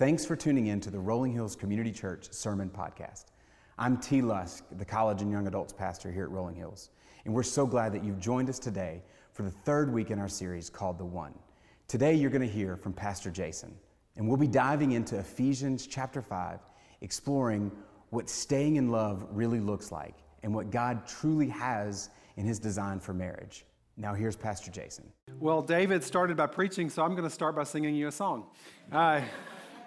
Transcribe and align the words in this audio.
Thanks 0.00 0.24
for 0.24 0.34
tuning 0.34 0.68
in 0.68 0.80
to 0.80 0.90
the 0.90 0.98
Rolling 0.98 1.30
Hills 1.30 1.54
Community 1.54 1.92
Church 1.92 2.32
Sermon 2.32 2.70
Podcast. 2.70 3.26
I'm 3.78 3.98
T. 3.98 4.22
Lusk, 4.22 4.64
the 4.78 4.84
college 4.86 5.20
and 5.20 5.30
young 5.30 5.46
adults 5.46 5.74
pastor 5.74 6.10
here 6.10 6.22
at 6.22 6.30
Rolling 6.30 6.54
Hills, 6.54 6.88
and 7.26 7.34
we're 7.34 7.42
so 7.42 7.66
glad 7.66 7.92
that 7.92 8.02
you've 8.02 8.18
joined 8.18 8.48
us 8.48 8.58
today 8.58 9.02
for 9.34 9.42
the 9.42 9.50
third 9.50 9.92
week 9.92 10.10
in 10.10 10.18
our 10.18 10.26
series 10.26 10.70
called 10.70 10.96
The 10.96 11.04
One. 11.04 11.34
Today, 11.86 12.14
you're 12.14 12.30
going 12.30 12.40
to 12.40 12.48
hear 12.48 12.78
from 12.78 12.94
Pastor 12.94 13.30
Jason, 13.30 13.76
and 14.16 14.26
we'll 14.26 14.38
be 14.38 14.48
diving 14.48 14.92
into 14.92 15.18
Ephesians 15.18 15.86
chapter 15.86 16.22
5, 16.22 16.60
exploring 17.02 17.70
what 18.08 18.30
staying 18.30 18.76
in 18.76 18.88
love 18.88 19.26
really 19.30 19.60
looks 19.60 19.92
like 19.92 20.14
and 20.42 20.54
what 20.54 20.70
God 20.70 21.06
truly 21.06 21.48
has 21.48 22.08
in 22.38 22.46
his 22.46 22.58
design 22.58 23.00
for 23.00 23.12
marriage. 23.12 23.66
Now, 23.98 24.14
here's 24.14 24.34
Pastor 24.34 24.70
Jason. 24.70 25.12
Well, 25.38 25.60
David 25.60 26.02
started 26.02 26.38
by 26.38 26.46
preaching, 26.46 26.88
so 26.88 27.02
I'm 27.02 27.10
going 27.10 27.24
to 27.24 27.28
start 27.28 27.54
by 27.54 27.64
singing 27.64 27.94
you 27.94 28.08
a 28.08 28.12
song. 28.12 28.46
Uh, 28.90 29.20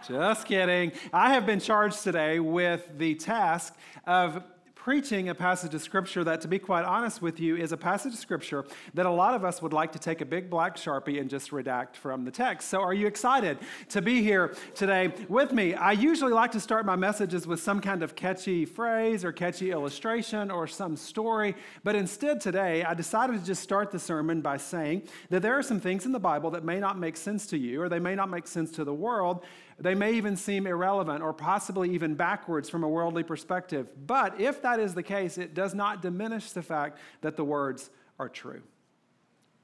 just 0.07 0.45
kidding. 0.45 0.91
I 1.13 1.33
have 1.33 1.45
been 1.45 1.59
charged 1.59 2.03
today 2.03 2.39
with 2.39 2.97
the 2.97 3.15
task 3.15 3.75
of 4.05 4.43
preaching 4.83 5.29
a 5.29 5.35
passage 5.35 5.73
of 5.73 5.81
scripture 5.81 6.25
that, 6.25 6.41
to 6.41 6.47
be 6.49 6.59
quite 6.59 6.83
honest 6.83 7.21
with 7.21 7.39
you, 7.39 7.55
is 7.55 7.71
a 7.71 7.77
passage 7.77 8.11
of 8.11 8.19
scripture 8.19 8.65
that 8.93 9.05
a 9.05 9.09
lot 9.09 9.33
of 9.33 9.45
us 9.45 9.61
would 9.61 9.71
like 9.71 9.93
to 9.93 9.99
take 9.99 10.19
a 10.19 10.25
big 10.25 10.49
black 10.49 10.75
sharpie 10.75 11.21
and 11.21 11.29
just 11.29 11.51
redact 11.51 11.95
from 11.95 12.25
the 12.25 12.31
text. 12.31 12.67
So, 12.67 12.81
are 12.81 12.93
you 12.93 13.07
excited 13.07 13.59
to 13.87 14.01
be 14.01 14.21
here 14.21 14.53
today 14.75 15.13
with 15.29 15.53
me? 15.53 15.73
I 15.73 15.93
usually 15.93 16.33
like 16.33 16.51
to 16.51 16.59
start 16.59 16.85
my 16.85 16.97
messages 16.97 17.47
with 17.47 17.61
some 17.61 17.79
kind 17.79 18.03
of 18.03 18.13
catchy 18.13 18.65
phrase 18.65 19.23
or 19.23 19.31
catchy 19.31 19.71
illustration 19.71 20.51
or 20.51 20.67
some 20.67 20.97
story, 20.97 21.55
but 21.85 21.95
instead 21.95 22.41
today 22.41 22.83
I 22.83 22.93
decided 22.93 23.39
to 23.39 23.45
just 23.45 23.63
start 23.63 23.89
the 23.89 23.99
sermon 23.99 24.41
by 24.41 24.57
saying 24.57 25.03
that 25.29 25.41
there 25.41 25.57
are 25.57 25.63
some 25.63 25.79
things 25.79 26.05
in 26.05 26.11
the 26.11 26.19
Bible 26.19 26.51
that 26.51 26.65
may 26.65 26.81
not 26.81 26.99
make 26.99 27.15
sense 27.15 27.47
to 27.47 27.57
you 27.57 27.81
or 27.81 27.87
they 27.87 27.99
may 27.99 28.15
not 28.15 28.29
make 28.29 28.47
sense 28.47 28.69
to 28.71 28.83
the 28.83 28.93
world, 28.93 29.45
they 29.79 29.95
may 29.95 30.13
even 30.13 30.35
seem 30.35 30.67
irrelevant 30.67 31.21
or 31.21 31.33
possibly 31.33 31.91
even 31.91 32.15
backwards 32.15 32.69
from 32.69 32.83
a 32.83 32.89
worldly 32.89 33.23
perspective. 33.23 33.87
But 34.05 34.39
if 34.39 34.61
that 34.61 34.79
is 34.79 34.93
the 34.93 35.03
case, 35.03 35.37
it 35.37 35.53
does 35.53 35.73
not 35.73 36.01
diminish 36.01 36.51
the 36.51 36.61
fact 36.61 36.99
that 37.21 37.35
the 37.35 37.43
words 37.43 37.89
are 38.19 38.29
true. 38.29 38.61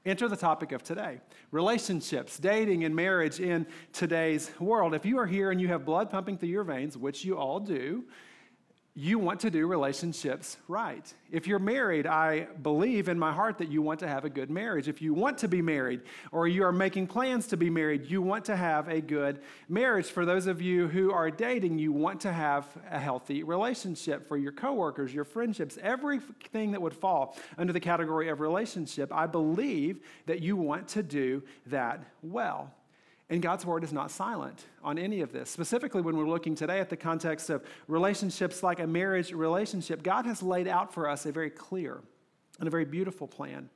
Enter 0.06 0.28
the 0.28 0.36
topic 0.36 0.72
of 0.72 0.82
today 0.82 1.20
relationships, 1.50 2.38
dating, 2.38 2.84
and 2.84 2.96
marriage 2.96 3.38
in 3.38 3.66
today's 3.92 4.50
world. 4.58 4.94
If 4.94 5.04
you 5.04 5.18
are 5.18 5.26
here 5.26 5.50
and 5.50 5.60
you 5.60 5.68
have 5.68 5.84
blood 5.84 6.08
pumping 6.08 6.38
through 6.38 6.48
your 6.48 6.64
veins, 6.64 6.96
which 6.96 7.24
you 7.24 7.36
all 7.36 7.60
do, 7.60 8.04
you 9.00 9.18
want 9.18 9.40
to 9.40 9.50
do 9.50 9.66
relationships 9.66 10.58
right. 10.68 11.14
If 11.32 11.46
you're 11.46 11.58
married, 11.58 12.06
I 12.06 12.48
believe 12.62 13.08
in 13.08 13.18
my 13.18 13.32
heart 13.32 13.56
that 13.56 13.70
you 13.70 13.80
want 13.80 14.00
to 14.00 14.08
have 14.08 14.26
a 14.26 14.28
good 14.28 14.50
marriage. 14.50 14.88
If 14.88 15.00
you 15.00 15.14
want 15.14 15.38
to 15.38 15.48
be 15.48 15.62
married 15.62 16.02
or 16.32 16.46
you 16.46 16.64
are 16.64 16.72
making 16.72 17.06
plans 17.06 17.46
to 17.46 17.56
be 17.56 17.70
married, 17.70 18.10
you 18.10 18.20
want 18.20 18.44
to 18.44 18.56
have 18.56 18.88
a 18.88 19.00
good 19.00 19.40
marriage. 19.70 20.04
For 20.04 20.26
those 20.26 20.46
of 20.46 20.60
you 20.60 20.86
who 20.86 21.12
are 21.12 21.30
dating, 21.30 21.78
you 21.78 21.92
want 21.92 22.20
to 22.20 22.32
have 22.32 22.66
a 22.90 22.98
healthy 22.98 23.42
relationship 23.42 24.28
for 24.28 24.36
your 24.36 24.52
coworkers, 24.52 25.14
your 25.14 25.24
friendships, 25.24 25.78
everything 25.82 26.72
that 26.72 26.82
would 26.82 26.92
fall 26.92 27.38
under 27.56 27.72
the 27.72 27.80
category 27.80 28.28
of 28.28 28.40
relationship. 28.40 29.10
I 29.14 29.26
believe 29.26 30.00
that 30.26 30.42
you 30.42 30.56
want 30.56 30.88
to 30.88 31.02
do 31.02 31.42
that 31.68 32.04
well. 32.22 32.74
And 33.30 33.40
God's 33.40 33.64
word 33.64 33.84
is 33.84 33.92
not 33.92 34.10
silent 34.10 34.66
on 34.82 34.98
any 34.98 35.20
of 35.20 35.32
this. 35.32 35.48
Specifically, 35.48 36.02
when 36.02 36.16
we're 36.16 36.28
looking 36.28 36.56
today 36.56 36.80
at 36.80 36.90
the 36.90 36.96
context 36.96 37.48
of 37.48 37.64
relationships 37.86 38.64
like 38.64 38.80
a 38.80 38.86
marriage 38.86 39.32
relationship, 39.32 40.02
God 40.02 40.26
has 40.26 40.42
laid 40.42 40.66
out 40.66 40.92
for 40.92 41.08
us 41.08 41.26
a 41.26 41.32
very 41.32 41.48
clear 41.48 42.00
and 42.58 42.66
a 42.66 42.70
very 42.70 42.84
beautiful 42.84 43.28
plan 43.28 43.70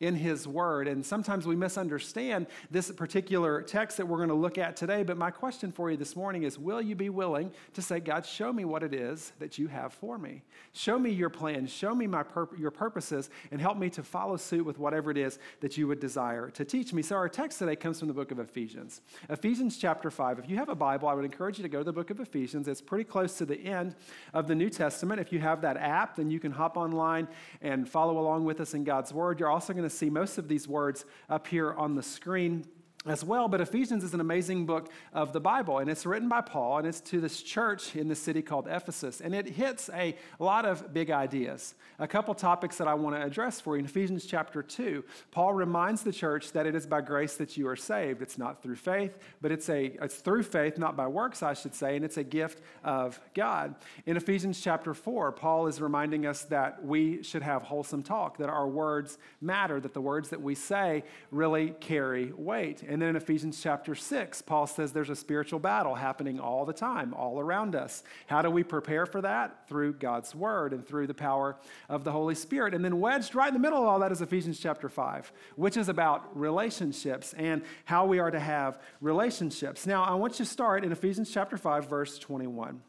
in 0.00 0.14
His 0.14 0.48
Word. 0.48 0.88
And 0.88 1.04
sometimes 1.04 1.46
we 1.46 1.54
misunderstand 1.54 2.46
this 2.70 2.90
particular 2.90 3.62
text 3.62 3.98
that 3.98 4.06
we're 4.06 4.16
going 4.16 4.30
to 4.30 4.34
look 4.34 4.58
at 4.58 4.76
today. 4.76 5.02
But 5.02 5.18
my 5.18 5.30
question 5.30 5.70
for 5.70 5.90
you 5.90 5.96
this 5.96 6.16
morning 6.16 6.42
is 6.42 6.58
Will 6.58 6.80
you 6.80 6.94
be 6.94 7.10
willing 7.10 7.52
to 7.74 7.82
say, 7.82 8.00
God, 8.00 8.24
show 8.24 8.52
me 8.52 8.64
what 8.64 8.82
it 8.82 8.94
is 8.94 9.32
that 9.38 9.58
you 9.58 9.68
have 9.68 9.92
for 9.92 10.18
me? 10.18 10.42
Show 10.72 10.98
me 10.98 11.10
your 11.10 11.30
plan, 11.30 11.66
show 11.66 11.94
me 11.94 12.06
my 12.06 12.22
pur- 12.22 12.48
your 12.56 12.70
purposes, 12.70 13.28
and 13.50 13.60
help 13.60 13.76
me 13.76 13.90
to 13.90 14.02
follow 14.02 14.36
suit 14.36 14.64
with 14.64 14.78
whatever 14.78 15.10
it 15.10 15.18
is 15.18 15.38
that 15.60 15.76
you 15.76 15.86
would 15.86 16.00
desire 16.00 16.50
to 16.50 16.64
teach 16.64 16.92
me. 16.92 17.02
So 17.02 17.16
our 17.16 17.28
text 17.28 17.58
today 17.58 17.76
comes 17.76 17.98
from 17.98 18.08
the 18.08 18.14
book 18.14 18.30
of 18.30 18.38
Ephesians. 18.38 19.02
Ephesians 19.28 19.76
chapter 19.76 20.10
5. 20.10 20.38
If 20.38 20.48
you 20.48 20.56
have 20.56 20.68
a 20.68 20.74
Bible, 20.74 21.08
I 21.08 21.14
would 21.14 21.24
encourage 21.24 21.58
you 21.58 21.62
to 21.62 21.68
go 21.68 21.78
to 21.78 21.84
the 21.84 21.92
book 21.92 22.10
of 22.10 22.20
Ephesians. 22.20 22.68
It's 22.68 22.80
pretty 22.80 23.04
close 23.04 23.36
to 23.38 23.44
the 23.44 23.58
end 23.58 23.94
of 24.32 24.48
the 24.48 24.54
New 24.54 24.70
Testament. 24.70 25.20
If 25.20 25.32
you 25.32 25.40
have 25.40 25.60
that 25.62 25.76
app, 25.76 26.16
then 26.16 26.30
you 26.30 26.40
can 26.40 26.52
hop 26.52 26.76
online 26.76 27.28
and 27.60 27.88
follow 27.88 28.18
along 28.18 28.44
with 28.44 28.60
us 28.60 28.72
in 28.72 28.84
God's 28.84 29.12
Word. 29.12 29.40
You're 29.40 29.50
also 29.50 29.72
going 29.72 29.84
to 29.84 29.89
see 29.90 30.10
most 30.10 30.38
of 30.38 30.48
these 30.48 30.66
words 30.66 31.04
up 31.28 31.46
here 31.46 31.72
on 31.72 31.94
the 31.94 32.02
screen 32.02 32.64
as 33.06 33.24
well. 33.24 33.48
But 33.48 33.62
Ephesians 33.62 34.04
is 34.04 34.12
an 34.12 34.20
amazing 34.20 34.66
book 34.66 34.90
of 35.14 35.32
the 35.32 35.40
Bible, 35.40 35.78
and 35.78 35.88
it's 35.88 36.04
written 36.04 36.28
by 36.28 36.42
Paul, 36.42 36.78
and 36.78 36.86
it's 36.86 37.00
to 37.02 37.20
this 37.20 37.42
church 37.42 37.96
in 37.96 38.08
the 38.08 38.14
city 38.14 38.42
called 38.42 38.68
Ephesus. 38.68 39.22
And 39.22 39.34
it 39.34 39.48
hits 39.48 39.88
a 39.94 40.14
lot 40.38 40.66
of 40.66 40.92
big 40.92 41.10
ideas. 41.10 41.74
A 41.98 42.06
couple 42.06 42.34
topics 42.34 42.76
that 42.76 42.88
I 42.88 42.94
want 42.94 43.16
to 43.16 43.22
address 43.22 43.58
for 43.58 43.76
you. 43.76 43.80
In 43.80 43.86
Ephesians 43.86 44.26
chapter 44.26 44.62
2, 44.62 45.02
Paul 45.30 45.54
reminds 45.54 46.02
the 46.02 46.12
church 46.12 46.52
that 46.52 46.66
it 46.66 46.74
is 46.74 46.86
by 46.86 47.00
grace 47.00 47.36
that 47.36 47.56
you 47.56 47.68
are 47.68 47.76
saved. 47.76 48.20
It's 48.20 48.36
not 48.36 48.62
through 48.62 48.76
faith, 48.76 49.16
but 49.40 49.50
it's, 49.50 49.70
a, 49.70 49.96
it's 50.02 50.16
through 50.16 50.42
faith, 50.42 50.76
not 50.76 50.94
by 50.94 51.06
works, 51.06 51.42
I 51.42 51.54
should 51.54 51.74
say, 51.74 51.96
and 51.96 52.04
it's 52.04 52.18
a 52.18 52.24
gift 52.24 52.62
of 52.84 53.18
God. 53.34 53.76
In 54.04 54.18
Ephesians 54.18 54.60
chapter 54.60 54.92
4, 54.92 55.32
Paul 55.32 55.68
is 55.68 55.80
reminding 55.80 56.26
us 56.26 56.42
that 56.44 56.84
we 56.84 57.22
should 57.22 57.42
have 57.42 57.62
wholesome 57.62 58.02
talk, 58.02 58.36
that 58.38 58.50
our 58.50 58.68
words 58.68 59.16
matter, 59.40 59.80
that 59.80 59.94
the 59.94 60.00
words 60.02 60.28
that 60.30 60.42
we 60.42 60.54
say 60.54 61.04
really 61.30 61.70
carry 61.80 62.32
weight. 62.32 62.82
And 62.90 63.00
then 63.00 63.10
in 63.10 63.16
Ephesians 63.16 63.62
chapter 63.62 63.94
6, 63.94 64.42
Paul 64.42 64.66
says 64.66 64.92
there's 64.92 65.10
a 65.10 65.14
spiritual 65.14 65.60
battle 65.60 65.94
happening 65.94 66.40
all 66.40 66.64
the 66.64 66.72
time, 66.72 67.14
all 67.14 67.38
around 67.38 67.76
us. 67.76 68.02
How 68.26 68.42
do 68.42 68.50
we 68.50 68.64
prepare 68.64 69.06
for 69.06 69.20
that? 69.20 69.68
Through 69.68 69.92
God's 69.92 70.34
word 70.34 70.72
and 70.72 70.84
through 70.84 71.06
the 71.06 71.14
power 71.14 71.56
of 71.88 72.02
the 72.02 72.10
Holy 72.10 72.34
Spirit. 72.34 72.74
And 72.74 72.84
then 72.84 72.98
wedged 72.98 73.36
right 73.36 73.46
in 73.46 73.54
the 73.54 73.60
middle 73.60 73.78
of 73.78 73.84
all 73.84 74.00
that 74.00 74.10
is 74.10 74.22
Ephesians 74.22 74.58
chapter 74.58 74.88
5, 74.88 75.30
which 75.54 75.76
is 75.76 75.88
about 75.88 76.36
relationships 76.36 77.32
and 77.34 77.62
how 77.84 78.06
we 78.06 78.18
are 78.18 78.32
to 78.32 78.40
have 78.40 78.80
relationships. 79.00 79.86
Now, 79.86 80.02
I 80.02 80.14
want 80.14 80.40
you 80.40 80.44
to 80.44 80.50
start 80.50 80.84
in 80.84 80.90
Ephesians 80.90 81.30
chapter 81.30 81.56
5, 81.56 81.88
verse 81.88 82.18
21. 82.18 82.80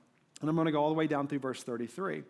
And 0.41 0.49
I'm 0.49 0.55
going 0.55 0.65
to 0.65 0.71
go 0.71 0.81
all 0.81 0.89
the 0.89 0.95
way 0.95 1.05
down 1.05 1.27
through 1.27 1.39
verse 1.39 1.61
33. 1.61 2.23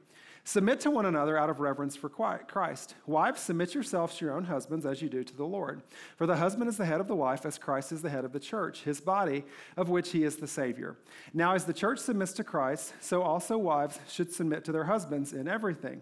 Submit 0.43 0.79
to 0.81 0.91
one 0.91 1.05
another 1.05 1.37
out 1.37 1.51
of 1.51 1.59
reverence 1.59 1.95
for 1.95 2.09
Christ. 2.09 2.95
Wives, 3.05 3.41
submit 3.41 3.75
yourselves 3.75 4.17
to 4.17 4.25
your 4.25 4.33
own 4.33 4.45
husbands 4.45 4.85
as 4.87 5.01
you 5.01 5.07
do 5.07 5.23
to 5.23 5.35
the 5.37 5.45
Lord. 5.45 5.83
For 6.17 6.25
the 6.25 6.35
husband 6.35 6.67
is 6.67 6.77
the 6.77 6.85
head 6.85 6.99
of 6.99 7.07
the 7.07 7.15
wife, 7.15 7.45
as 7.45 7.59
Christ 7.59 7.91
is 7.91 8.01
the 8.01 8.09
head 8.09 8.25
of 8.25 8.33
the 8.33 8.39
church, 8.39 8.81
his 8.81 8.99
body, 8.99 9.43
of 9.77 9.89
which 9.89 10.11
he 10.11 10.23
is 10.23 10.37
the 10.37 10.47
Savior. 10.47 10.97
Now, 11.33 11.53
as 11.53 11.65
the 11.65 11.73
church 11.73 11.99
submits 11.99 12.33
to 12.33 12.43
Christ, 12.43 12.93
so 12.99 13.21
also 13.21 13.57
wives 13.57 13.99
should 14.09 14.33
submit 14.33 14.65
to 14.65 14.71
their 14.71 14.85
husbands 14.85 15.31
in 15.31 15.47
everything. 15.47 16.01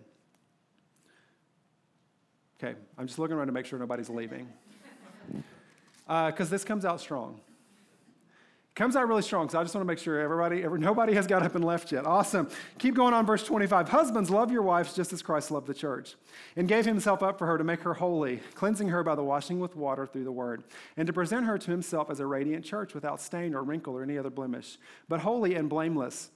Okay, 2.63 2.77
I'm 2.97 3.07
just 3.07 3.19
looking 3.19 3.35
around 3.35 3.47
to 3.47 3.53
make 3.53 3.65
sure 3.65 3.77
nobody's 3.77 4.09
leaving. 4.09 4.47
Because 6.07 6.47
uh, 6.47 6.51
this 6.51 6.63
comes 6.63 6.85
out 6.85 7.01
strong. 7.01 7.41
Comes 8.79 8.95
out 8.95 9.09
really 9.09 9.23
strong, 9.23 9.49
so 9.49 9.59
I 9.59 9.63
just 9.63 9.75
want 9.75 9.85
to 9.85 9.91
make 9.91 9.99
sure 9.99 10.21
everybody, 10.21 10.63
every, 10.63 10.79
nobody 10.79 11.13
has 11.13 11.27
got 11.27 11.43
up 11.43 11.53
and 11.53 11.65
left 11.65 11.91
yet. 11.91 12.05
Awesome. 12.05 12.47
Keep 12.77 12.95
going 12.95 13.13
on, 13.13 13.25
verse 13.25 13.43
25. 13.43 13.89
Husbands, 13.89 14.29
love 14.29 14.53
your 14.53 14.61
wives 14.61 14.93
just 14.93 15.11
as 15.11 15.21
Christ 15.21 15.51
loved 15.51 15.67
the 15.67 15.73
church 15.73 16.15
and 16.55 16.65
gave 16.65 16.85
himself 16.85 17.21
up 17.21 17.37
for 17.37 17.45
her 17.45 17.57
to 17.57 17.63
make 17.65 17.81
her 17.81 17.95
holy, 17.95 18.39
cleansing 18.55 18.87
her 18.87 19.03
by 19.03 19.15
the 19.15 19.21
washing 19.21 19.59
with 19.59 19.75
water 19.75 20.07
through 20.07 20.23
the 20.23 20.31
word, 20.31 20.63
and 20.95 21.05
to 21.07 21.11
present 21.11 21.45
her 21.45 21.57
to 21.57 21.71
himself 21.71 22.09
as 22.09 22.21
a 22.21 22.25
radiant 22.25 22.63
church 22.63 22.93
without 22.93 23.19
stain 23.19 23.53
or 23.53 23.63
wrinkle 23.63 23.97
or 23.97 24.01
any 24.01 24.17
other 24.17 24.29
blemish, 24.29 24.77
but 25.09 25.19
holy 25.19 25.55
and 25.55 25.67
blameless. 25.67 26.29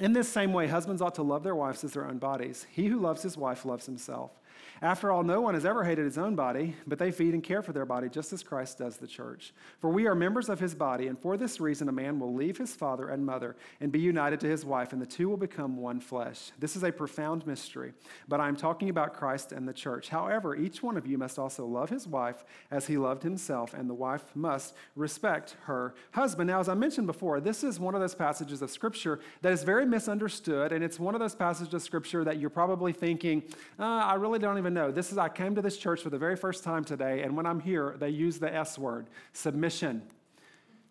In 0.00 0.14
this 0.14 0.26
same 0.26 0.54
way, 0.54 0.68
husbands 0.68 1.02
ought 1.02 1.16
to 1.16 1.22
love 1.22 1.42
their 1.42 1.54
wives 1.54 1.84
as 1.84 1.92
their 1.92 2.06
own 2.06 2.16
bodies. 2.16 2.66
He 2.70 2.86
who 2.86 2.98
loves 2.98 3.22
his 3.22 3.36
wife 3.36 3.66
loves 3.66 3.84
himself. 3.84 4.39
After 4.82 5.12
all, 5.12 5.22
no 5.22 5.42
one 5.42 5.52
has 5.52 5.66
ever 5.66 5.84
hated 5.84 6.06
his 6.06 6.16
own 6.16 6.34
body, 6.34 6.74
but 6.86 6.98
they 6.98 7.10
feed 7.10 7.34
and 7.34 7.42
care 7.42 7.60
for 7.62 7.74
their 7.74 7.84
body 7.84 8.08
just 8.08 8.32
as 8.32 8.42
Christ 8.42 8.78
does 8.78 8.96
the 8.96 9.06
church. 9.06 9.52
For 9.78 9.90
we 9.90 10.06
are 10.06 10.14
members 10.14 10.48
of 10.48 10.58
his 10.58 10.74
body, 10.74 11.08
and 11.08 11.18
for 11.18 11.36
this 11.36 11.60
reason 11.60 11.90
a 11.90 11.92
man 11.92 12.18
will 12.18 12.32
leave 12.32 12.56
his 12.56 12.74
father 12.74 13.08
and 13.08 13.26
mother 13.26 13.56
and 13.82 13.92
be 13.92 14.00
united 14.00 14.40
to 14.40 14.48
his 14.48 14.64
wife, 14.64 14.94
and 14.94 15.02
the 15.02 15.06
two 15.06 15.28
will 15.28 15.36
become 15.36 15.76
one 15.76 16.00
flesh. 16.00 16.52
This 16.58 16.76
is 16.76 16.82
a 16.82 16.90
profound 16.90 17.46
mystery, 17.46 17.92
but 18.26 18.40
I 18.40 18.48
am 18.48 18.56
talking 18.56 18.88
about 18.88 19.12
Christ 19.12 19.52
and 19.52 19.68
the 19.68 19.74
church. 19.74 20.08
However, 20.08 20.56
each 20.56 20.82
one 20.82 20.96
of 20.96 21.06
you 21.06 21.18
must 21.18 21.38
also 21.38 21.66
love 21.66 21.90
his 21.90 22.06
wife 22.06 22.46
as 22.70 22.86
he 22.86 22.96
loved 22.96 23.22
himself, 23.22 23.74
and 23.74 23.88
the 23.88 23.94
wife 23.94 24.24
must 24.34 24.74
respect 24.96 25.56
her 25.64 25.94
husband. 26.12 26.48
Now, 26.48 26.60
as 26.60 26.70
I 26.70 26.74
mentioned 26.74 27.06
before, 27.06 27.38
this 27.40 27.62
is 27.62 27.78
one 27.78 27.94
of 27.94 28.00
those 28.00 28.14
passages 28.14 28.62
of 28.62 28.70
Scripture 28.70 29.20
that 29.42 29.52
is 29.52 29.62
very 29.62 29.84
misunderstood, 29.84 30.72
and 30.72 30.82
it's 30.82 30.98
one 30.98 31.14
of 31.14 31.20
those 31.20 31.34
passages 31.34 31.74
of 31.74 31.82
Scripture 31.82 32.24
that 32.24 32.38
you're 32.38 32.48
probably 32.48 32.94
thinking, 32.94 33.42
uh, 33.78 33.84
I 33.84 34.14
really 34.14 34.38
don't 34.38 34.56
even 34.56 34.69
even 34.70 34.82
know. 34.82 34.92
This 34.92 35.10
is, 35.10 35.18
I 35.18 35.28
came 35.28 35.54
to 35.56 35.62
this 35.62 35.76
church 35.76 36.02
for 36.02 36.10
the 36.10 36.18
very 36.18 36.36
first 36.36 36.62
time 36.62 36.84
today, 36.84 37.22
and 37.22 37.36
when 37.36 37.44
I'm 37.44 37.60
here, 37.60 37.96
they 37.98 38.10
use 38.10 38.38
the 38.38 38.54
S 38.54 38.78
word 38.78 39.08
submission. 39.32 40.02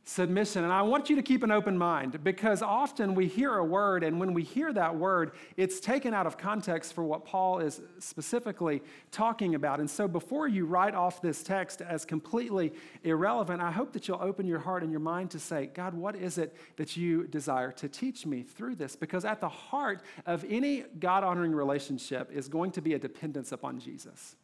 Submission. 0.03 0.63
And 0.63 0.73
I 0.73 0.81
want 0.81 1.09
you 1.09 1.15
to 1.17 1.21
keep 1.21 1.43
an 1.43 1.51
open 1.51 1.77
mind 1.77 2.23
because 2.23 2.61
often 2.61 3.13
we 3.13 3.27
hear 3.27 3.55
a 3.55 3.63
word, 3.63 4.03
and 4.03 4.19
when 4.19 4.33
we 4.33 4.43
hear 4.43 4.73
that 4.73 4.95
word, 4.95 5.33
it's 5.55 5.79
taken 5.79 6.13
out 6.13 6.25
of 6.25 6.37
context 6.37 6.93
for 6.93 7.03
what 7.03 7.25
Paul 7.25 7.59
is 7.59 7.81
specifically 7.99 8.81
talking 9.11 9.55
about. 9.55 9.79
And 9.79 9.89
so 9.89 10.07
before 10.07 10.47
you 10.47 10.65
write 10.65 10.95
off 10.95 11.21
this 11.21 11.43
text 11.43 11.81
as 11.81 12.05
completely 12.05 12.73
irrelevant, 13.03 13.61
I 13.61 13.71
hope 13.71 13.93
that 13.93 14.07
you'll 14.07 14.21
open 14.21 14.47
your 14.47 14.59
heart 14.59 14.81
and 14.81 14.91
your 14.91 14.99
mind 14.99 15.31
to 15.31 15.39
say, 15.39 15.67
God, 15.67 15.93
what 15.93 16.15
is 16.15 16.37
it 16.37 16.55
that 16.77 16.97
you 16.97 17.27
desire 17.27 17.71
to 17.73 17.87
teach 17.87 18.25
me 18.25 18.41
through 18.41 18.75
this? 18.75 18.95
Because 18.95 19.25
at 19.25 19.41
the 19.41 19.49
heart 19.49 20.01
of 20.25 20.43
any 20.49 20.85
God 20.99 21.23
honoring 21.23 21.51
relationship 21.51 22.31
is 22.31 22.47
going 22.47 22.71
to 22.71 22.81
be 22.81 22.93
a 22.93 22.99
dependence 22.99 23.51
upon 23.51 23.79
Jesus. 23.79 24.35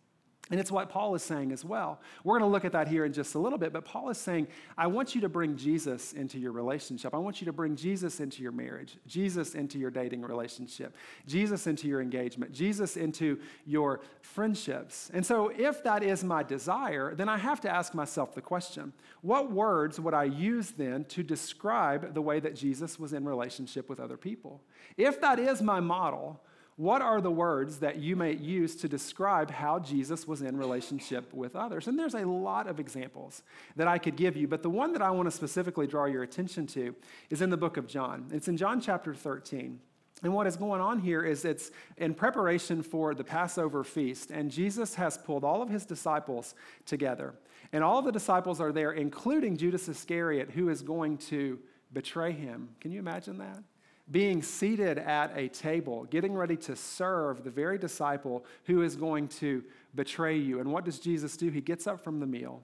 And 0.51 0.59
it's 0.59 0.71
what 0.71 0.89
Paul 0.89 1.15
is 1.15 1.23
saying 1.23 1.51
as 1.51 1.65
well. 1.65 1.99
We're 2.23 2.37
going 2.37 2.47
to 2.47 2.53
look 2.53 2.65
at 2.65 2.71
that 2.73 2.87
here 2.87 3.03
in 3.03 3.13
just 3.13 3.33
a 3.33 3.39
little 3.39 3.57
bit, 3.57 3.73
but 3.73 3.83
Paul 3.83 4.11
is 4.11 4.19
saying, 4.19 4.47
I 4.77 4.85
want 4.85 5.15
you 5.15 5.21
to 5.21 5.29
bring 5.29 5.57
Jesus 5.57 6.13
into 6.13 6.37
your 6.37 6.51
relationship. 6.51 7.15
I 7.15 7.17
want 7.17 7.41
you 7.41 7.45
to 7.45 7.53
bring 7.53 7.75
Jesus 7.75 8.19
into 8.19 8.43
your 8.43 8.51
marriage, 8.51 8.97
Jesus 9.07 9.55
into 9.55 9.79
your 9.79 9.89
dating 9.89 10.21
relationship, 10.21 10.95
Jesus 11.25 11.65
into 11.65 11.87
your 11.87 11.99
engagement, 11.99 12.51
Jesus 12.51 12.95
into 12.95 13.39
your 13.65 14.01
friendships. 14.21 15.09
And 15.15 15.25
so, 15.25 15.51
if 15.57 15.83
that 15.83 16.03
is 16.03 16.23
my 16.23 16.43
desire, 16.43 17.15
then 17.15 17.27
I 17.27 17.37
have 17.37 17.59
to 17.61 17.69
ask 17.69 17.95
myself 17.95 18.35
the 18.35 18.41
question 18.41 18.93
what 19.21 19.51
words 19.51 19.99
would 19.99 20.13
I 20.13 20.25
use 20.25 20.71
then 20.71 21.05
to 21.05 21.23
describe 21.23 22.13
the 22.13 22.21
way 22.21 22.39
that 22.39 22.55
Jesus 22.55 22.99
was 22.99 23.13
in 23.13 23.25
relationship 23.25 23.89
with 23.89 23.99
other 23.99 24.17
people? 24.17 24.61
If 24.95 25.19
that 25.21 25.39
is 25.39 25.63
my 25.63 25.79
model, 25.79 26.39
what 26.77 27.01
are 27.01 27.21
the 27.21 27.31
words 27.31 27.79
that 27.79 27.97
you 27.97 28.17
may 28.17 28.33
use 28.33 28.75
to 28.77 28.89
describe 28.89 29.49
how 29.49 29.79
Jesus 29.79 30.27
was 30.27 30.41
in 30.41 30.57
relationship 30.57 31.33
with 31.33 31.55
others? 31.55 31.87
And 31.87 31.97
there's 31.97 32.15
a 32.15 32.25
lot 32.25 32.67
of 32.67 32.81
examples 32.81 33.43
that 33.77 33.87
I 33.87 33.97
could 33.97 34.17
give 34.17 34.35
you, 34.35 34.47
but 34.47 34.61
the 34.61 34.69
one 34.69 34.91
that 34.91 35.01
I 35.01 35.09
want 35.11 35.27
to 35.27 35.31
specifically 35.31 35.87
draw 35.87 36.05
your 36.05 36.23
attention 36.23 36.67
to 36.67 36.93
is 37.29 37.41
in 37.41 37.49
the 37.49 37.57
book 37.57 37.77
of 37.77 37.87
John. 37.87 38.29
It's 38.33 38.49
in 38.49 38.57
John 38.57 38.81
chapter 38.81 39.15
13. 39.15 39.79
And 40.23 40.33
what 40.33 40.47
is 40.47 40.57
going 40.57 40.81
on 40.81 40.99
here 40.99 41.23
is 41.23 41.45
it's 41.45 41.71
in 41.97 42.13
preparation 42.13 42.81
for 42.81 43.13
the 43.13 43.23
Passover 43.23 43.83
feast, 43.83 44.31
and 44.31 44.49
Jesus 44.51 44.95
has 44.95 45.17
pulled 45.17 45.43
all 45.43 45.61
of 45.61 45.69
his 45.69 45.85
disciples 45.85 46.55
together. 46.85 47.35
And 47.71 47.83
all 47.83 47.99
of 47.99 48.05
the 48.05 48.11
disciples 48.11 48.59
are 48.59 48.71
there, 48.71 48.91
including 48.91 49.57
Judas 49.57 49.87
Iscariot, 49.87 50.51
who 50.51 50.69
is 50.69 50.81
going 50.81 51.17
to 51.17 51.59
betray 51.93 52.31
him. 52.31 52.69
Can 52.79 52.91
you 52.91 52.99
imagine 52.99 53.37
that? 53.37 53.63
Being 54.11 54.41
seated 54.41 54.99
at 54.99 55.35
a 55.35 55.47
table, 55.47 56.03
getting 56.05 56.33
ready 56.33 56.55
to 56.55 56.75
serve 56.75 57.43
the 57.43 57.49
very 57.49 57.77
disciple 57.77 58.45
who 58.65 58.83
is 58.83 58.95
going 58.95 59.27
to 59.27 59.63
betray 59.95 60.37
you. 60.37 60.59
And 60.59 60.71
what 60.71 60.85
does 60.85 60.99
Jesus 60.99 61.35
do? 61.35 61.49
He 61.49 61.61
gets 61.61 61.87
up 61.87 62.03
from 62.03 62.19
the 62.19 62.27
meal, 62.27 62.61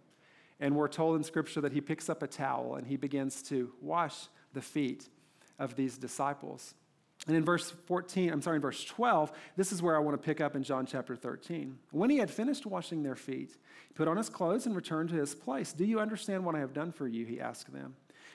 and 0.60 0.76
we're 0.76 0.88
told 0.88 1.16
in 1.16 1.24
Scripture 1.24 1.62
that 1.62 1.74
he 1.74 1.82
picks 1.82 2.10
up 2.10 2.22
a 2.22 2.28
towel 2.28 2.76
and 2.76 2.86
he 2.86 2.96
begins 2.96 3.42
to 3.44 3.72
wash 3.82 4.28
the 4.54 4.62
feet 4.62 5.10
of 5.58 5.76
these 5.76 5.98
disciples. 5.98 6.76
And 7.28 7.36
in 7.36 7.46
verse 7.46 7.72
14, 7.86 8.32
I'm 8.32 8.42
sorry, 8.42 8.56
in 8.56 8.62
verse 8.62 8.84
12, 8.84 9.32
this 9.56 9.72
is 9.72 9.82
where 9.82 9.96
I 9.96 10.00
want 10.00 10.20
to 10.20 10.26
pick 10.26 10.42
up 10.42 10.56
in 10.56 10.64
John 10.64 10.88
chapter 10.88 11.16
13. 11.16 11.78
When 11.92 12.10
he 12.10 12.18
had 12.18 12.32
finished 12.32 12.66
washing 12.66 13.04
their 13.04 13.16
feet, 13.16 13.58
he 13.88 13.94
put 13.94 14.08
on 14.08 14.18
his 14.18 14.30
clothes 14.30 14.66
and 14.66 14.76
returned 14.76 15.10
to 15.10 15.16
his 15.16 15.36
place. 15.36 15.72
Do 15.72 15.86
you 15.86 16.00
understand 16.00 16.44
what 16.44 16.56
I 16.56 16.60
have 16.60 16.74
done 16.74 16.92
for 16.92 17.08
you? 17.08 17.26
He 17.26 17.40
asked 17.40 17.72
them. 17.72 17.96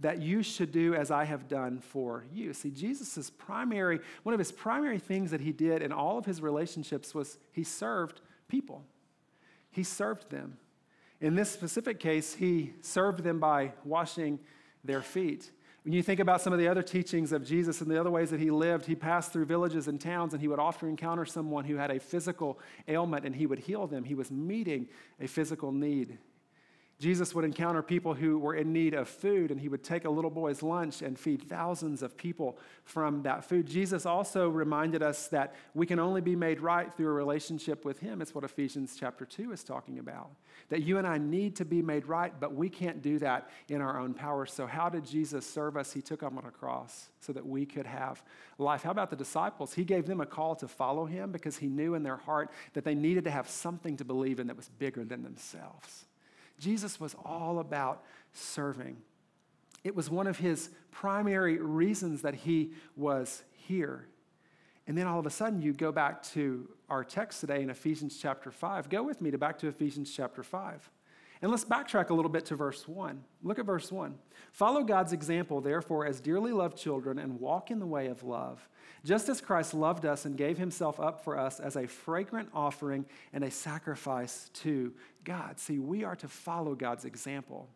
that 0.00 0.20
you 0.20 0.42
should 0.42 0.72
do 0.72 0.94
as 0.94 1.10
I 1.10 1.24
have 1.24 1.48
done 1.48 1.78
for 1.80 2.24
you. 2.32 2.52
See, 2.52 2.70
Jesus' 2.70 3.30
primary, 3.30 4.00
one 4.22 4.34
of 4.34 4.38
his 4.38 4.52
primary 4.52 4.98
things 4.98 5.30
that 5.30 5.40
he 5.40 5.52
did 5.52 5.82
in 5.82 5.92
all 5.92 6.18
of 6.18 6.26
his 6.26 6.42
relationships 6.42 7.14
was 7.14 7.38
he 7.52 7.64
served 7.64 8.20
people. 8.48 8.84
He 9.70 9.82
served 9.82 10.30
them. 10.30 10.58
In 11.20 11.34
this 11.34 11.50
specific 11.50 12.00
case, 12.00 12.34
he 12.34 12.74
served 12.80 13.22
them 13.22 13.38
by 13.38 13.72
washing 13.84 14.40
their 14.82 15.00
feet. 15.00 15.50
When 15.84 15.92
you 15.92 16.02
think 16.02 16.18
about 16.18 16.40
some 16.40 16.52
of 16.52 16.58
the 16.58 16.68
other 16.68 16.82
teachings 16.82 17.30
of 17.32 17.44
Jesus 17.44 17.80
and 17.80 17.90
the 17.90 18.00
other 18.00 18.10
ways 18.10 18.30
that 18.30 18.40
he 18.40 18.50
lived, 18.50 18.86
he 18.86 18.94
passed 18.94 19.32
through 19.32 19.44
villages 19.44 19.86
and 19.86 20.00
towns 20.00 20.32
and 20.32 20.40
he 20.40 20.48
would 20.48 20.58
often 20.58 20.88
encounter 20.88 21.26
someone 21.26 21.64
who 21.64 21.76
had 21.76 21.90
a 21.90 22.00
physical 22.00 22.58
ailment 22.88 23.26
and 23.26 23.36
he 23.36 23.46
would 23.46 23.58
heal 23.58 23.86
them. 23.86 24.04
He 24.04 24.14
was 24.14 24.30
meeting 24.30 24.88
a 25.20 25.26
physical 25.26 25.72
need. 25.72 26.18
Jesus 27.00 27.34
would 27.34 27.44
encounter 27.44 27.82
people 27.82 28.14
who 28.14 28.38
were 28.38 28.54
in 28.54 28.72
need 28.72 28.94
of 28.94 29.08
food, 29.08 29.50
and 29.50 29.60
he 29.60 29.68
would 29.68 29.82
take 29.82 30.04
a 30.04 30.10
little 30.10 30.30
boy's 30.30 30.62
lunch 30.62 31.02
and 31.02 31.18
feed 31.18 31.42
thousands 31.42 32.02
of 32.02 32.16
people 32.16 32.56
from 32.84 33.22
that 33.24 33.44
food. 33.44 33.66
Jesus 33.66 34.06
also 34.06 34.48
reminded 34.48 35.02
us 35.02 35.26
that 35.28 35.54
we 35.74 35.86
can 35.86 35.98
only 35.98 36.20
be 36.20 36.36
made 36.36 36.60
right 36.60 36.92
through 36.94 37.08
a 37.08 37.12
relationship 37.12 37.84
with 37.84 37.98
him. 37.98 38.22
It's 38.22 38.34
what 38.34 38.44
Ephesians 38.44 38.96
chapter 38.98 39.24
2 39.24 39.52
is 39.52 39.64
talking 39.64 39.98
about. 39.98 40.30
That 40.68 40.82
you 40.82 40.98
and 40.98 41.06
I 41.06 41.18
need 41.18 41.56
to 41.56 41.64
be 41.64 41.82
made 41.82 42.06
right, 42.06 42.32
but 42.38 42.54
we 42.54 42.68
can't 42.68 43.02
do 43.02 43.18
that 43.18 43.50
in 43.68 43.80
our 43.80 43.98
own 43.98 44.14
power. 44.14 44.46
So, 44.46 44.66
how 44.66 44.88
did 44.88 45.04
Jesus 45.04 45.44
serve 45.44 45.76
us? 45.76 45.92
He 45.92 46.00
took 46.00 46.22
on 46.22 46.38
a 46.38 46.50
cross 46.50 47.08
so 47.20 47.32
that 47.32 47.44
we 47.44 47.66
could 47.66 47.86
have 47.86 48.22
life. 48.56 48.84
How 48.84 48.92
about 48.92 49.10
the 49.10 49.16
disciples? 49.16 49.74
He 49.74 49.84
gave 49.84 50.06
them 50.06 50.20
a 50.20 50.26
call 50.26 50.54
to 50.56 50.68
follow 50.68 51.06
him 51.06 51.32
because 51.32 51.56
he 51.56 51.66
knew 51.66 51.94
in 51.94 52.04
their 52.04 52.16
heart 52.16 52.50
that 52.74 52.84
they 52.84 52.94
needed 52.94 53.24
to 53.24 53.30
have 53.30 53.48
something 53.48 53.96
to 53.96 54.04
believe 54.04 54.38
in 54.38 54.46
that 54.46 54.56
was 54.56 54.68
bigger 54.68 55.04
than 55.04 55.22
themselves. 55.22 56.04
Jesus 56.58 57.00
was 57.00 57.14
all 57.24 57.58
about 57.58 58.04
serving. 58.32 58.96
It 59.82 59.94
was 59.94 60.08
one 60.08 60.26
of 60.26 60.38
his 60.38 60.70
primary 60.90 61.58
reasons 61.58 62.22
that 62.22 62.34
he 62.34 62.72
was 62.96 63.42
here. 63.52 64.06
And 64.86 64.96
then 64.96 65.06
all 65.06 65.18
of 65.18 65.26
a 65.26 65.30
sudden, 65.30 65.62
you 65.62 65.72
go 65.72 65.92
back 65.92 66.22
to 66.32 66.68
our 66.88 67.04
text 67.04 67.40
today 67.40 67.62
in 67.62 67.70
Ephesians 67.70 68.18
chapter 68.20 68.50
5. 68.50 68.88
Go 68.88 69.02
with 69.02 69.20
me 69.20 69.30
to 69.30 69.38
back 69.38 69.58
to 69.58 69.68
Ephesians 69.68 70.12
chapter 70.14 70.42
5. 70.42 70.90
And 71.44 71.50
let's 71.50 71.66
backtrack 71.66 72.08
a 72.08 72.14
little 72.14 72.30
bit 72.30 72.46
to 72.46 72.56
verse 72.56 72.88
1. 72.88 73.22
Look 73.42 73.58
at 73.58 73.66
verse 73.66 73.92
1. 73.92 74.14
Follow 74.52 74.82
God's 74.82 75.12
example, 75.12 75.60
therefore, 75.60 76.06
as 76.06 76.18
dearly 76.18 76.52
loved 76.52 76.78
children, 76.78 77.18
and 77.18 77.38
walk 77.38 77.70
in 77.70 77.80
the 77.80 77.86
way 77.86 78.06
of 78.06 78.22
love, 78.22 78.66
just 79.04 79.28
as 79.28 79.42
Christ 79.42 79.74
loved 79.74 80.06
us 80.06 80.24
and 80.24 80.38
gave 80.38 80.56
himself 80.56 80.98
up 80.98 81.22
for 81.22 81.38
us 81.38 81.60
as 81.60 81.76
a 81.76 81.86
fragrant 81.86 82.48
offering 82.54 83.04
and 83.34 83.44
a 83.44 83.50
sacrifice 83.50 84.48
to 84.54 84.94
God. 85.22 85.60
See, 85.60 85.78
we 85.78 86.02
are 86.02 86.16
to 86.16 86.28
follow 86.28 86.74
God's 86.74 87.04
example 87.04 87.68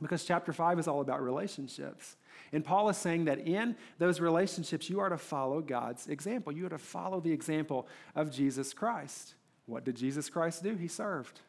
because 0.00 0.24
chapter 0.24 0.52
5 0.52 0.78
is 0.78 0.86
all 0.86 1.00
about 1.00 1.20
relationships. 1.20 2.14
And 2.52 2.64
Paul 2.64 2.90
is 2.90 2.96
saying 2.96 3.24
that 3.24 3.40
in 3.40 3.74
those 3.98 4.20
relationships, 4.20 4.88
you 4.88 5.00
are 5.00 5.08
to 5.08 5.18
follow 5.18 5.60
God's 5.60 6.06
example. 6.06 6.52
You 6.52 6.66
are 6.66 6.70
to 6.70 6.78
follow 6.78 7.18
the 7.18 7.32
example 7.32 7.88
of 8.14 8.30
Jesus 8.30 8.72
Christ. 8.72 9.34
What 9.66 9.84
did 9.84 9.96
Jesus 9.96 10.30
Christ 10.30 10.62
do? 10.62 10.76
He 10.76 10.86
served. 10.86 11.40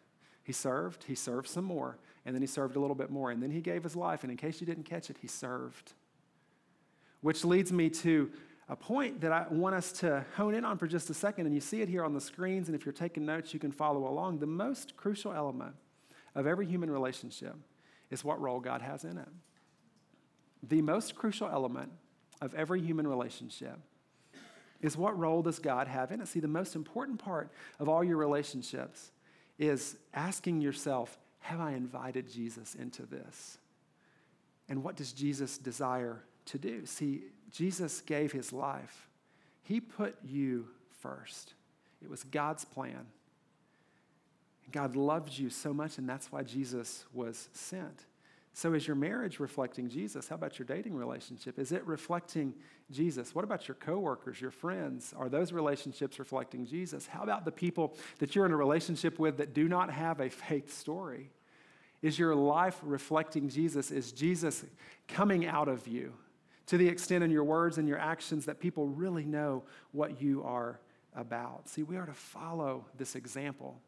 He 0.43 0.53
served, 0.53 1.03
he 1.03 1.15
served 1.15 1.47
some 1.47 1.65
more, 1.65 1.97
and 2.25 2.35
then 2.35 2.41
he 2.41 2.47
served 2.47 2.75
a 2.75 2.79
little 2.79 2.95
bit 2.95 3.09
more, 3.09 3.31
and 3.31 3.41
then 3.41 3.51
he 3.51 3.61
gave 3.61 3.83
his 3.83 3.95
life. 3.95 4.23
And 4.23 4.31
in 4.31 4.37
case 4.37 4.59
you 4.59 4.67
didn't 4.67 4.83
catch 4.83 5.09
it, 5.09 5.17
he 5.21 5.27
served. 5.27 5.93
Which 7.21 7.45
leads 7.45 7.71
me 7.71 7.89
to 7.89 8.31
a 8.67 8.75
point 8.75 9.21
that 9.21 9.31
I 9.31 9.45
want 9.49 9.75
us 9.75 9.91
to 9.93 10.25
hone 10.35 10.55
in 10.55 10.65
on 10.65 10.77
for 10.77 10.87
just 10.87 11.09
a 11.09 11.13
second, 11.13 11.45
and 11.45 11.53
you 11.53 11.61
see 11.61 11.81
it 11.81 11.89
here 11.89 12.03
on 12.03 12.13
the 12.13 12.21
screens, 12.21 12.67
and 12.69 12.75
if 12.75 12.85
you're 12.85 12.93
taking 12.93 13.25
notes, 13.25 13.53
you 13.53 13.59
can 13.59 13.71
follow 13.71 14.07
along. 14.07 14.39
The 14.39 14.47
most 14.47 14.95
crucial 14.95 15.33
element 15.33 15.75
of 16.35 16.47
every 16.47 16.65
human 16.65 16.89
relationship 16.89 17.55
is 18.09 18.23
what 18.23 18.39
role 18.41 18.59
God 18.59 18.81
has 18.81 19.03
in 19.03 19.17
it. 19.17 19.27
The 20.63 20.81
most 20.81 21.15
crucial 21.15 21.49
element 21.49 21.91
of 22.41 22.53
every 22.55 22.81
human 22.81 23.07
relationship 23.07 23.77
is 24.81 24.97
what 24.97 25.17
role 25.17 25.41
does 25.41 25.59
God 25.59 25.87
have 25.87 26.11
in 26.11 26.21
it? 26.21 26.27
See, 26.27 26.39
the 26.39 26.47
most 26.47 26.75
important 26.75 27.19
part 27.19 27.51
of 27.79 27.87
all 27.87 28.03
your 28.03 28.17
relationships 28.17 29.11
is 29.61 29.95
asking 30.13 30.59
yourself, 30.61 31.17
have 31.39 31.59
I 31.59 31.73
invited 31.73 32.31
Jesus 32.31 32.75
into 32.75 33.03
this? 33.03 33.57
And 34.67 34.83
what 34.83 34.95
does 34.95 35.13
Jesus 35.13 35.57
desire 35.57 36.23
to 36.45 36.57
do? 36.57 36.85
See, 36.85 37.23
Jesus 37.51 38.01
gave 38.01 38.31
his 38.31 38.51
life, 38.51 39.07
he 39.63 39.79
put 39.79 40.15
you 40.23 40.67
first. 40.99 41.53
It 42.01 42.09
was 42.09 42.23
God's 42.23 42.65
plan. 42.65 43.05
God 44.71 44.95
loved 44.95 45.37
you 45.37 45.49
so 45.49 45.73
much, 45.73 45.97
and 45.97 46.09
that's 46.09 46.31
why 46.31 46.43
Jesus 46.43 47.05
was 47.13 47.49
sent. 47.53 48.05
So, 48.53 48.73
is 48.73 48.85
your 48.85 48.97
marriage 48.97 49.39
reflecting 49.39 49.87
Jesus? 49.87 50.27
How 50.27 50.35
about 50.35 50.59
your 50.59 50.65
dating 50.65 50.95
relationship? 50.95 51.57
Is 51.57 51.71
it 51.71 51.85
reflecting 51.87 52.53
Jesus? 52.91 53.33
What 53.33 53.45
about 53.45 53.67
your 53.67 53.75
coworkers, 53.75 54.41
your 54.41 54.51
friends? 54.51 55.13
Are 55.17 55.29
those 55.29 55.53
relationships 55.53 56.19
reflecting 56.19 56.65
Jesus? 56.65 57.07
How 57.07 57.23
about 57.23 57.45
the 57.45 57.51
people 57.51 57.95
that 58.19 58.35
you're 58.35 58.45
in 58.45 58.51
a 58.51 58.57
relationship 58.57 59.19
with 59.19 59.37
that 59.37 59.53
do 59.53 59.69
not 59.69 59.91
have 59.91 60.19
a 60.19 60.29
faith 60.29 60.73
story? 60.73 61.31
Is 62.01 62.19
your 62.19 62.35
life 62.35 62.77
reflecting 62.83 63.47
Jesus? 63.47 63.89
Is 63.89 64.11
Jesus 64.11 64.65
coming 65.07 65.45
out 65.45 65.69
of 65.69 65.87
you 65.87 66.13
to 66.67 66.77
the 66.77 66.87
extent 66.87 67.23
in 67.23 67.31
your 67.31 67.43
words 67.43 67.77
and 67.77 67.87
your 67.87 67.99
actions 67.99 68.45
that 68.45 68.59
people 68.59 68.87
really 68.87 69.25
know 69.25 69.63
what 69.91 70.21
you 70.21 70.43
are 70.43 70.79
about. 71.15 71.67
See, 71.67 71.83
we 71.83 71.97
are 71.97 72.05
to 72.05 72.13
follow 72.13 72.85
this 72.97 73.15
example. 73.15 73.79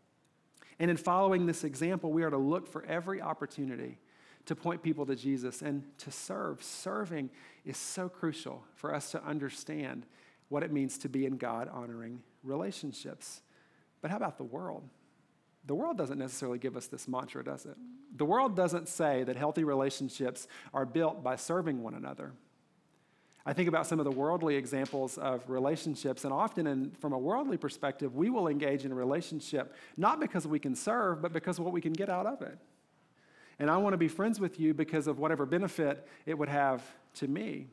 And 0.79 0.91
in 0.91 0.97
following 0.97 1.45
this 1.45 1.63
example, 1.63 2.11
we 2.11 2.23
are 2.23 2.29
to 2.29 2.37
look 2.37 2.67
for 2.67 2.83
every 2.85 3.21
opportunity 3.21 3.99
to 4.45 4.55
point 4.55 4.83
people 4.83 5.05
to 5.05 5.15
Jesus 5.15 5.61
and 5.61 5.83
to 5.99 6.11
serve. 6.11 6.61
Serving 6.61 7.29
is 7.65 7.77
so 7.77 8.09
crucial 8.09 8.63
for 8.75 8.93
us 8.93 9.11
to 9.11 9.23
understand 9.23 10.05
what 10.49 10.63
it 10.63 10.71
means 10.71 10.97
to 10.99 11.09
be 11.09 11.25
in 11.25 11.37
God 11.37 11.69
honoring 11.71 12.21
relationships. 12.43 13.41
But 14.01 14.11
how 14.11 14.17
about 14.17 14.37
the 14.37 14.43
world? 14.43 14.83
The 15.65 15.75
world 15.75 15.97
doesn't 15.97 16.19
necessarily 16.19 16.59
give 16.59 16.75
us 16.75 16.87
this 16.87 17.07
mantra, 17.07 17.43
does 17.43 17.65
it? 17.65 17.77
The 18.15 18.25
world 18.25 18.55
doesn't 18.55 18.89
say 18.89 19.23
that 19.23 19.37
healthy 19.37 19.63
relationships 19.63 20.47
are 20.73 20.85
built 20.85 21.23
by 21.23 21.37
serving 21.37 21.81
one 21.81 21.93
another. 21.93 22.33
I 23.45 23.53
think 23.53 23.67
about 23.67 23.87
some 23.87 23.99
of 23.99 24.05
the 24.05 24.11
worldly 24.11 24.55
examples 24.55 25.17
of 25.17 25.49
relationships, 25.49 26.23
and 26.23 26.33
often, 26.33 26.65
in, 26.65 26.91
from 26.91 27.11
a 27.11 27.17
worldly 27.17 27.57
perspective, 27.57 28.15
we 28.15 28.29
will 28.29 28.47
engage 28.47 28.85
in 28.85 28.91
a 28.91 28.95
relationship 28.95 29.75
not 29.97 30.21
because 30.21 30.47
we 30.47 30.59
can 30.59 30.75
serve, 30.75 31.21
but 31.21 31.33
because 31.33 31.59
what 31.59 31.73
we 31.73 31.81
can 31.81 31.91
get 31.91 32.09
out 32.09 32.25
of 32.25 32.41
it. 32.41 32.57
And 33.63 33.71
I 33.71 33.77
want 33.77 33.93
to 33.93 33.97
be 33.97 34.09
friends 34.09 34.41
with 34.41 34.59
you 34.59 34.73
because 34.73 35.07
of 35.07 35.19
whatever 35.19 35.45
benefit 35.45 36.05
it 36.25 36.37
would 36.37 36.49
have 36.49 36.83
to 37.13 37.29
me. 37.29 37.67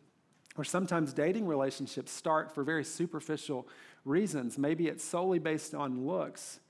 Or 0.57 0.63
sometimes 0.63 1.13
dating 1.13 1.49
relationships 1.49 2.13
start 2.13 2.55
for 2.55 2.63
very 2.63 2.85
superficial 2.85 3.67
reasons. 4.05 4.57
Maybe 4.57 4.87
it's 4.87 5.03
solely 5.03 5.41
based 5.41 5.75
on 5.75 6.07
looks, 6.07 6.61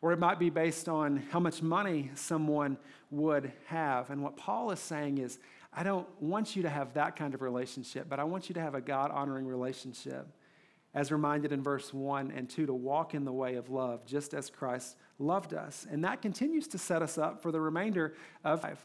or 0.00 0.12
it 0.12 0.18
might 0.18 0.38
be 0.38 0.48
based 0.48 0.88
on 0.88 1.18
how 1.30 1.38
much 1.38 1.60
money 1.60 2.12
someone 2.14 2.78
would 3.10 3.52
have. 3.66 4.08
And 4.08 4.22
what 4.22 4.38
Paul 4.38 4.70
is 4.70 4.80
saying 4.80 5.18
is, 5.18 5.38
I 5.70 5.82
don't 5.82 6.08
want 6.18 6.56
you 6.56 6.62
to 6.62 6.70
have 6.70 6.94
that 6.94 7.14
kind 7.14 7.34
of 7.34 7.42
relationship, 7.42 8.06
but 8.08 8.20
I 8.20 8.24
want 8.24 8.48
you 8.48 8.54
to 8.54 8.60
have 8.62 8.74
a 8.74 8.80
God 8.80 9.10
honoring 9.10 9.46
relationship, 9.46 10.26
as 10.94 11.10
reminded 11.10 11.52
in 11.52 11.62
verse 11.62 11.92
1 11.92 12.30
and 12.30 12.48
2, 12.48 12.66
to 12.66 12.74
walk 12.74 13.14
in 13.14 13.24
the 13.24 13.32
way 13.32 13.54
of 13.54 13.70
love, 13.70 14.04
just 14.04 14.34
as 14.34 14.50
Christ 14.50 14.96
loved 15.18 15.54
us. 15.54 15.86
And 15.90 16.04
that 16.04 16.22
continues 16.22 16.68
to 16.68 16.78
set 16.78 17.02
us 17.02 17.16
up 17.18 17.42
for 17.42 17.50
the 17.50 17.60
remainder 17.60 18.14
of 18.44 18.62
life. 18.62 18.84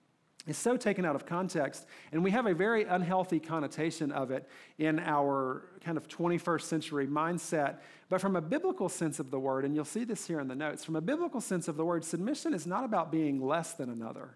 is 0.47 0.57
so 0.57 0.75
taken 0.75 1.05
out 1.05 1.15
of 1.15 1.25
context, 1.25 1.85
and 2.11 2.23
we 2.23 2.31
have 2.31 2.47
a 2.47 2.53
very 2.53 2.83
unhealthy 2.83 3.39
connotation 3.39 4.11
of 4.11 4.31
it 4.31 4.47
in 4.79 4.99
our 4.99 5.65
kind 5.83 5.97
of 5.97 6.07
21st 6.07 6.61
century 6.61 7.07
mindset. 7.07 7.77
But 8.09 8.21
from 8.21 8.35
a 8.35 8.41
biblical 8.41 8.89
sense 8.89 9.19
of 9.19 9.29
the 9.29 9.39
word, 9.39 9.65
and 9.65 9.75
you'll 9.75 9.85
see 9.85 10.03
this 10.03 10.25
here 10.25 10.39
in 10.39 10.47
the 10.47 10.55
notes, 10.55 10.83
from 10.83 10.95
a 10.95 11.01
biblical 11.01 11.41
sense 11.41 11.67
of 11.67 11.77
the 11.77 11.85
word, 11.85 12.03
submission 12.03 12.53
is 12.53 12.65
not 12.65 12.83
about 12.83 13.11
being 13.11 13.39
less 13.39 13.73
than 13.73 13.89
another, 13.89 14.35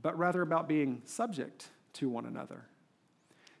but 0.00 0.16
rather 0.16 0.42
about 0.42 0.68
being 0.68 1.02
subject 1.04 1.68
to 1.94 2.08
one 2.08 2.24
another. 2.24 2.66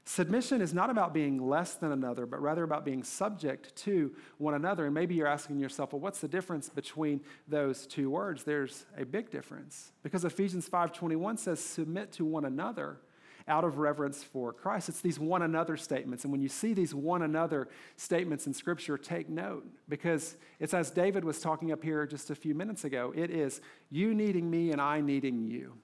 Submission 0.04 0.60
is 0.60 0.74
not 0.74 0.90
about 0.90 1.14
being 1.14 1.48
less 1.48 1.74
than 1.74 1.92
another, 1.92 2.26
but 2.26 2.42
rather 2.42 2.64
about 2.64 2.84
being 2.84 3.04
subject 3.04 3.74
to 3.76 4.12
one 4.38 4.54
another. 4.54 4.86
And 4.86 4.94
maybe 4.94 5.14
you're 5.14 5.28
asking 5.28 5.60
yourself, 5.60 5.92
well, 5.92 6.00
what's 6.00 6.18
the 6.18 6.28
difference 6.28 6.68
between 6.68 7.20
those 7.46 7.86
two 7.86 8.10
words? 8.10 8.42
There's 8.42 8.84
a 8.98 9.04
big 9.04 9.30
difference. 9.30 9.92
Because 10.02 10.24
Ephesians 10.24 10.68
5:21 10.68 11.38
says, 11.38 11.60
submit 11.60 12.10
to 12.12 12.24
one 12.24 12.44
another 12.44 12.98
out 13.46 13.64
of 13.64 13.78
reverence 13.78 14.22
for 14.22 14.52
Christ. 14.52 14.88
It's 14.88 15.00
these 15.00 15.18
one 15.18 15.42
another 15.42 15.76
statements. 15.76 16.24
And 16.24 16.32
when 16.32 16.40
you 16.40 16.48
see 16.48 16.74
these 16.74 16.94
one 16.94 17.22
another 17.22 17.68
statements 17.96 18.46
in 18.46 18.54
Scripture, 18.54 18.98
take 18.98 19.28
note 19.28 19.66
because 19.88 20.36
it's 20.58 20.74
as 20.74 20.90
David 20.90 21.24
was 21.24 21.40
talking 21.40 21.72
up 21.72 21.82
here 21.82 22.06
just 22.06 22.30
a 22.30 22.34
few 22.34 22.54
minutes 22.54 22.84
ago. 22.84 23.12
It 23.14 23.30
is 23.30 23.60
you 23.90 24.14
needing 24.14 24.50
me 24.50 24.72
and 24.72 24.80
I 24.80 25.00
needing 25.00 25.44
you. 25.44 25.74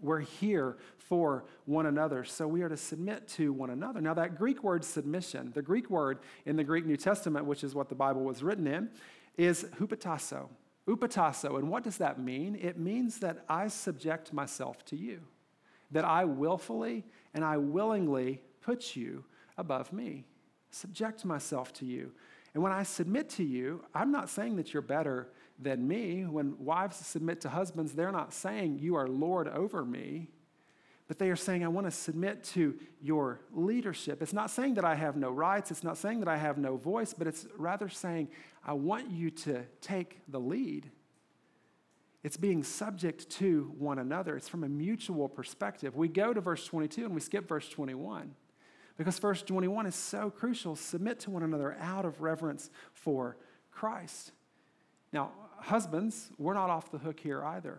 We're 0.00 0.20
here 0.20 0.76
for 0.98 1.44
one 1.64 1.86
another, 1.86 2.24
so 2.24 2.46
we 2.46 2.62
are 2.62 2.68
to 2.68 2.76
submit 2.76 3.28
to 3.28 3.52
one 3.52 3.70
another. 3.70 4.00
Now, 4.00 4.14
that 4.14 4.36
Greek 4.36 4.62
word 4.62 4.84
submission, 4.84 5.52
the 5.54 5.62
Greek 5.62 5.88
word 5.88 6.18
in 6.44 6.56
the 6.56 6.64
Greek 6.64 6.84
New 6.84 6.96
Testament, 6.96 7.46
which 7.46 7.64
is 7.64 7.74
what 7.74 7.88
the 7.88 7.94
Bible 7.94 8.22
was 8.22 8.42
written 8.42 8.66
in, 8.66 8.90
is 9.36 9.64
hupotasso. 9.78 10.48
Upatasso. 10.88 11.58
And 11.58 11.68
what 11.68 11.82
does 11.82 11.98
that 11.98 12.20
mean? 12.20 12.54
It 12.54 12.78
means 12.78 13.18
that 13.18 13.44
I 13.48 13.68
subject 13.68 14.32
myself 14.32 14.84
to 14.86 14.96
you, 14.96 15.20
that 15.90 16.04
I 16.04 16.24
willfully 16.24 17.04
and 17.34 17.44
I 17.44 17.56
willingly 17.56 18.40
put 18.60 18.94
you 18.94 19.24
above 19.58 19.92
me, 19.92 20.26
subject 20.70 21.24
myself 21.24 21.72
to 21.74 21.84
you. 21.84 22.12
And 22.54 22.62
when 22.62 22.72
I 22.72 22.84
submit 22.84 23.28
to 23.30 23.44
you, 23.44 23.84
I'm 23.94 24.12
not 24.12 24.30
saying 24.30 24.56
that 24.56 24.72
you're 24.72 24.82
better 24.82 25.28
than 25.58 25.86
me. 25.86 26.24
When 26.24 26.56
wives 26.58 26.96
submit 26.96 27.40
to 27.42 27.48
husbands, 27.48 27.92
they're 27.92 28.12
not 28.12 28.32
saying, 28.32 28.78
You 28.80 28.96
are 28.96 29.06
Lord 29.06 29.48
over 29.48 29.84
me, 29.84 30.28
but 31.08 31.18
they 31.18 31.30
are 31.30 31.36
saying, 31.36 31.64
I 31.64 31.68
want 31.68 31.86
to 31.86 31.90
submit 31.90 32.44
to 32.44 32.74
your 33.00 33.40
leadership. 33.52 34.22
It's 34.22 34.32
not 34.32 34.50
saying 34.50 34.74
that 34.74 34.84
I 34.84 34.94
have 34.94 35.16
no 35.16 35.30
rights, 35.30 35.70
it's 35.70 35.84
not 35.84 35.96
saying 35.96 36.20
that 36.20 36.28
I 36.28 36.36
have 36.36 36.58
no 36.58 36.76
voice, 36.76 37.14
but 37.14 37.26
it's 37.26 37.46
rather 37.56 37.88
saying, 37.88 38.28
I 38.64 38.72
want 38.72 39.10
you 39.10 39.30
to 39.30 39.64
take 39.80 40.20
the 40.28 40.40
lead. 40.40 40.90
It's 42.24 42.36
being 42.36 42.64
subject 42.64 43.30
to 43.30 43.72
one 43.78 44.00
another. 44.00 44.36
It's 44.36 44.48
from 44.48 44.64
a 44.64 44.68
mutual 44.68 45.28
perspective. 45.28 45.94
We 45.94 46.08
go 46.08 46.34
to 46.34 46.40
verse 46.40 46.66
22 46.66 47.04
and 47.04 47.14
we 47.14 47.20
skip 47.20 47.46
verse 47.46 47.68
21 47.68 48.34
because 48.98 49.16
verse 49.20 49.42
21 49.42 49.86
is 49.86 49.94
so 49.94 50.30
crucial. 50.30 50.74
Submit 50.74 51.20
to 51.20 51.30
one 51.30 51.44
another 51.44 51.76
out 51.80 52.04
of 52.04 52.20
reverence 52.20 52.68
for 52.92 53.36
Christ. 53.70 54.32
Now, 55.12 55.30
husbands, 55.66 56.30
we're 56.38 56.54
not 56.54 56.70
off 56.70 56.90
the 56.90 56.98
hook 56.98 57.20
here 57.20 57.44
either. 57.44 57.78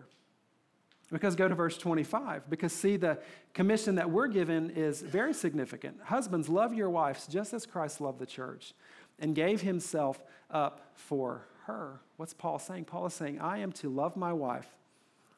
Because 1.10 1.36
go 1.36 1.48
to 1.48 1.54
verse 1.54 1.78
25. 1.78 2.50
Because 2.50 2.72
see, 2.72 2.96
the 2.96 3.18
commission 3.54 3.94
that 3.94 4.10
we're 4.10 4.28
given 4.28 4.70
is 4.70 5.00
very 5.00 5.32
significant. 5.32 5.96
Husbands, 6.04 6.48
love 6.48 6.74
your 6.74 6.90
wives 6.90 7.26
just 7.26 7.54
as 7.54 7.64
Christ 7.64 8.00
loved 8.00 8.18
the 8.18 8.26
church 8.26 8.74
and 9.18 9.34
gave 9.34 9.62
himself 9.62 10.22
up 10.50 10.92
for 10.94 11.46
her. 11.64 12.00
What's 12.18 12.34
Paul 12.34 12.58
saying? 12.58 12.84
Paul 12.84 13.06
is 13.06 13.14
saying, 13.14 13.40
I 13.40 13.58
am 13.58 13.72
to 13.72 13.88
love 13.88 14.16
my 14.16 14.32
wife 14.32 14.68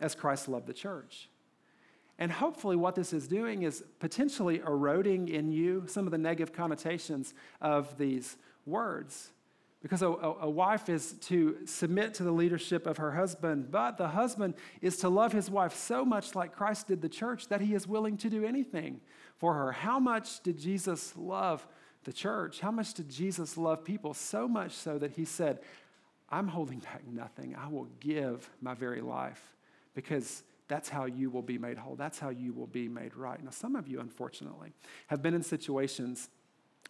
as 0.00 0.14
Christ 0.14 0.48
loved 0.48 0.66
the 0.66 0.74
church. 0.74 1.28
And 2.18 2.30
hopefully, 2.30 2.76
what 2.76 2.96
this 2.96 3.12
is 3.12 3.28
doing 3.28 3.62
is 3.62 3.82
potentially 3.98 4.58
eroding 4.58 5.28
in 5.28 5.50
you 5.52 5.84
some 5.86 6.06
of 6.06 6.10
the 6.10 6.18
negative 6.18 6.52
connotations 6.52 7.32
of 7.62 7.96
these 7.96 8.36
words. 8.66 9.30
Because 9.82 10.02
a, 10.02 10.08
a, 10.08 10.50
wife 10.50 10.90
is 10.90 11.12
to 11.22 11.56
submit 11.64 12.12
to 12.14 12.22
the 12.22 12.30
leadership 12.30 12.86
of 12.86 12.98
her 12.98 13.12
husband, 13.12 13.70
but 13.70 13.96
the 13.96 14.08
husband 14.08 14.54
is 14.82 14.98
to 14.98 15.08
love 15.08 15.32
his 15.32 15.50
wife 15.50 15.74
so 15.74 16.04
much 16.04 16.34
like 16.34 16.54
Christ 16.54 16.88
did 16.88 17.00
the 17.00 17.08
church 17.08 17.48
that 17.48 17.62
he 17.62 17.74
is 17.74 17.86
willing 17.86 18.18
to 18.18 18.28
do 18.28 18.44
anything 18.44 19.00
for 19.38 19.54
her. 19.54 19.72
How 19.72 19.98
much 19.98 20.42
did 20.42 20.58
Jesus 20.58 21.14
love 21.16 21.66
the 22.04 22.12
church? 22.12 22.60
How 22.60 22.70
much 22.70 22.92
did 22.92 23.08
Jesus 23.08 23.56
love 23.56 23.82
people? 23.82 24.12
So 24.12 24.46
much 24.46 24.72
so 24.72 24.98
that 24.98 25.12
he 25.12 25.24
said, 25.24 25.60
I'm 26.28 26.48
holding 26.48 26.80
back 26.80 27.02
nothing. 27.10 27.56
I 27.56 27.68
will 27.68 27.88
give 28.00 28.50
my 28.60 28.74
very 28.74 29.00
life 29.00 29.54
because 29.94 30.42
that's 30.68 30.88
how 30.88 31.06
you 31.06 31.30
will 31.30 31.42
be 31.42 31.58
made 31.58 31.78
whole. 31.78 31.96
That's 31.96 32.18
how 32.18 32.28
you 32.28 32.52
will 32.52 32.68
be 32.68 32.86
made 32.86 33.16
right. 33.16 33.42
Now, 33.42 33.50
some 33.50 33.74
of 33.74 33.88
you, 33.88 33.98
unfortunately, 33.98 34.72
have 35.08 35.22
been 35.22 35.34
in 35.34 35.42
situations 35.42 36.28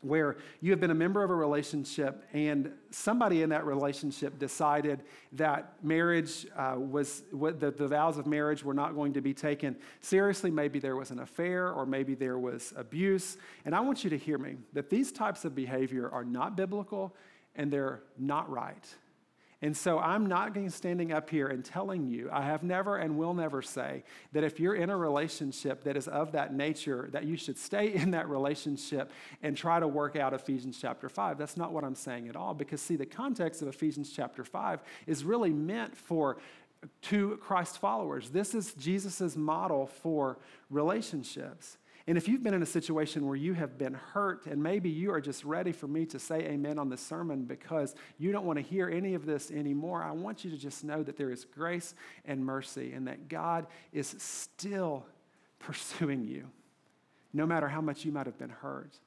where 0.03 0.39
you 0.61 0.71
have 0.71 0.81
been 0.81 0.91
a 0.91 0.95
member 0.95 1.23
of 1.23 1.31
a 1.31 1.35
relationship 1.35 2.25
and 2.33 2.73
somebody 2.91 3.43
in 3.43 3.51
that 3.51 3.67
relationship 3.67 4.39
decided 4.39 5.03
that 5.33 5.75
marriage 5.83 6.47
uh, 6.57 6.75
was 6.79 7.23
the, 7.33 7.71
the 7.71 7.87
vows 7.87 8.17
of 8.17 8.27
marriage 8.27 8.65
were 8.65 8.73
not 8.73 8.95
going 8.95 9.13
to 9.13 9.21
be 9.21 9.35
taken 9.35 9.77
seriously. 10.01 10.51
Maybe 10.51 10.79
there 10.79 10.97
was 10.97 11.11
an 11.11 11.21
affair 11.21 11.71
or 11.71 11.85
maybe 11.85 12.15
there 12.15 12.39
was 12.39 12.73
abuse. 12.77 13.37
And 13.65 13.75
i 13.75 13.81
want 13.81 14.03
you 14.03 14.11
to 14.11 14.19
hear 14.19 14.39
me 14.39 14.57
that 14.73 14.89
these 14.89 15.13
types 15.13 15.45
of 15.45 15.55
behavior 15.55 16.09
are 16.09 16.25
not 16.25 16.57
biblical 16.57 17.15
and 17.55 17.71
they're 17.71 18.03
not 18.19 18.49
right 18.49 18.87
and 19.63 19.77
so 19.77 19.99
I'm 19.99 20.25
not 20.25 20.55
going 20.55 20.71
standing 20.71 21.13
up 21.13 21.29
here 21.29 21.49
and 21.49 21.63
telling 21.63 22.07
you, 22.07 22.31
I 22.33 22.43
have 22.43 22.63
never 22.63 22.97
and 22.97 23.19
will 23.19 23.35
never 23.35 23.61
say 23.61 24.05
that 24.33 24.43
if 24.43 24.59
you're 24.59 24.75
in 24.75 24.89
a 24.89 24.97
relationship 24.97 25.85
that 25.85 25.99
is 25.99 26.09
of 26.09 26.33
that 26.33 26.55
nature, 26.55 27.11
that 27.13 27.25
you 27.25 27.37
should 27.37 27.59
stay 27.59 27.93
in 27.95 28.13
that 28.13 28.29
relationship 28.29 29.11
and 29.43 29.55
try 29.55 29.79
to 29.79 29.87
work 29.87 30.17
out 30.17 30.33
Ephesians 30.33 30.79
chapter 30.81 31.11
5. 31.11 31.37
That's 31.37 31.59
not 31.59 31.73
what 31.73 31.85
I'm 31.85 31.95
saying 31.95 32.29
at 32.29 32.37
all. 32.37 32.55
Because, 32.55 32.81
see, 32.81 32.97
the 32.97 33.07
context 33.07 33.61
of 33.61 33.69
Ephesians 33.69 34.11
chapter 34.11 34.45
5 34.45 34.81
is 35.07 35.25
really 35.25 35.51
meant 35.51 35.95
for 35.95 36.39
to 37.03 37.37
Christ 37.43 37.79
followers. 37.79 38.31
This 38.31 38.55
is 38.55 38.73
Jesus' 38.75 39.37
model 39.37 39.87
for 39.87 40.39
relationships. 40.71 41.77
And 42.11 42.17
if 42.17 42.27
you've 42.27 42.43
been 42.43 42.55
in 42.55 42.63
a 42.65 42.67
situation 42.67 43.25
where 43.25 43.37
you 43.37 43.53
have 43.53 43.79
been 43.79 43.95
hurt, 43.95 44.47
and 44.47 44.61
maybe 44.61 44.91
you 44.91 45.13
are 45.13 45.21
just 45.21 45.45
ready 45.45 45.71
for 45.71 45.87
me 45.87 46.05
to 46.07 46.19
say 46.19 46.41
amen 46.41 46.77
on 46.77 46.89
this 46.89 47.01
sermon 47.01 47.45
because 47.45 47.95
you 48.19 48.33
don't 48.33 48.45
want 48.45 48.57
to 48.57 48.65
hear 48.65 48.91
any 48.91 49.15
of 49.15 49.27
this 49.27 49.53
anymore, 49.53 50.03
I 50.03 50.11
want 50.11 50.45
you 50.45 50.51
to 50.51 50.57
just 50.57 50.83
know 50.83 51.05
that 51.05 51.17
there 51.17 51.31
is 51.31 51.45
grace 51.45 51.95
and 52.25 52.45
mercy 52.45 52.95
and 52.95 53.07
that 53.07 53.29
God 53.29 53.69
is 53.93 54.13
still 54.19 55.07
pursuing 55.61 56.25
you, 56.25 56.51
no 57.33 57.47
matter 57.47 57.69
how 57.69 57.81
much 57.81 58.05
you 58.05 58.11
might 58.11 58.27
have 58.27 58.39
been 58.39 58.51
hurt. 58.51 58.99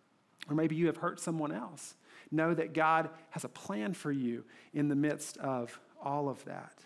Or 0.50 0.55
maybe 0.55 0.77
you 0.77 0.88
have 0.88 0.95
hurt 0.95 1.19
someone 1.19 1.51
else. 1.51 1.95
Know 2.31 2.53
that 2.53 2.74
God 2.74 3.10
has 3.31 3.43
a 3.43 3.50
plan 3.50 3.93
for 3.93 4.13
you 4.13 4.45
in 4.74 4.88
the 4.88 4.95
midst 4.95 5.36
of 5.39 5.77
all 6.01 6.29
of 6.29 6.41
that. 6.45 6.79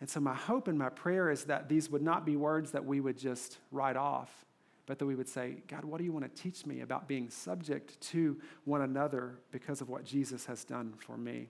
And 0.00 0.08
so, 0.08 0.20
my 0.20 0.34
hope 0.34 0.68
and 0.68 0.78
my 0.78 0.88
prayer 0.88 1.32
is 1.32 1.46
that 1.46 1.68
these 1.68 1.90
would 1.90 2.00
not 2.00 2.24
be 2.24 2.36
words 2.36 2.70
that 2.70 2.84
we 2.84 3.00
would 3.00 3.18
just 3.18 3.58
write 3.72 3.96
off, 3.96 4.46
but 4.90 4.98
that 4.98 5.06
we 5.06 5.14
would 5.14 5.28
say, 5.28 5.58
God, 5.68 5.84
what 5.84 5.98
do 5.98 6.04
you 6.04 6.10
want 6.10 6.24
to 6.24 6.42
teach 6.42 6.66
me 6.66 6.80
about 6.80 7.06
being 7.06 7.30
subject 7.30 8.00
to 8.00 8.36
one 8.64 8.82
another 8.82 9.38
because 9.52 9.80
of 9.80 9.88
what 9.88 10.04
Jesus 10.04 10.46
has 10.46 10.64
done 10.64 10.94
for 10.98 11.16
me? 11.16 11.46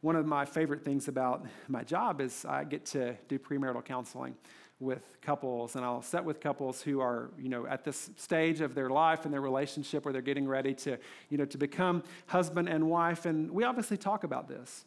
One 0.00 0.16
of 0.16 0.24
my 0.24 0.46
favorite 0.46 0.82
things 0.82 1.06
about 1.06 1.44
my 1.68 1.84
job 1.84 2.18
is 2.22 2.46
I 2.48 2.64
get 2.64 2.86
to 2.86 3.14
do 3.28 3.38
premarital 3.38 3.84
counseling 3.84 4.36
with 4.80 5.18
couples 5.20 5.76
and 5.76 5.84
I'll 5.84 6.00
sit 6.00 6.24
with 6.24 6.40
couples 6.40 6.80
who 6.80 6.98
are, 6.98 7.30
you 7.38 7.50
know, 7.50 7.66
at 7.66 7.84
this 7.84 8.08
stage 8.16 8.62
of 8.62 8.74
their 8.74 8.88
life 8.88 9.26
and 9.26 9.34
their 9.34 9.42
relationship 9.42 10.06
where 10.06 10.14
they're 10.14 10.22
getting 10.22 10.48
ready 10.48 10.72
to, 10.76 10.96
you 11.28 11.36
know, 11.36 11.44
to 11.44 11.58
become 11.58 12.04
husband 12.26 12.70
and 12.70 12.88
wife 12.88 13.26
and 13.26 13.50
we 13.50 13.64
obviously 13.64 13.98
talk 13.98 14.24
about 14.24 14.48
this. 14.48 14.86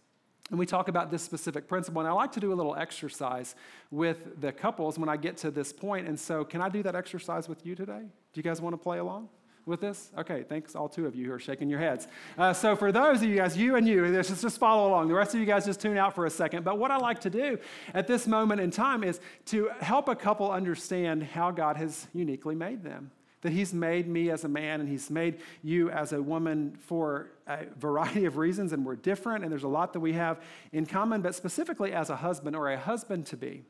And 0.49 0.57
we 0.57 0.65
talk 0.65 0.87
about 0.87 1.11
this 1.11 1.21
specific 1.21 1.67
principle. 1.67 2.01
And 2.01 2.09
I 2.09 2.11
like 2.11 2.31
to 2.33 2.39
do 2.39 2.51
a 2.51 2.55
little 2.55 2.75
exercise 2.75 3.55
with 3.91 4.41
the 4.41 4.51
couples 4.51 4.97
when 4.97 5.09
I 5.09 5.17
get 5.17 5.37
to 5.37 5.51
this 5.51 5.71
point. 5.71 6.07
And 6.07 6.19
so, 6.19 6.43
can 6.43 6.61
I 6.61 6.69
do 6.69 6.83
that 6.83 6.95
exercise 6.95 7.47
with 7.47 7.65
you 7.65 7.75
today? 7.75 8.01
Do 8.01 8.39
you 8.39 8.43
guys 8.43 8.61
want 8.61 8.73
to 8.73 8.77
play 8.77 8.97
along? 8.97 9.29
with 9.65 9.81
this? 9.81 10.09
Okay, 10.17 10.43
thanks, 10.43 10.75
all 10.75 10.89
two 10.89 11.05
of 11.05 11.15
you 11.15 11.27
who 11.27 11.31
are 11.31 11.39
shaking 11.39 11.69
your 11.69 11.79
heads. 11.79 12.07
Uh, 12.37 12.51
so, 12.51 12.75
for 12.75 12.91
those 12.91 13.21
of 13.21 13.29
you 13.29 13.35
guys, 13.35 13.55
you 13.55 13.75
and 13.75 13.87
you, 13.87 14.11
just, 14.11 14.41
just 14.41 14.57
follow 14.57 14.89
along. 14.89 15.07
The 15.07 15.13
rest 15.13 15.33
of 15.33 15.39
you 15.39 15.45
guys 15.45 15.65
just 15.65 15.79
tune 15.79 15.97
out 15.97 16.15
for 16.15 16.25
a 16.25 16.29
second. 16.29 16.63
But 16.63 16.79
what 16.79 16.91
I 16.91 16.97
like 16.97 17.19
to 17.21 17.29
do 17.29 17.59
at 17.93 18.07
this 18.07 18.25
moment 18.25 18.59
in 18.61 18.71
time 18.71 19.03
is 19.03 19.19
to 19.45 19.69
help 19.79 20.09
a 20.09 20.15
couple 20.15 20.51
understand 20.51 21.23
how 21.23 21.51
God 21.51 21.77
has 21.77 22.07
uniquely 22.13 22.55
made 22.55 22.83
them 22.83 23.11
that 23.41 23.51
He's 23.51 23.73
made 23.73 24.07
me 24.07 24.29
as 24.29 24.43
a 24.43 24.49
man 24.49 24.81
and 24.81 24.89
He's 24.89 25.09
made 25.09 25.39
you 25.63 25.89
as 25.89 26.13
a 26.13 26.21
woman 26.21 26.77
for 26.79 27.31
a 27.47 27.65
variety 27.77 28.25
of 28.25 28.37
reasons, 28.37 28.73
and 28.73 28.85
we're 28.85 28.95
different, 28.95 29.43
and 29.43 29.51
there's 29.51 29.63
a 29.63 29.67
lot 29.67 29.93
that 29.93 29.99
we 29.99 30.13
have 30.13 30.41
in 30.71 30.85
common, 30.85 31.21
but 31.21 31.35
specifically 31.35 31.93
as 31.93 32.09
a 32.09 32.17
husband 32.17 32.55
or 32.55 32.69
a 32.69 32.77
husband 32.77 33.25
to 33.27 33.37
be. 33.37 33.63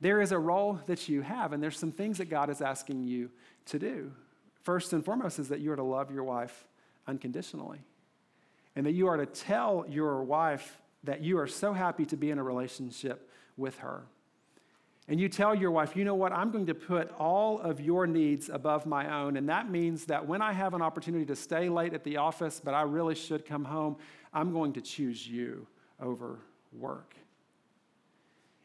There 0.00 0.20
is 0.20 0.32
a 0.32 0.38
role 0.38 0.80
that 0.86 1.08
you 1.08 1.22
have, 1.22 1.52
and 1.52 1.62
there's 1.62 1.78
some 1.78 1.92
things 1.92 2.18
that 2.18 2.28
God 2.28 2.50
is 2.50 2.60
asking 2.60 3.04
you 3.04 3.30
to 3.66 3.78
do. 3.78 4.12
First 4.62 4.92
and 4.92 5.04
foremost 5.04 5.38
is 5.38 5.48
that 5.48 5.60
you 5.60 5.72
are 5.72 5.76
to 5.76 5.82
love 5.82 6.10
your 6.10 6.24
wife 6.24 6.66
unconditionally, 7.06 7.80
and 8.76 8.86
that 8.86 8.92
you 8.92 9.08
are 9.08 9.16
to 9.16 9.26
tell 9.26 9.84
your 9.88 10.22
wife 10.22 10.78
that 11.04 11.20
you 11.20 11.38
are 11.38 11.48
so 11.48 11.72
happy 11.72 12.04
to 12.06 12.16
be 12.16 12.30
in 12.30 12.38
a 12.38 12.44
relationship 12.44 13.28
with 13.56 13.78
her 13.78 14.04
and 15.12 15.20
you 15.20 15.28
tell 15.28 15.54
your 15.54 15.70
wife, 15.70 15.94
you 15.94 16.06
know 16.06 16.14
what, 16.14 16.32
I'm 16.32 16.50
going 16.50 16.64
to 16.64 16.74
put 16.74 17.12
all 17.18 17.60
of 17.60 17.82
your 17.82 18.06
needs 18.06 18.48
above 18.48 18.86
my 18.86 19.14
own. 19.14 19.36
And 19.36 19.46
that 19.50 19.70
means 19.70 20.06
that 20.06 20.26
when 20.26 20.40
I 20.40 20.54
have 20.54 20.72
an 20.72 20.80
opportunity 20.80 21.26
to 21.26 21.36
stay 21.36 21.68
late 21.68 21.92
at 21.92 22.02
the 22.02 22.16
office, 22.16 22.62
but 22.64 22.72
I 22.72 22.80
really 22.80 23.14
should 23.14 23.44
come 23.44 23.62
home, 23.62 23.98
I'm 24.32 24.54
going 24.54 24.72
to 24.72 24.80
choose 24.80 25.28
you 25.28 25.66
over 26.00 26.38
work. 26.72 27.14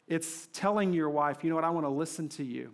It's 0.07 0.47
telling 0.53 0.93
your 0.93 1.09
wife, 1.09 1.43
you 1.43 1.49
know 1.49 1.55
what, 1.57 1.65
I 1.65 1.69
want 1.69 1.85
to 1.85 1.91
listen 1.91 2.29
to 2.29 2.45
you. 2.45 2.71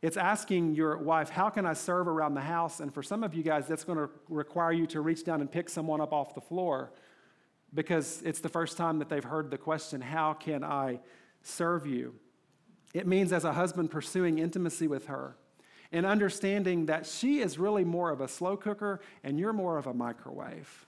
It's 0.00 0.16
asking 0.16 0.74
your 0.74 0.98
wife, 0.98 1.30
how 1.30 1.50
can 1.50 1.64
I 1.64 1.74
serve 1.74 2.08
around 2.08 2.34
the 2.34 2.40
house? 2.40 2.80
And 2.80 2.92
for 2.92 3.04
some 3.04 3.22
of 3.22 3.32
you 3.32 3.44
guys, 3.44 3.68
that's 3.68 3.84
going 3.84 3.98
to 3.98 4.10
require 4.28 4.72
you 4.72 4.88
to 4.88 5.02
reach 5.02 5.22
down 5.22 5.40
and 5.40 5.48
pick 5.48 5.68
someone 5.68 6.00
up 6.00 6.12
off 6.12 6.34
the 6.34 6.40
floor 6.40 6.90
because 7.72 8.22
it's 8.22 8.40
the 8.40 8.48
first 8.48 8.76
time 8.76 8.98
that 8.98 9.08
they've 9.08 9.22
heard 9.22 9.52
the 9.52 9.58
question, 9.58 10.00
how 10.00 10.32
can 10.32 10.64
I 10.64 10.98
serve 11.42 11.86
you? 11.86 12.16
It 12.92 13.06
means 13.06 13.32
as 13.32 13.44
a 13.44 13.52
husband 13.52 13.90
pursuing 13.90 14.38
intimacy 14.38 14.86
with 14.86 15.06
her 15.06 15.36
and 15.92 16.06
understanding 16.06 16.86
that 16.86 17.06
she 17.06 17.40
is 17.40 17.58
really 17.58 17.84
more 17.84 18.10
of 18.10 18.20
a 18.20 18.28
slow 18.28 18.56
cooker 18.56 19.00
and 19.22 19.38
you're 19.38 19.52
more 19.52 19.78
of 19.78 19.86
a 19.86 19.94
microwave. 19.94 20.86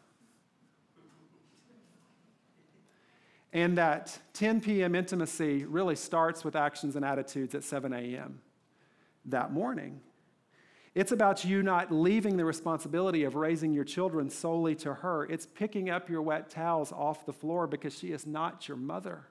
And 3.52 3.78
that 3.78 4.18
10 4.32 4.62
p.m. 4.62 4.94
intimacy 4.94 5.64
really 5.64 5.94
starts 5.94 6.44
with 6.44 6.56
actions 6.56 6.96
and 6.96 7.04
attitudes 7.04 7.54
at 7.54 7.62
7 7.62 7.92
a.m. 7.92 8.40
that 9.26 9.52
morning. 9.52 10.00
It's 10.94 11.12
about 11.12 11.44
you 11.44 11.62
not 11.62 11.92
leaving 11.92 12.36
the 12.36 12.44
responsibility 12.44 13.24
of 13.24 13.34
raising 13.34 13.72
your 13.72 13.84
children 13.84 14.30
solely 14.30 14.74
to 14.76 14.94
her. 14.94 15.24
It's 15.26 15.46
picking 15.46 15.90
up 15.90 16.08
your 16.08 16.22
wet 16.22 16.50
towels 16.50 16.92
off 16.92 17.26
the 17.26 17.32
floor 17.32 17.66
because 17.66 17.96
she 17.98 18.12
is 18.12 18.26
not 18.26 18.66
your 18.68 18.76
mother. 18.76 19.26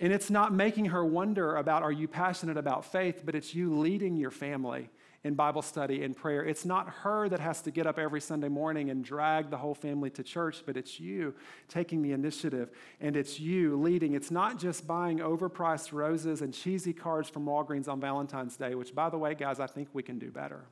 And 0.00 0.12
it's 0.12 0.30
not 0.30 0.52
making 0.52 0.86
her 0.86 1.04
wonder 1.04 1.56
about, 1.56 1.82
are 1.82 1.92
you 1.92 2.06
passionate 2.06 2.56
about 2.56 2.84
faith, 2.84 3.22
but 3.24 3.34
it's 3.34 3.54
you 3.54 3.76
leading 3.76 4.16
your 4.16 4.30
family 4.30 4.90
in 5.24 5.34
Bible 5.34 5.62
study 5.62 6.04
and 6.04 6.16
prayer. 6.16 6.44
It's 6.44 6.64
not 6.64 6.88
her 6.88 7.28
that 7.28 7.40
has 7.40 7.60
to 7.62 7.72
get 7.72 7.86
up 7.86 7.98
every 7.98 8.20
Sunday 8.20 8.48
morning 8.48 8.90
and 8.90 9.04
drag 9.04 9.50
the 9.50 9.56
whole 9.56 9.74
family 9.74 10.10
to 10.10 10.22
church, 10.22 10.62
but 10.64 10.76
it's 10.76 11.00
you 11.00 11.34
taking 11.68 12.02
the 12.02 12.12
initiative 12.12 12.70
and 13.00 13.16
it's 13.16 13.40
you 13.40 13.76
leading. 13.76 14.14
It's 14.14 14.30
not 14.30 14.58
just 14.58 14.86
buying 14.86 15.18
overpriced 15.18 15.92
roses 15.92 16.40
and 16.40 16.54
cheesy 16.54 16.92
cards 16.92 17.28
from 17.28 17.44
Walgreens 17.44 17.88
on 17.88 18.00
Valentine's 18.00 18.56
Day, 18.56 18.76
which, 18.76 18.94
by 18.94 19.10
the 19.10 19.18
way, 19.18 19.34
guys, 19.34 19.58
I 19.58 19.66
think 19.66 19.88
we 19.92 20.04
can 20.04 20.20
do 20.20 20.30
better. 20.30 20.66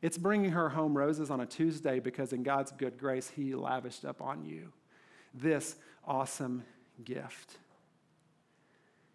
It's 0.00 0.16
bringing 0.16 0.52
her 0.52 0.68
home 0.68 0.96
roses 0.96 1.28
on 1.28 1.40
a 1.40 1.46
Tuesday 1.46 1.98
because, 1.98 2.32
in 2.32 2.44
God's 2.44 2.70
good 2.70 2.98
grace, 2.98 3.28
He 3.28 3.56
lavished 3.56 4.04
up 4.04 4.22
on 4.22 4.44
you 4.44 4.72
this 5.34 5.74
awesome 6.06 6.62
gift. 7.04 7.58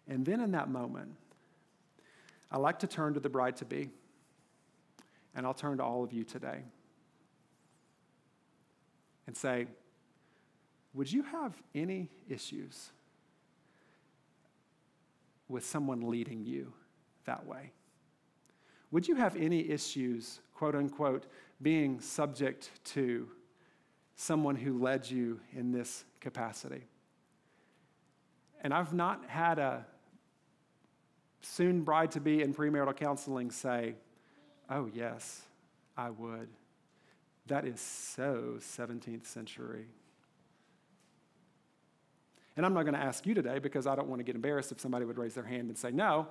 And 0.08 0.24
then 0.24 0.40
in 0.40 0.52
that 0.52 0.68
moment, 0.68 1.10
I 2.50 2.58
like 2.58 2.78
to 2.80 2.86
turn 2.86 3.14
to 3.14 3.20
the 3.20 3.28
bride 3.28 3.56
to 3.56 3.64
be, 3.64 3.90
and 5.34 5.46
I'll 5.46 5.54
turn 5.54 5.78
to 5.78 5.84
all 5.84 6.04
of 6.04 6.12
you 6.12 6.24
today 6.24 6.62
and 9.26 9.36
say, 9.36 9.66
Would 10.92 11.12
you 11.12 11.22
have 11.22 11.54
any 11.74 12.08
issues 12.28 12.90
with 15.48 15.64
someone 15.64 16.08
leading 16.08 16.44
you 16.44 16.72
that 17.24 17.46
way? 17.46 17.72
Would 18.90 19.08
you 19.08 19.16
have 19.16 19.36
any 19.36 19.70
issues, 19.70 20.40
quote 20.54 20.76
unquote, 20.76 21.26
being 21.60 22.00
subject 22.00 22.70
to 22.84 23.28
someone 24.14 24.54
who 24.54 24.78
led 24.78 25.10
you 25.10 25.40
in 25.52 25.72
this 25.72 26.04
capacity? 26.20 26.84
And 28.60 28.72
I've 28.72 28.94
not 28.94 29.24
had 29.26 29.58
a 29.58 29.84
soon 31.44 31.82
bride 31.82 32.10
to 32.12 32.20
be 32.20 32.42
in 32.42 32.54
premarital 32.54 32.96
counseling 32.96 33.50
say, 33.50 33.94
Oh, 34.70 34.88
yes, 34.92 35.42
I 35.96 36.10
would. 36.10 36.48
That 37.46 37.66
is 37.66 37.80
so 37.80 38.54
17th 38.58 39.26
century. 39.26 39.86
And 42.56 42.64
I'm 42.64 42.72
not 42.72 42.82
going 42.82 42.94
to 42.94 43.00
ask 43.00 43.26
you 43.26 43.34
today 43.34 43.58
because 43.58 43.86
I 43.86 43.94
don't 43.94 44.08
want 44.08 44.20
to 44.20 44.24
get 44.24 44.36
embarrassed 44.36 44.72
if 44.72 44.80
somebody 44.80 45.04
would 45.04 45.18
raise 45.18 45.34
their 45.34 45.44
hand 45.44 45.68
and 45.68 45.76
say, 45.76 45.90
No, 45.90 46.28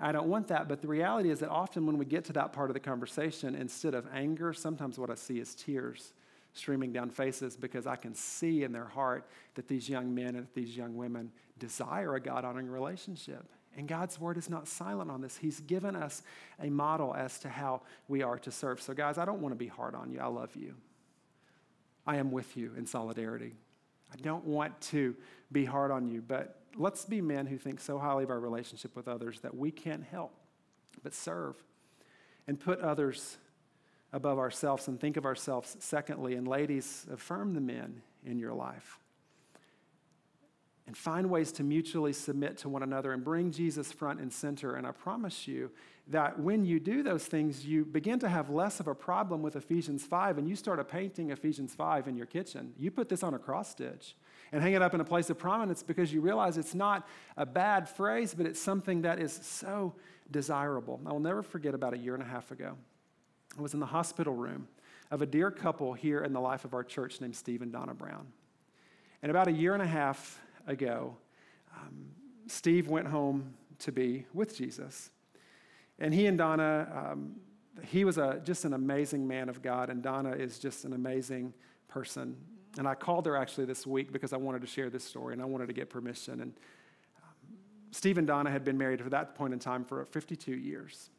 I 0.00 0.12
don't 0.12 0.28
want 0.28 0.48
that. 0.48 0.68
But 0.68 0.80
the 0.80 0.88
reality 0.88 1.30
is 1.30 1.40
that 1.40 1.50
often 1.50 1.86
when 1.86 1.98
we 1.98 2.04
get 2.04 2.24
to 2.26 2.32
that 2.34 2.52
part 2.52 2.70
of 2.70 2.74
the 2.74 2.80
conversation, 2.80 3.54
instead 3.54 3.94
of 3.94 4.06
anger, 4.12 4.52
sometimes 4.52 4.98
what 4.98 5.10
I 5.10 5.14
see 5.14 5.38
is 5.40 5.54
tears 5.54 6.12
streaming 6.52 6.92
down 6.92 7.10
faces 7.10 7.56
because 7.56 7.86
I 7.86 7.96
can 7.96 8.14
see 8.14 8.62
in 8.62 8.72
their 8.72 8.86
heart 8.86 9.26
that 9.56 9.66
these 9.66 9.88
young 9.88 10.14
men 10.14 10.36
and 10.36 10.46
these 10.54 10.76
young 10.76 10.96
women 10.96 11.32
desire 11.58 12.14
a 12.14 12.20
God 12.20 12.44
honoring 12.44 12.68
relationship. 12.68 13.44
And 13.76 13.88
God's 13.88 14.20
word 14.20 14.36
is 14.36 14.48
not 14.48 14.68
silent 14.68 15.10
on 15.10 15.20
this. 15.20 15.36
He's 15.36 15.60
given 15.60 15.96
us 15.96 16.22
a 16.62 16.70
model 16.70 17.14
as 17.14 17.38
to 17.40 17.48
how 17.48 17.82
we 18.08 18.22
are 18.22 18.38
to 18.38 18.50
serve. 18.50 18.80
So, 18.80 18.94
guys, 18.94 19.18
I 19.18 19.24
don't 19.24 19.40
want 19.40 19.52
to 19.52 19.58
be 19.58 19.66
hard 19.66 19.94
on 19.94 20.10
you. 20.10 20.20
I 20.20 20.26
love 20.26 20.54
you. 20.54 20.74
I 22.06 22.16
am 22.16 22.30
with 22.30 22.56
you 22.56 22.72
in 22.76 22.86
solidarity. 22.86 23.54
I 24.12 24.16
don't 24.16 24.44
want 24.44 24.80
to 24.82 25.16
be 25.50 25.64
hard 25.64 25.90
on 25.90 26.06
you, 26.06 26.22
but 26.22 26.60
let's 26.76 27.04
be 27.04 27.20
men 27.20 27.46
who 27.46 27.58
think 27.58 27.80
so 27.80 27.98
highly 27.98 28.24
of 28.24 28.30
our 28.30 28.40
relationship 28.40 28.94
with 28.94 29.08
others 29.08 29.40
that 29.40 29.56
we 29.56 29.70
can't 29.70 30.04
help 30.04 30.32
but 31.02 31.14
serve 31.14 31.56
and 32.46 32.60
put 32.60 32.80
others 32.80 33.38
above 34.12 34.38
ourselves 34.38 34.86
and 34.86 35.00
think 35.00 35.16
of 35.16 35.24
ourselves 35.24 35.76
secondly. 35.80 36.34
And, 36.34 36.46
ladies, 36.46 37.06
affirm 37.12 37.54
the 37.54 37.60
men 37.60 38.02
in 38.24 38.38
your 38.38 38.52
life 38.52 38.98
and 40.86 40.96
find 40.96 41.30
ways 41.30 41.50
to 41.52 41.62
mutually 41.62 42.12
submit 42.12 42.58
to 42.58 42.68
one 42.68 42.82
another 42.82 43.12
and 43.12 43.24
bring 43.24 43.50
Jesus 43.50 43.90
front 43.90 44.20
and 44.20 44.32
center. 44.32 44.74
And 44.74 44.86
I 44.86 44.90
promise 44.90 45.48
you 45.48 45.70
that 46.08 46.38
when 46.38 46.66
you 46.66 46.78
do 46.78 47.02
those 47.02 47.24
things, 47.24 47.64
you 47.64 47.84
begin 47.86 48.18
to 48.18 48.28
have 48.28 48.50
less 48.50 48.80
of 48.80 48.88
a 48.88 48.94
problem 48.94 49.40
with 49.40 49.56
Ephesians 49.56 50.04
5 50.04 50.36
and 50.36 50.46
you 50.46 50.54
start 50.54 50.78
a 50.78 50.84
painting 50.84 51.30
Ephesians 51.30 51.74
5 51.74 52.08
in 52.08 52.16
your 52.16 52.26
kitchen. 52.26 52.74
You 52.78 52.90
put 52.90 53.08
this 53.08 53.22
on 53.22 53.32
a 53.32 53.38
cross 53.38 53.70
stitch 53.70 54.14
and 54.52 54.62
hang 54.62 54.74
it 54.74 54.82
up 54.82 54.92
in 54.92 55.00
a 55.00 55.04
place 55.04 55.30
of 55.30 55.38
prominence 55.38 55.82
because 55.82 56.12
you 56.12 56.20
realize 56.20 56.58
it's 56.58 56.74
not 56.74 57.08
a 57.38 57.46
bad 57.46 57.88
phrase, 57.88 58.34
but 58.34 58.44
it's 58.44 58.60
something 58.60 59.02
that 59.02 59.18
is 59.18 59.32
so 59.32 59.94
desirable. 60.30 61.00
I 61.06 61.12
will 61.12 61.20
never 61.20 61.42
forget 61.42 61.74
about 61.74 61.94
a 61.94 61.98
year 61.98 62.12
and 62.12 62.22
a 62.22 62.26
half 62.26 62.50
ago. 62.50 62.76
I 63.58 63.62
was 63.62 63.72
in 63.72 63.80
the 63.80 63.86
hospital 63.86 64.34
room 64.34 64.68
of 65.10 65.22
a 65.22 65.26
dear 65.26 65.50
couple 65.50 65.94
here 65.94 66.22
in 66.22 66.32
the 66.34 66.40
life 66.40 66.66
of 66.66 66.74
our 66.74 66.84
church 66.84 67.20
named 67.22 67.36
Steve 67.36 67.62
and 67.62 67.72
Donna 67.72 67.94
Brown. 67.94 68.26
And 69.22 69.30
about 69.30 69.48
a 69.48 69.52
year 69.52 69.72
and 69.72 69.82
a 69.82 69.86
half 69.86 70.40
ago, 70.66 71.16
um, 71.76 72.06
Steve 72.46 72.88
went 72.88 73.06
home 73.08 73.54
to 73.80 73.92
be 73.92 74.26
with 74.32 74.56
Jesus. 74.56 75.10
And 75.98 76.12
he 76.12 76.26
and 76.26 76.36
Donna, 76.36 77.10
um, 77.12 77.36
he 77.82 78.04
was 78.04 78.18
a, 78.18 78.40
just 78.44 78.64
an 78.64 78.72
amazing 78.72 79.26
man 79.26 79.48
of 79.48 79.62
God, 79.62 79.90
and 79.90 80.02
Donna 80.02 80.32
is 80.32 80.58
just 80.58 80.84
an 80.84 80.92
amazing 80.92 81.52
person. 81.88 82.36
And 82.78 82.88
I 82.88 82.94
called 82.94 83.26
her 83.26 83.36
actually 83.36 83.66
this 83.66 83.86
week 83.86 84.12
because 84.12 84.32
I 84.32 84.36
wanted 84.36 84.60
to 84.62 84.66
share 84.66 84.90
this 84.90 85.04
story 85.04 85.32
and 85.32 85.40
I 85.40 85.44
wanted 85.44 85.68
to 85.68 85.72
get 85.72 85.90
permission. 85.90 86.40
And 86.40 86.52
um, 87.22 87.56
Steve 87.92 88.18
and 88.18 88.26
Donna 88.26 88.50
had 88.50 88.64
been 88.64 88.76
married 88.76 89.00
at 89.00 89.10
that 89.10 89.36
point 89.36 89.52
in 89.52 89.60
time 89.60 89.84
for 89.84 90.04
52 90.06 90.52
years. 90.52 91.10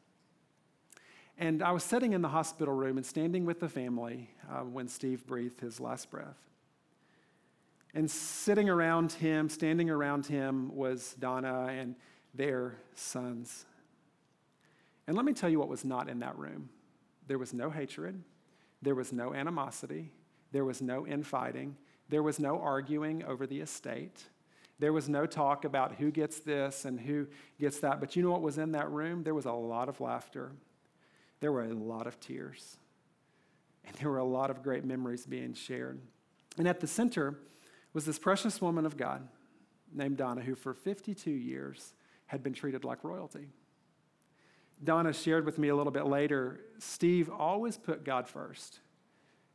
And 1.38 1.62
I 1.62 1.70
was 1.72 1.82
sitting 1.84 2.12
in 2.12 2.22
the 2.22 2.28
hospital 2.28 2.74
room 2.74 2.96
and 2.96 3.04
standing 3.04 3.44
with 3.44 3.60
the 3.60 3.68
family 3.68 4.30
uh, 4.50 4.60
when 4.60 4.88
Steve 4.88 5.26
breathed 5.26 5.60
his 5.60 5.80
last 5.80 6.10
breath. 6.10 6.36
And 7.96 8.10
sitting 8.10 8.68
around 8.68 9.12
him, 9.12 9.48
standing 9.48 9.88
around 9.88 10.26
him, 10.26 10.70
was 10.76 11.16
Donna 11.18 11.68
and 11.70 11.96
their 12.34 12.76
sons. 12.94 13.64
And 15.06 15.16
let 15.16 15.24
me 15.24 15.32
tell 15.32 15.48
you 15.48 15.58
what 15.58 15.70
was 15.70 15.82
not 15.82 16.10
in 16.10 16.18
that 16.20 16.36
room 16.38 16.68
there 17.26 17.38
was 17.38 17.54
no 17.54 17.70
hatred, 17.70 18.22
there 18.82 18.94
was 18.94 19.14
no 19.14 19.32
animosity, 19.32 20.12
there 20.52 20.64
was 20.64 20.82
no 20.82 21.06
infighting, 21.06 21.74
there 22.10 22.22
was 22.22 22.38
no 22.38 22.60
arguing 22.60 23.24
over 23.24 23.46
the 23.46 23.60
estate. 23.60 24.22
There 24.78 24.92
was 24.92 25.08
no 25.08 25.24
talk 25.24 25.64
about 25.64 25.94
who 25.94 26.10
gets 26.10 26.40
this 26.40 26.84
and 26.84 27.00
who 27.00 27.26
gets 27.58 27.80
that. 27.80 27.98
But 27.98 28.14
you 28.14 28.22
know 28.22 28.30
what 28.30 28.42
was 28.42 28.58
in 28.58 28.72
that 28.72 28.90
room? 28.90 29.22
There 29.22 29.34
was 29.34 29.46
a 29.46 29.52
lot 29.52 29.88
of 29.88 30.02
laughter. 30.02 30.52
There 31.40 31.50
were 31.50 31.64
a 31.64 31.72
lot 31.72 32.06
of 32.06 32.20
tears. 32.20 32.76
And 33.86 33.96
there 33.96 34.10
were 34.10 34.18
a 34.18 34.24
lot 34.24 34.50
of 34.50 34.62
great 34.62 34.84
memories 34.84 35.24
being 35.24 35.54
shared. 35.54 35.98
And 36.58 36.68
at 36.68 36.80
the 36.80 36.86
center 36.86 37.38
was 37.96 38.04
this 38.04 38.18
precious 38.18 38.60
woman 38.60 38.84
of 38.84 38.98
God 38.98 39.26
named 39.90 40.18
Donna, 40.18 40.42
who 40.42 40.54
for 40.54 40.74
52 40.74 41.30
years 41.30 41.94
had 42.26 42.42
been 42.42 42.52
treated 42.52 42.84
like 42.84 43.02
royalty. 43.02 43.48
Donna 44.84 45.14
shared 45.14 45.46
with 45.46 45.56
me 45.56 45.68
a 45.68 45.74
little 45.74 45.90
bit 45.90 46.04
later 46.04 46.60
Steve 46.78 47.30
always 47.30 47.78
put 47.78 48.04
God 48.04 48.28
first. 48.28 48.80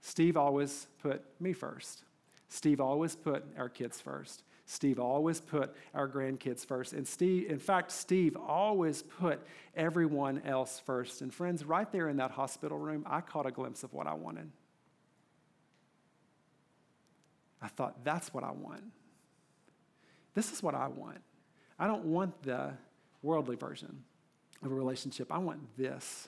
Steve 0.02 0.38
always 0.38 0.88
put 1.04 1.24
me 1.40 1.54
first. 1.54 2.04
Steve 2.50 2.82
always 2.82 3.16
put 3.16 3.46
our 3.60 3.70
kids 3.70 4.02
first. 4.02 4.42
Steve 4.66 5.00
always 5.00 5.40
put 5.40 5.76
our 5.94 6.10
grandkids 6.10 6.66
first. 6.66 6.94
And 6.94 7.08
Steve, 7.08 7.48
in 7.48 7.60
fact, 7.60 7.92
Steve 7.92 8.36
always 8.36 9.04
put 9.04 9.40
everyone 9.76 10.42
else 10.48 10.82
first. 10.84 11.22
And 11.22 11.32
friends, 11.32 11.64
right 11.64 11.92
there 11.92 12.10
in 12.10 12.18
that 12.18 12.32
hospital 12.32 12.80
room, 12.80 13.06
I 13.08 13.22
caught 13.22 13.46
a 13.46 13.52
glimpse 13.52 13.84
of 13.84 13.94
what 13.94 14.08
I 14.08 14.16
wanted. 14.16 14.50
I 17.62 17.68
thought, 17.68 18.04
that's 18.04 18.34
what 18.34 18.44
I 18.44 18.52
want. 18.52 18.84
This 20.34 20.52
is 20.52 20.64
what 20.64 20.76
I 20.76 20.88
want. 20.88 21.20
I 21.78 21.88
don't 21.88 22.06
want 22.06 22.44
the 22.44 22.74
worldly 23.22 23.56
version 23.56 24.04
of 24.64 24.72
a 24.72 24.76
relationship. 24.76 25.32
I 25.32 25.38
want 25.38 25.60
this. 25.78 26.28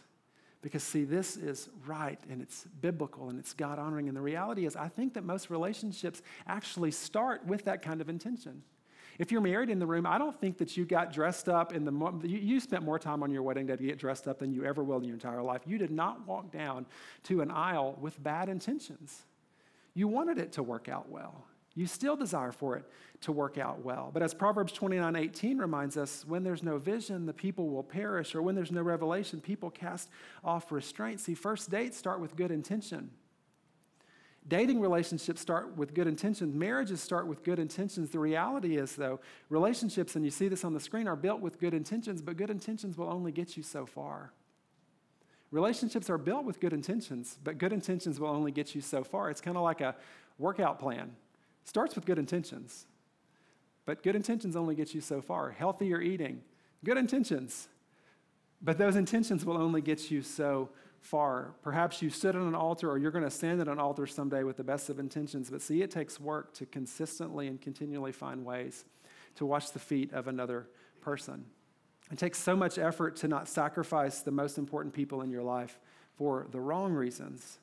Because, 0.62 0.84
see, 0.84 1.04
this 1.04 1.36
is 1.36 1.70
right 1.86 2.20
and 2.30 2.42
it's 2.42 2.66
biblical 2.82 3.30
and 3.30 3.38
it's 3.38 3.54
God 3.54 3.80
honoring. 3.80 4.08
And 4.08 4.16
the 4.16 4.22
reality 4.22 4.66
is, 4.66 4.76
I 4.76 4.88
think 4.88 5.14
that 5.16 5.24
most 5.24 5.50
relationships 5.50 6.22
actually 6.48 6.92
start 6.92 7.46
with 7.46 7.66
that 7.66 7.82
kind 7.82 8.00
of 8.00 8.10
intention. 8.10 8.64
If 9.20 9.32
you're 9.32 9.42
married 9.42 9.70
in 9.70 9.78
the 9.78 9.86
room, 9.86 10.06
I 10.08 10.18
don't 10.18 10.40
think 10.40 10.58
that 10.58 10.76
you 10.76 10.86
got 10.86 11.14
dressed 11.14 11.48
up 11.48 11.74
in 11.74 11.86
the, 11.86 12.28
you, 12.28 12.60
spent 12.60 12.84
more 12.84 12.98
time 12.98 13.22
on 13.22 13.32
your 13.32 13.44
wedding 13.44 13.68
day 13.68 13.76
to 13.76 13.84
get 13.84 14.00
dressed 14.00 14.28
up 14.28 14.40
than 14.40 14.54
you 14.54 14.66
ever 14.66 14.84
will 14.84 14.98
in 14.98 15.04
your 15.04 15.14
entire 15.14 15.44
life. 15.44 15.62
You 15.66 15.78
did 15.78 15.92
not 15.92 16.26
walk 16.26 16.52
down 16.52 16.86
to 17.24 17.42
an 17.42 17.52
aisle 17.52 17.98
with 18.02 18.22
bad 18.24 18.50
intentions. 18.50 19.24
You 19.94 20.08
wanted 20.08 20.38
it 20.38 20.54
to 20.54 20.64
work 20.64 20.90
out 20.90 21.10
well. 21.10 21.46
You 21.76 21.88
still 21.88 22.16
desire 22.16 22.52
for 22.52 22.76
it 22.78 22.86
to 23.22 23.32
work 23.32 23.58
out 23.58 23.84
well. 23.84 24.12
But 24.14 24.22
as 24.22 24.34
Proverbs 24.34 24.74
29 24.74 25.16
18 25.16 25.58
reminds 25.58 25.98
us, 25.98 26.24
when 26.28 26.44
there's 26.44 26.62
no 26.62 26.78
vision, 26.78 27.26
the 27.26 27.34
people 27.34 27.70
will 27.70 27.84
perish, 27.84 28.36
or 28.36 28.42
when 28.42 28.54
there's 28.54 28.72
no 28.72 28.84
revelation, 28.84 29.42
people 29.42 29.72
cast 29.72 30.10
off 30.44 30.72
restraint. 30.72 31.20
See, 31.20 31.34
first 31.34 31.72
dates 31.72 31.98
start 31.98 32.20
with 32.20 32.36
good 32.36 32.52
intention. 32.52 33.10
Dating 34.48 34.82
relationships 34.82 35.40
start 35.40 35.78
with 35.78 35.94
good 35.94 36.06
intentions. 36.06 36.54
Marriages 36.54 37.02
start 37.02 37.28
with 37.28 37.44
good 37.44 37.60
intentions. 37.60 38.10
The 38.10 38.20
reality 38.20 38.76
is, 38.76 38.96
though, 38.96 39.22
relationships, 39.50 40.16
and 40.16 40.26
you 40.26 40.32
see 40.32 40.50
this 40.50 40.66
on 40.66 40.74
the 40.74 40.82
screen, 40.82 41.08
are 41.08 41.16
built 41.16 41.40
with 41.40 41.60
good 41.60 41.74
intentions, 41.74 42.22
but 42.22 42.36
good 42.36 42.50
intentions 42.50 42.98
will 42.98 43.08
only 43.08 43.32
get 43.32 43.56
you 43.56 43.64
so 43.64 43.86
far. 43.86 44.34
Relationships 45.54 46.10
are 46.10 46.18
built 46.18 46.46
with 46.46 46.60
good 46.60 46.74
intentions, 46.74 47.38
but 47.44 47.60
good 47.60 47.72
intentions 47.72 48.20
will 48.20 48.30
only 48.30 48.52
get 48.52 48.74
you 48.74 48.82
so 48.82 49.04
far. 49.04 49.30
It's 49.30 49.40
kind 49.40 49.56
of 49.56 49.62
like 49.62 49.82
a 49.82 49.96
workout 50.40 50.80
plan. 50.80 51.16
Starts 51.64 51.94
with 51.94 52.08
good 52.08 52.18
intentions, 52.18 52.88
but 53.86 54.02
good 54.02 54.16
intentions 54.16 54.56
only 54.56 54.74
get 54.74 54.96
you 54.96 55.00
so 55.00 55.22
far. 55.22 55.52
Healthier 55.52 56.02
eating, 56.02 56.42
good 56.84 56.98
intentions, 56.98 57.68
but 58.64 58.80
those 58.80 58.96
intentions 58.96 59.46
will 59.46 59.58
only 59.58 59.80
get 59.80 60.10
you 60.10 60.24
so 60.24 60.70
far. 61.02 61.54
Perhaps 61.62 62.02
you 62.02 62.10
sit 62.10 62.36
on 62.36 62.48
an 62.48 62.56
altar 62.56 62.90
or 62.90 62.98
you're 62.98 63.12
going 63.12 63.24
to 63.24 63.30
stand 63.30 63.62
at 63.62 63.68
an 63.68 63.78
altar 63.78 64.08
someday 64.08 64.42
with 64.42 64.58
the 64.58 64.64
best 64.64 64.90
of 64.90 64.98
intentions, 64.98 65.52
but 65.52 65.62
see, 65.62 65.84
it 65.84 65.92
takes 65.92 66.20
work 66.20 66.56
to 66.56 66.66
consistently 66.66 67.46
and 67.46 67.62
continually 67.62 68.12
find 68.12 68.44
ways 68.44 68.86
to 69.36 69.46
wash 69.46 69.70
the 69.70 69.78
feet 69.78 70.12
of 70.14 70.28
another 70.28 70.66
person. 71.00 71.46
It 72.12 72.18
takes 72.18 72.38
so 72.38 72.56
much 72.56 72.78
effort 72.78 73.16
to 73.18 73.28
not 73.28 73.48
sacrifice 73.48 74.20
the 74.20 74.32
most 74.32 74.58
important 74.58 74.94
people 74.94 75.22
in 75.22 75.32
your 75.32 75.44
life 75.44 75.80
for 76.16 76.48
the 76.52 76.60
wrong 76.60 76.94
reasons. 76.94 77.60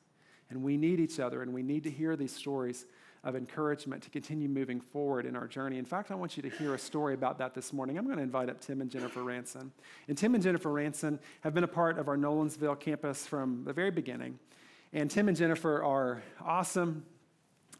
And 0.49 0.63
we 0.63 0.75
need 0.75 0.99
each 0.99 1.19
other, 1.19 1.41
and 1.41 1.53
we 1.53 1.63
need 1.63 1.83
to 1.83 1.89
hear 1.89 2.15
these 2.15 2.35
stories 2.35 2.85
of 3.23 3.35
encouragement 3.35 4.01
to 4.03 4.09
continue 4.09 4.49
moving 4.49 4.81
forward 4.81 5.25
in 5.25 5.35
our 5.35 5.47
journey. 5.47 5.77
In 5.77 5.85
fact, 5.85 6.09
I 6.09 6.15
want 6.15 6.35
you 6.35 6.43
to 6.43 6.49
hear 6.49 6.73
a 6.73 6.79
story 6.79 7.13
about 7.13 7.37
that 7.37 7.53
this 7.53 7.71
morning. 7.71 7.97
I'm 7.97 8.05
going 8.05 8.17
to 8.17 8.23
invite 8.23 8.49
up 8.49 8.59
Tim 8.59 8.81
and 8.81 8.89
Jennifer 8.89 9.23
Ranson. 9.23 9.71
And 10.07 10.17
Tim 10.17 10.33
and 10.33 10.43
Jennifer 10.43 10.71
Ranson 10.71 11.19
have 11.41 11.53
been 11.53 11.63
a 11.63 11.67
part 11.67 11.99
of 11.99 12.07
our 12.07 12.17
Nolensville 12.17 12.79
campus 12.79 13.27
from 13.27 13.63
the 13.63 13.73
very 13.73 13.91
beginning. 13.91 14.39
And 14.91 15.09
Tim 15.09 15.27
and 15.27 15.37
Jennifer 15.37 15.83
are 15.83 16.23
awesome. 16.43 17.05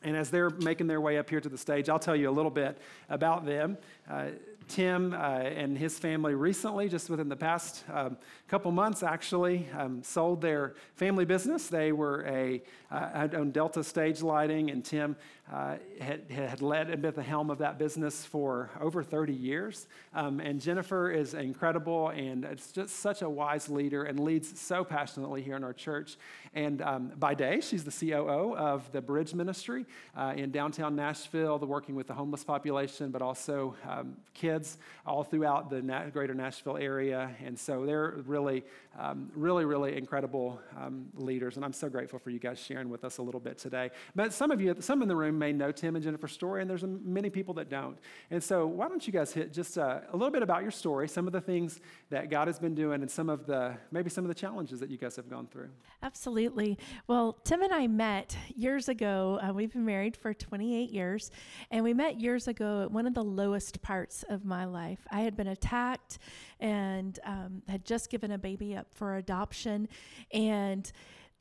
And 0.03 0.15
as 0.15 0.29
they're 0.29 0.49
making 0.49 0.87
their 0.87 1.01
way 1.01 1.17
up 1.17 1.29
here 1.29 1.41
to 1.41 1.49
the 1.49 1.57
stage, 1.57 1.89
I'll 1.89 1.99
tell 1.99 2.15
you 2.15 2.29
a 2.29 2.31
little 2.31 2.51
bit 2.51 2.77
about 3.09 3.45
them. 3.45 3.77
Uh, 4.09 4.27
Tim 4.71 5.13
uh, 5.13 5.17
and 5.17 5.77
his 5.77 5.99
family 5.99 6.33
recently, 6.33 6.87
just 6.87 7.09
within 7.09 7.27
the 7.27 7.35
past 7.35 7.83
um, 7.91 8.17
couple 8.47 8.71
months, 8.71 9.03
actually 9.03 9.67
um, 9.77 10.01
sold 10.01 10.39
their 10.39 10.75
family 10.95 11.25
business. 11.25 11.67
They 11.67 11.91
were 11.91 12.25
a 12.25 12.63
uh, 12.89 13.27
owned 13.33 13.51
Delta 13.51 13.83
Stage 13.83 14.21
Lighting, 14.21 14.71
and 14.71 14.83
Tim 14.83 15.17
uh, 15.51 15.75
had, 15.99 16.29
had 16.31 16.61
led 16.61 16.89
and 16.89 17.01
been 17.01 17.09
at 17.09 17.15
the 17.15 17.21
helm 17.21 17.49
of 17.49 17.57
that 17.57 17.77
business 17.77 18.23
for 18.23 18.69
over 18.79 19.03
30 19.03 19.33
years. 19.33 19.87
Um, 20.13 20.39
and 20.39 20.61
Jennifer 20.61 21.11
is 21.11 21.33
incredible 21.33 22.09
and 22.09 22.45
it's 22.45 22.71
just 22.71 22.97
such 22.97 23.21
a 23.21 23.29
wise 23.29 23.67
leader 23.67 24.03
and 24.03 24.19
leads 24.19 24.59
so 24.59 24.85
passionately 24.85 25.41
here 25.41 25.57
in 25.57 25.63
our 25.63 25.73
church. 25.73 26.17
And 26.53 26.81
um, 26.81 27.11
by 27.17 27.33
day, 27.33 27.59
she's 27.59 27.83
the 27.83 27.91
COO 27.91 28.55
of 28.55 28.89
the 28.91 29.01
Bridge 29.01 29.33
Ministry 29.33 29.85
uh, 30.15 30.33
in 30.35 30.51
downtown 30.51 30.95
Nashville, 30.95 31.59
the 31.59 31.65
working 31.65 31.95
with 31.95 32.07
the 32.07 32.13
homeless 32.13 32.43
population, 32.43 33.11
but 33.11 33.21
also 33.21 33.75
um, 33.87 34.15
kids 34.33 34.77
all 35.05 35.23
throughout 35.23 35.69
the 35.69 35.81
Na- 35.81 36.09
greater 36.09 36.33
Nashville 36.33 36.77
area. 36.77 37.29
And 37.43 37.59
so 37.59 37.85
they're 37.85 38.15
really, 38.25 38.63
um, 38.97 39.29
really, 39.35 39.65
really 39.65 39.97
incredible 39.97 40.61
um, 40.77 41.07
leaders. 41.15 41.57
And 41.57 41.65
I'm 41.65 41.73
so 41.73 41.89
grateful 41.89 42.19
for 42.19 42.29
you 42.29 42.39
guys 42.39 42.59
sharing 42.59 42.89
with 42.89 43.03
us 43.03 43.17
a 43.17 43.21
little 43.21 43.41
bit 43.41 43.57
today. 43.57 43.91
But 44.15 44.33
some 44.33 44.51
of 44.51 44.61
you, 44.61 44.75
some 44.79 45.01
in 45.01 45.07
the 45.07 45.15
room, 45.15 45.40
may 45.41 45.51
know 45.51 45.71
Tim 45.71 45.95
and 45.95 46.03
Jennifer's 46.03 46.31
story, 46.31 46.61
and 46.61 46.69
there's 46.69 46.83
many 46.83 47.31
people 47.31 47.55
that 47.55 47.67
don't. 47.67 47.97
And 48.29 48.41
so, 48.41 48.67
why 48.67 48.87
don't 48.87 49.05
you 49.05 49.11
guys 49.11 49.33
hit 49.33 49.51
just 49.51 49.75
a, 49.75 49.83
uh, 49.83 50.01
a, 50.13 50.15
little 50.15 50.29
bit 50.29 50.43
about 50.43 50.61
your 50.61 50.71
story, 50.71 51.07
some 51.09 51.25
of 51.25 51.33
the 51.33 51.41
things 51.41 51.81
that 52.11 52.29
God 52.29 52.47
has 52.47 52.59
been 52.59 52.75
doing, 52.75 53.01
and 53.01 53.09
some 53.09 53.27
of 53.27 53.47
the 53.47 53.75
maybe 53.91 54.09
some 54.09 54.23
of 54.23 54.29
the 54.29 54.35
challenges 54.35 54.79
that 54.79 54.89
you 54.91 54.97
guys 54.97 55.15
have 55.15 55.29
gone 55.29 55.47
through? 55.47 55.69
Absolutely. 56.03 56.77
Well, 57.07 57.39
Tim 57.43 57.63
and 57.63 57.73
I 57.73 57.87
met 57.87 58.37
years 58.55 58.87
ago. 58.87 59.39
Uh, 59.41 59.51
we've 59.51 59.73
been 59.73 59.85
married 59.85 60.15
for 60.15 60.33
28 60.33 60.91
years, 60.91 61.31
and 61.71 61.83
we 61.83 61.93
met 61.93 62.21
years 62.21 62.47
ago 62.47 62.83
at 62.83 62.91
one 62.91 63.07
of 63.07 63.15
the 63.15 63.23
lowest 63.23 63.81
parts 63.81 64.23
of 64.29 64.45
my 64.45 64.65
life. 64.65 64.99
I 65.11 65.21
had 65.21 65.35
been 65.35 65.47
attacked 65.47 66.19
and 66.59 67.19
um, 67.25 67.63
had 67.67 67.83
just 67.83 68.11
given 68.11 68.31
a 68.31 68.37
baby 68.37 68.75
up 68.77 68.87
for 68.93 69.15
adoption, 69.17 69.87
and 70.31 70.91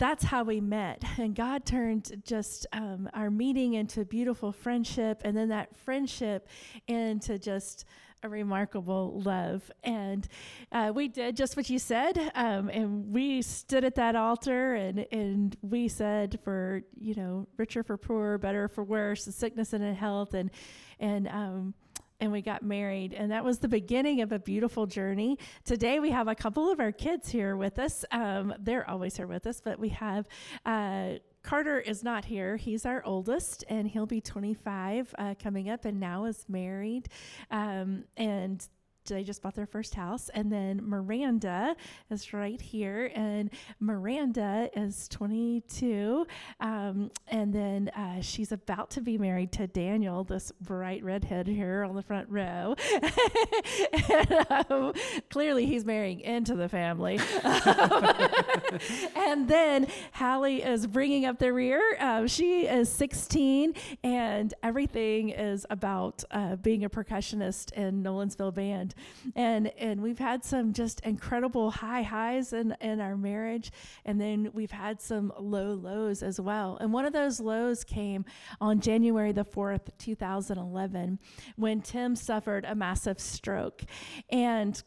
that's 0.00 0.24
how 0.24 0.42
we 0.42 0.60
met. 0.60 1.04
And 1.20 1.34
God 1.34 1.66
turned 1.66 2.22
just 2.24 2.66
um, 2.72 3.08
our 3.12 3.30
meeting 3.30 3.74
into 3.74 4.06
beautiful 4.06 4.52
friendship, 4.52 5.20
and 5.22 5.36
then 5.36 5.50
that 5.50 5.76
friendship 5.76 6.48
into 6.88 7.38
just 7.38 7.84
a 8.22 8.28
remarkable 8.28 9.20
love. 9.22 9.70
And 9.84 10.26
uh, 10.72 10.92
we 10.94 11.08
did 11.08 11.36
just 11.36 11.58
what 11.58 11.68
you 11.68 11.78
said. 11.78 12.32
Um, 12.34 12.70
and 12.70 13.12
we 13.12 13.42
stood 13.42 13.84
at 13.84 13.96
that 13.96 14.16
altar 14.16 14.74
and, 14.74 15.06
and 15.12 15.56
we 15.62 15.88
said, 15.88 16.38
for, 16.42 16.82
you 16.98 17.14
know, 17.14 17.46
richer 17.58 17.82
for 17.82 17.96
poor, 17.96 18.38
better 18.38 18.68
for 18.68 18.82
worse, 18.82 19.24
sickness 19.24 19.72
and 19.74 19.96
health. 19.96 20.32
And, 20.34 20.50
and, 20.98 21.28
um, 21.28 21.74
and 22.20 22.30
we 22.32 22.42
got 22.42 22.62
married. 22.62 23.14
And 23.14 23.30
that 23.32 23.44
was 23.44 23.58
the 23.58 23.68
beginning 23.68 24.20
of 24.20 24.32
a 24.32 24.38
beautiful 24.38 24.86
journey. 24.86 25.38
Today, 25.64 26.00
we 26.00 26.10
have 26.10 26.28
a 26.28 26.34
couple 26.34 26.70
of 26.70 26.80
our 26.80 26.92
kids 26.92 27.30
here 27.30 27.56
with 27.56 27.78
us. 27.78 28.04
Um, 28.10 28.54
they're 28.58 28.88
always 28.88 29.16
here 29.16 29.26
with 29.26 29.46
us, 29.46 29.60
but 29.60 29.78
we 29.78 29.90
have. 29.90 30.28
Uh, 30.64 31.14
Carter 31.42 31.80
is 31.80 32.04
not 32.04 32.26
here. 32.26 32.56
He's 32.56 32.84
our 32.84 33.02
oldest, 33.04 33.64
and 33.68 33.88
he'll 33.88 34.06
be 34.06 34.20
25 34.20 35.14
uh, 35.18 35.34
coming 35.42 35.70
up, 35.70 35.86
and 35.86 35.98
now 35.98 36.26
is 36.26 36.44
married. 36.48 37.08
Um, 37.50 38.04
and 38.16 38.66
they 39.14 39.24
just 39.24 39.42
bought 39.42 39.54
their 39.54 39.66
first 39.66 39.94
house. 39.94 40.30
And 40.34 40.50
then 40.50 40.80
Miranda 40.82 41.76
is 42.10 42.32
right 42.32 42.60
here. 42.60 43.10
And 43.14 43.50
Miranda 43.78 44.70
is 44.74 45.08
22. 45.08 46.26
Um, 46.60 47.10
and 47.28 47.52
then 47.52 47.88
uh, 47.90 48.20
she's 48.20 48.52
about 48.52 48.90
to 48.90 49.00
be 49.00 49.18
married 49.18 49.52
to 49.52 49.66
Daniel, 49.66 50.24
this 50.24 50.52
bright 50.60 51.02
redhead 51.04 51.46
here 51.46 51.84
on 51.84 51.94
the 51.94 52.02
front 52.02 52.28
row. 52.28 52.74
and, 54.10 54.46
um, 54.70 54.92
clearly, 55.30 55.66
he's 55.66 55.84
marrying 55.84 56.20
into 56.20 56.54
the 56.54 56.68
family. 56.68 57.18
and 59.16 59.48
then 59.48 59.86
Hallie 60.12 60.62
is 60.62 60.86
bringing 60.86 61.24
up 61.24 61.38
the 61.38 61.52
rear. 61.52 61.80
Um, 61.98 62.26
she 62.26 62.66
is 62.66 62.88
16, 62.88 63.74
and 64.02 64.54
everything 64.62 65.30
is 65.30 65.66
about 65.70 66.24
uh, 66.30 66.56
being 66.56 66.84
a 66.84 66.90
percussionist 66.90 67.72
in 67.72 68.02
Nolensville 68.02 68.54
Band 68.54 68.94
and 69.36 69.68
and 69.78 70.00
we've 70.00 70.18
had 70.18 70.44
some 70.44 70.72
just 70.72 71.00
incredible 71.00 71.70
high 71.70 72.02
highs 72.02 72.52
in 72.52 72.76
in 72.80 73.00
our 73.00 73.16
marriage 73.16 73.70
and 74.04 74.20
then 74.20 74.50
we've 74.52 74.70
had 74.70 75.00
some 75.00 75.32
low 75.38 75.74
lows 75.74 76.22
as 76.22 76.40
well. 76.40 76.78
And 76.80 76.92
one 76.92 77.04
of 77.04 77.12
those 77.12 77.40
lows 77.40 77.84
came 77.84 78.24
on 78.60 78.80
January 78.80 79.32
the 79.32 79.44
4th 79.44 79.88
2011 79.98 81.18
when 81.56 81.80
Tim 81.80 82.16
suffered 82.16 82.64
a 82.64 82.74
massive 82.74 83.20
stroke. 83.20 83.82
And 84.28 84.82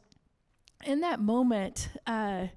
in 0.86 1.02
that 1.02 1.20
moment 1.20 1.90
uh, 2.06 2.48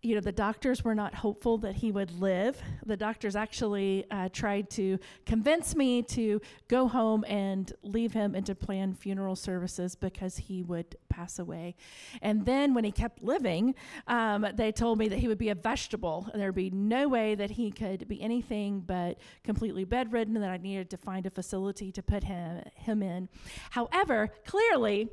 you 0.00 0.14
know, 0.14 0.20
the 0.20 0.32
doctors 0.32 0.84
were 0.84 0.94
not 0.94 1.12
hopeful 1.12 1.58
that 1.58 1.76
he 1.76 1.90
would 1.90 2.20
live. 2.20 2.62
The 2.86 2.96
doctors 2.96 3.34
actually 3.34 4.06
uh, 4.10 4.28
tried 4.32 4.70
to 4.70 4.98
convince 5.26 5.74
me 5.74 6.02
to 6.02 6.40
go 6.68 6.86
home 6.86 7.24
and 7.26 7.72
leave 7.82 8.12
him 8.12 8.36
and 8.36 8.46
to 8.46 8.54
plan 8.54 8.94
funeral 8.94 9.34
services 9.34 9.96
because 9.96 10.36
he 10.36 10.62
would 10.62 10.96
pass 11.08 11.40
away. 11.40 11.74
And 12.22 12.46
then 12.46 12.74
when 12.74 12.84
he 12.84 12.92
kept 12.92 13.24
living, 13.24 13.74
um, 14.06 14.46
they 14.54 14.70
told 14.70 14.98
me 14.98 15.08
that 15.08 15.18
he 15.18 15.26
would 15.26 15.38
be 15.38 15.48
a 15.48 15.56
vegetable. 15.56 16.28
and 16.32 16.40
There'd 16.40 16.54
be 16.54 16.70
no 16.70 17.08
way 17.08 17.34
that 17.34 17.50
he 17.50 17.72
could 17.72 18.06
be 18.06 18.22
anything 18.22 18.80
but 18.80 19.18
completely 19.42 19.84
bedridden, 19.84 20.36
and 20.36 20.44
that 20.44 20.50
I 20.50 20.58
needed 20.58 20.90
to 20.90 20.96
find 20.96 21.26
a 21.26 21.30
facility 21.30 21.90
to 21.90 22.02
put 22.02 22.22
him, 22.22 22.62
him 22.76 23.02
in. 23.02 23.28
However, 23.70 24.30
clearly, 24.46 25.08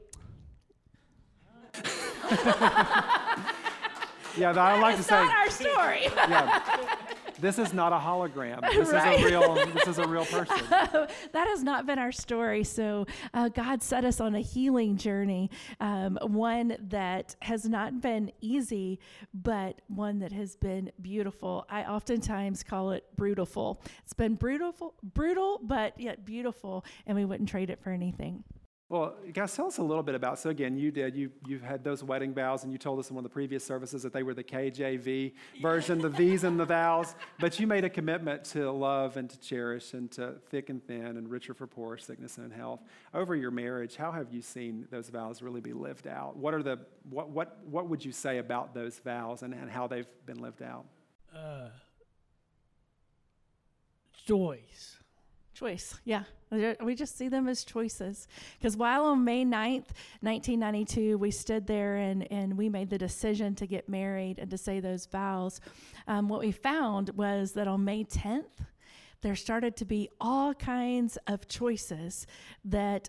Yeah, 4.37 4.51
that, 4.51 4.57
I 4.61 4.79
like 4.79 4.97
to 4.97 5.03
say. 5.03 5.15
not 5.15 5.35
our 5.35 5.49
story. 5.49 6.01
yeah, 6.15 6.95
this 7.39 7.57
is 7.59 7.73
not 7.73 7.93
a 7.93 7.97
hologram. 7.97 8.61
This 8.73 8.89
Right. 8.89 9.19
is 9.19 9.23
a 9.23 9.27
real. 9.27 9.55
This 9.73 9.87
is 9.87 9.97
a 9.97 10.07
real 10.07 10.25
person. 10.25 10.57
that 10.69 11.07
has 11.47 11.63
not 11.63 11.85
been 11.85 11.99
our 11.99 12.11
story. 12.11 12.63
So 12.63 13.05
uh, 13.33 13.49
God 13.49 13.81
set 13.81 14.03
us 14.05 14.19
on 14.19 14.35
a 14.35 14.41
healing 14.41 14.97
journey, 14.97 15.49
um, 15.79 16.17
one 16.21 16.75
that 16.89 17.35
has 17.41 17.65
not 17.65 18.01
been 18.01 18.31
easy, 18.41 18.99
but 19.33 19.81
one 19.87 20.19
that 20.19 20.31
has 20.31 20.55
been 20.55 20.91
beautiful. 21.01 21.65
I 21.69 21.83
oftentimes 21.83 22.63
call 22.63 22.91
it 22.91 23.05
brutal. 23.15 23.81
It's 24.03 24.13
been 24.13 24.35
brutal, 24.35 24.93
brutal, 25.03 25.59
but 25.63 25.99
yet 25.99 26.25
beautiful, 26.25 26.83
and 27.05 27.17
we 27.17 27.25
wouldn't 27.25 27.49
trade 27.49 27.69
it 27.69 27.79
for 27.81 27.91
anything. 27.91 28.43
Well, 28.87 29.15
guys, 29.33 29.55
tell 29.55 29.65
us 29.65 29.79
a 29.79 29.83
little 29.83 30.03
bit 30.03 30.13
about. 30.13 30.37
So 30.37 30.51
again, 30.51 30.77
you 30.77 30.91
did. 30.91 31.15
You 31.15 31.31
you 31.47 31.57
had 31.57 31.83
those 31.83 32.03
wedding 32.03 32.35
vows, 32.35 32.63
and 32.63 32.71
you 32.71 32.77
told 32.77 32.99
us 32.99 33.09
in 33.09 33.15
one 33.15 33.25
of 33.25 33.31
the 33.31 33.33
previous 33.33 33.63
services 33.65 34.03
that 34.03 34.13
they 34.13 34.21
were 34.21 34.35
the 34.35 34.43
KJV 34.43 35.33
version, 35.59 35.97
the 35.97 36.09
V's 36.09 36.43
and 36.43 36.59
the 36.59 36.65
vows. 36.65 37.15
But 37.39 37.59
you 37.59 37.65
made 37.65 37.83
a 37.83 37.89
commitment 37.89 38.43
to 38.45 38.69
love 38.69 39.17
and 39.17 39.27
to 39.27 39.39
cherish 39.39 39.95
and 39.95 40.11
to 40.11 40.35
thick 40.49 40.69
and 40.69 40.85
thin 40.85 41.17
and 41.17 41.31
richer 41.31 41.55
for 41.55 41.65
poor, 41.65 41.97
sickness 41.97 42.37
and 42.37 42.53
health. 42.53 42.81
Over 43.11 43.35
your 43.35 43.49
marriage, 43.49 43.95
how 43.95 44.11
have 44.11 44.31
you 44.31 44.43
seen 44.43 44.87
those 44.91 45.09
vows 45.09 45.41
really 45.41 45.61
be 45.61 45.73
lived 45.73 46.05
out? 46.05 46.37
What 46.37 46.53
are 46.53 46.61
the 46.61 46.77
what 47.09 47.29
what 47.29 47.57
what 47.65 47.89
would 47.89 48.05
you 48.05 48.11
say 48.11 48.37
about 48.37 48.75
those 48.75 48.99
vows 48.99 49.41
and, 49.41 49.53
and 49.55 49.67
how 49.67 49.87
they've 49.87 50.07
been 50.27 50.39
lived 50.39 50.61
out? 50.61 50.85
uh, 51.35 51.69
choice. 54.25 54.94
Choice, 55.55 55.97
yeah. 56.03 56.23
We 56.51 56.95
just 56.95 57.17
see 57.17 57.29
them 57.29 57.47
as 57.47 57.63
choices. 57.63 58.27
Because 58.59 58.75
while 58.75 59.05
on 59.05 59.23
May 59.23 59.45
9th, 59.45 59.87
1992, 60.19 61.17
we 61.17 61.31
stood 61.31 61.65
there 61.65 61.95
and, 61.95 62.29
and 62.29 62.57
we 62.57 62.67
made 62.67 62.89
the 62.89 62.97
decision 62.97 63.55
to 63.55 63.65
get 63.65 63.87
married 63.87 64.37
and 64.37 64.51
to 64.51 64.57
say 64.57 64.81
those 64.81 65.05
vows, 65.05 65.61
um, 66.09 66.27
what 66.27 66.41
we 66.41 66.51
found 66.51 67.11
was 67.11 67.53
that 67.53 67.69
on 67.69 67.85
May 67.85 68.03
10th, 68.03 68.65
there 69.21 69.33
started 69.33 69.77
to 69.77 69.85
be 69.85 70.09
all 70.19 70.53
kinds 70.53 71.17
of 71.25 71.47
choices 71.47 72.27
that 72.65 73.07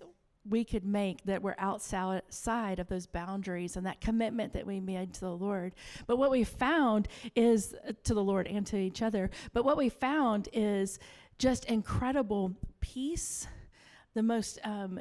we 0.48 0.64
could 0.64 0.85
make 0.85 1.24
that 1.24 1.42
were 1.42 1.56
outside 1.59 2.78
of 2.78 2.88
those 2.88 3.06
boundaries 3.06 3.76
and 3.76 3.87
that 3.87 4.00
commitment 4.00 4.52
that 4.52 4.66
we 4.66 4.80
made 4.80 5.12
to 5.14 5.20
the 5.20 5.37
Lord. 5.37 5.74
But 6.06 6.18
what 6.18 6.30
we 6.30 6.44
found 6.44 7.09
is 7.35 7.74
uh, 7.87 7.92
to 8.04 8.14
the 8.14 8.22
Lord 8.22 8.46
and 8.46 8.66
to 8.68 8.76
each 8.76 9.02
other. 9.02 9.30
But 9.52 9.64
what 9.64 9.76
we 9.76 9.88
found 9.88 10.48
is 10.52 10.98
just 11.38 11.64
incredible 11.66 12.55
peace, 12.81 13.46
the 14.14 14.22
most 14.22 14.59
um, 14.64 15.01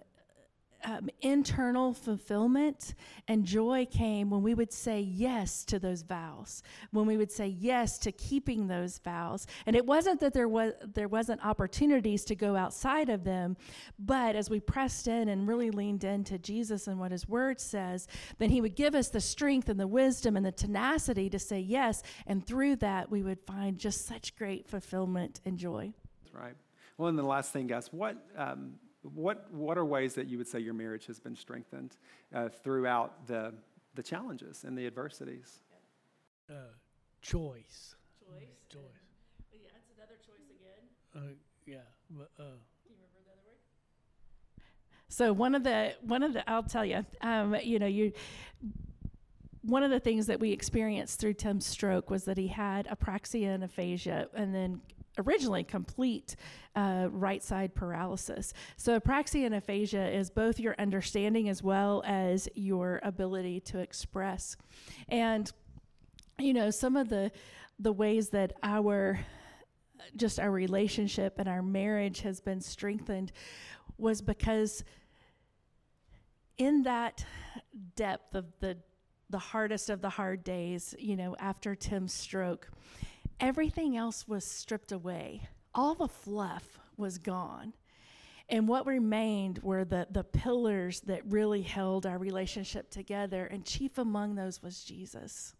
um, 0.85 1.09
internal 1.21 1.93
fulfillment 1.93 2.93
and 3.27 3.43
joy 3.43 3.87
came 3.89 4.29
when 4.29 4.43
we 4.43 4.53
would 4.53 4.71
say 4.71 4.99
yes 5.01 5.65
to 5.65 5.79
those 5.79 6.03
vows, 6.03 6.61
when 6.91 7.05
we 7.05 7.17
would 7.17 7.31
say 7.31 7.47
yes 7.47 7.97
to 7.99 8.11
keeping 8.11 8.67
those 8.67 8.99
vows. 8.99 9.47
And 9.65 9.75
it 9.75 9.85
wasn't 9.85 10.19
that 10.19 10.33
there 10.33 10.47
was 10.47 10.73
there 10.93 11.07
wasn't 11.07 11.43
opportunities 11.43 12.23
to 12.25 12.35
go 12.35 12.55
outside 12.55 13.09
of 13.09 13.23
them, 13.23 13.57
but 13.97 14.35
as 14.35 14.49
we 14.49 14.59
pressed 14.59 15.07
in 15.07 15.29
and 15.29 15.47
really 15.47 15.71
leaned 15.71 16.03
into 16.03 16.37
Jesus 16.37 16.87
and 16.87 16.99
what 16.99 17.11
His 17.11 17.27
Word 17.27 17.59
says, 17.59 18.07
then 18.37 18.51
He 18.51 18.61
would 18.61 18.75
give 18.75 18.93
us 18.93 19.09
the 19.09 19.21
strength 19.21 19.69
and 19.69 19.79
the 19.79 19.87
wisdom 19.87 20.37
and 20.37 20.45
the 20.45 20.51
tenacity 20.51 21.29
to 21.31 21.39
say 21.39 21.59
yes, 21.59 22.03
and 22.27 22.45
through 22.45 22.75
that 22.77 23.09
we 23.09 23.23
would 23.23 23.39
find 23.41 23.79
just 23.79 24.05
such 24.05 24.35
great 24.35 24.67
fulfillment 24.67 25.41
and 25.45 25.57
joy. 25.57 25.93
That's 26.35 26.43
right. 26.43 26.55
Well, 26.97 27.09
and 27.09 27.17
the 27.17 27.23
last 27.23 27.51
thing, 27.51 27.67
guys, 27.67 27.89
what 27.91 28.17
um, 28.37 28.73
what 29.01 29.51
what 29.51 29.77
are 29.77 29.85
ways 29.85 30.13
that 30.15 30.27
you 30.27 30.37
would 30.37 30.47
say 30.47 30.59
your 30.59 30.73
marriage 30.73 31.05
has 31.07 31.19
been 31.19 31.35
strengthened 31.35 31.97
uh, 32.33 32.49
throughout 32.49 33.27
the 33.27 33.53
the 33.95 34.03
challenges 34.03 34.63
and 34.63 34.77
the 34.77 34.87
adversities? 34.87 35.61
Uh, 36.49 36.53
choice. 37.21 37.95
Choice. 38.19 38.47
Choice. 38.69 38.81
Yeah, 39.51 39.59
it's 39.75 39.89
another 39.97 40.17
choice 40.25 40.47
again. 40.49 40.83
Uh, 41.15 41.33
yeah. 41.65 41.77
But, 42.11 42.29
uh, 42.39 42.43
Can 42.83 42.91
you 42.91 42.95
remember 42.95 43.19
the 43.25 43.31
other 43.31 43.41
word? 43.47 43.57
So 45.07 45.33
one 45.33 45.55
of 45.55 45.63
the 45.63 45.93
one 46.01 46.23
of 46.23 46.33
the 46.33 46.49
I'll 46.49 46.63
tell 46.63 46.85
you, 46.85 47.05
um, 47.21 47.55
you 47.63 47.79
know, 47.79 47.87
you 47.87 48.13
one 49.61 49.81
of 49.81 49.89
the 49.89 49.99
things 49.99 50.27
that 50.27 50.39
we 50.39 50.51
experienced 50.51 51.19
through 51.19 51.33
Tim's 51.33 51.65
stroke 51.65 52.09
was 52.11 52.25
that 52.25 52.37
he 52.37 52.47
had 52.47 52.87
apraxia 52.87 53.55
and 53.55 53.63
aphasia, 53.63 54.27
and 54.35 54.53
then 54.53 54.81
originally 55.17 55.63
complete 55.63 56.35
uh, 56.75 57.07
right 57.11 57.43
side 57.43 57.73
paralysis. 57.75 58.53
So 58.77 58.99
apraxia 58.99 59.45
and 59.45 59.55
aphasia 59.55 60.09
is 60.09 60.29
both 60.29 60.59
your 60.59 60.75
understanding 60.77 61.49
as 61.49 61.63
well 61.63 62.03
as 62.05 62.49
your 62.55 62.99
ability 63.03 63.59
to 63.61 63.79
express, 63.79 64.57
and 65.09 65.51
you 66.39 66.53
know 66.53 66.69
some 66.69 66.95
of 66.95 67.09
the 67.09 67.31
the 67.79 67.93
ways 67.93 68.29
that 68.29 68.53
our 68.63 69.19
just 70.15 70.39
our 70.39 70.51
relationship 70.51 71.35
and 71.37 71.47
our 71.47 71.61
marriage 71.61 72.21
has 72.21 72.39
been 72.39 72.61
strengthened 72.61 73.31
was 73.97 74.21
because 74.21 74.83
in 76.57 76.83
that 76.83 77.25
depth 77.95 78.35
of 78.35 78.45
the 78.59 78.77
the 79.29 79.39
hardest 79.39 79.89
of 79.89 80.01
the 80.01 80.09
hard 80.09 80.43
days, 80.43 80.93
you 80.99 81.15
know, 81.15 81.35
after 81.39 81.75
Tim's 81.75 82.13
stroke, 82.13 82.69
everything 83.39 83.97
else 83.97 84.27
was 84.27 84.45
stripped 84.45 84.91
away. 84.91 85.47
All 85.73 85.95
the 85.95 86.07
fluff 86.07 86.79
was 86.97 87.17
gone. 87.17 87.73
And 88.47 88.67
what 88.67 88.85
remained 88.85 89.59
were 89.63 89.85
the, 89.85 90.07
the 90.11 90.23
pillars 90.23 91.01
that 91.01 91.21
really 91.25 91.63
held 91.63 92.05
our 92.05 92.17
relationship 92.17 92.91
together, 92.91 93.45
and 93.45 93.65
chief 93.65 93.97
among 93.97 94.35
those 94.35 94.61
was 94.61 94.83
Jesus. 94.83 95.55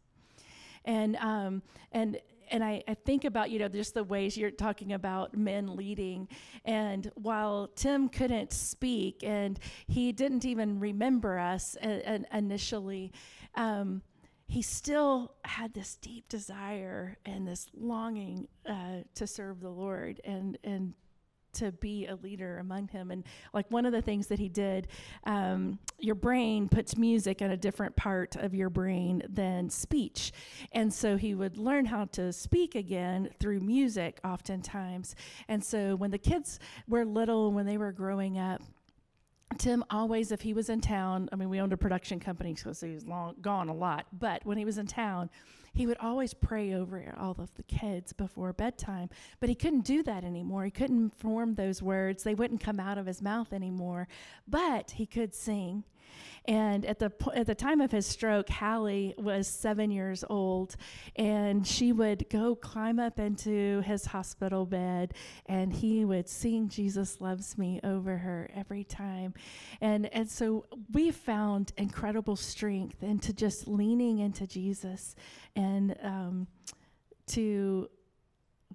And 0.85 1.15
um, 1.15 1.63
and 1.91 2.19
and 2.51 2.63
I, 2.63 2.83
I 2.87 2.93
think 2.93 3.25
about 3.25 3.49
you 3.49 3.57
know 3.57 3.67
just 3.67 3.95
the 3.95 4.03
ways 4.03 4.37
you're 4.37 4.51
talking 4.51 4.93
about 4.93 5.35
men 5.35 5.75
leading, 5.75 6.27
and 6.63 7.11
while 7.15 7.71
Tim 7.75 8.07
couldn't 8.07 8.53
speak 8.53 9.23
and 9.23 9.59
he 9.87 10.11
didn't 10.11 10.45
even 10.45 10.79
remember 10.79 11.39
us 11.39 11.75
a, 11.81 12.21
a, 12.31 12.37
initially. 12.37 13.11
Um, 13.55 14.03
he 14.47 14.61
still 14.61 15.33
had 15.43 15.73
this 15.73 15.95
deep 15.95 16.29
desire 16.29 17.17
and 17.25 17.47
this 17.47 17.67
longing 17.75 18.47
uh, 18.67 19.01
to 19.15 19.25
serve 19.25 19.59
the 19.59 19.69
Lord 19.69 20.21
and 20.23 20.57
and 20.63 20.93
to 21.55 21.71
be 21.71 22.05
a 22.07 22.15
leader 22.15 22.59
among 22.59 22.89
him. 22.89 23.11
And 23.11 23.23
like 23.53 23.69
one 23.71 23.85
of 23.85 23.91
the 23.91 24.01
things 24.01 24.27
that 24.27 24.39
he 24.39 24.49
did, 24.49 24.87
um, 25.23 25.79
your 25.99 26.15
brain 26.15 26.67
puts 26.69 26.97
music 26.97 27.41
in 27.41 27.51
a 27.51 27.57
different 27.57 27.95
part 27.95 28.35
of 28.35 28.53
your 28.53 28.69
brain 28.69 29.23
than 29.27 29.69
speech. 29.69 30.31
And 30.71 30.93
so 30.93 31.17
he 31.17 31.33
would 31.33 31.57
learn 31.57 31.85
how 31.85 32.05
to 32.05 32.31
speak 32.31 32.75
again 32.75 33.29
through 33.39 33.61
music 33.61 34.19
oftentimes. 34.23 35.15
And 35.47 35.63
so 35.63 35.95
when 35.95 36.11
the 36.11 36.17
kids 36.17 36.59
were 36.87 37.05
little, 37.05 37.51
when 37.51 37.65
they 37.65 37.77
were 37.77 37.91
growing 37.91 38.37
up, 38.37 38.61
Tim 39.57 39.83
always, 39.89 40.31
if 40.31 40.41
he 40.41 40.53
was 40.53 40.69
in 40.69 40.81
town, 40.81 41.29
I 41.31 41.35
mean, 41.35 41.49
we 41.49 41.59
owned 41.59 41.73
a 41.73 41.77
production 41.77 42.19
company, 42.19 42.55
so 42.55 42.73
he 42.73 42.93
was 42.93 43.05
long 43.05 43.35
gone 43.41 43.69
a 43.69 43.73
lot. 43.73 44.07
But 44.11 44.45
when 44.45 44.57
he 44.57 44.65
was 44.65 44.77
in 44.77 44.87
town, 44.87 45.29
he 45.73 45.87
would 45.87 45.97
always 45.99 46.33
pray 46.33 46.73
over 46.73 47.13
all 47.17 47.35
of 47.37 47.53
the 47.55 47.63
kids 47.63 48.13
before 48.13 48.53
bedtime. 48.53 49.09
But 49.39 49.49
he 49.49 49.55
couldn't 49.55 49.85
do 49.85 50.03
that 50.03 50.23
anymore. 50.23 50.65
He 50.65 50.71
couldn't 50.71 51.17
form 51.17 51.55
those 51.55 51.81
words; 51.81 52.23
they 52.23 52.35
wouldn't 52.35 52.61
come 52.61 52.79
out 52.79 52.97
of 52.97 53.05
his 53.05 53.21
mouth 53.21 53.51
anymore. 53.51 54.07
But 54.47 54.91
he 54.91 55.05
could 55.05 55.33
sing, 55.33 55.83
and 56.47 56.85
at 56.85 56.99
the 56.99 57.11
at 57.33 57.47
the 57.47 57.55
time 57.55 57.81
of 57.81 57.91
his 57.91 58.05
stroke, 58.05 58.49
Hallie 58.49 59.15
was 59.17 59.47
seven 59.47 59.91
years 59.91 60.23
old, 60.29 60.75
and 61.15 61.65
she 61.65 61.91
would 61.91 62.29
go 62.29 62.55
climb 62.55 62.99
up 62.99 63.19
into 63.19 63.81
his 63.81 64.05
hospital 64.05 64.65
bed, 64.65 65.13
and 65.47 65.73
he 65.73 66.05
would 66.05 66.29
sing 66.29 66.69
"Jesus 66.69 67.19
Loves 67.19 67.57
Me" 67.57 67.79
over 67.83 68.17
her 68.17 68.49
every 68.53 68.83
time, 68.83 69.33
and 69.81 70.05
and 70.13 70.29
so 70.29 70.65
we 70.91 71.11
found 71.11 71.71
incredible 71.77 72.35
strength 72.35 73.01
into 73.01 73.33
just 73.33 73.67
leaning 73.67 74.19
into 74.19 74.45
Jesus, 74.45 75.15
and 75.55 75.95
um, 76.03 76.47
to 77.27 77.89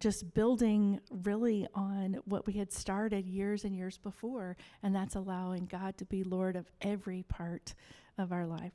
just 0.01 0.35
building 0.35 0.99
really 1.23 1.69
on 1.75 2.19
what 2.25 2.47
we 2.47 2.55
had 2.55 2.73
started 2.73 3.27
years 3.27 3.65
and 3.65 3.77
years 3.77 3.99
before, 3.99 4.57
and 4.83 4.95
that's 4.95 5.15
allowing 5.15 5.67
God 5.67 5.97
to 5.99 6.05
be 6.05 6.25
Lord 6.25 6.57
of 6.57 6.67
every 6.81 7.23
part 7.29 7.75
of 8.19 8.33
our 8.33 8.47
life. 8.47 8.73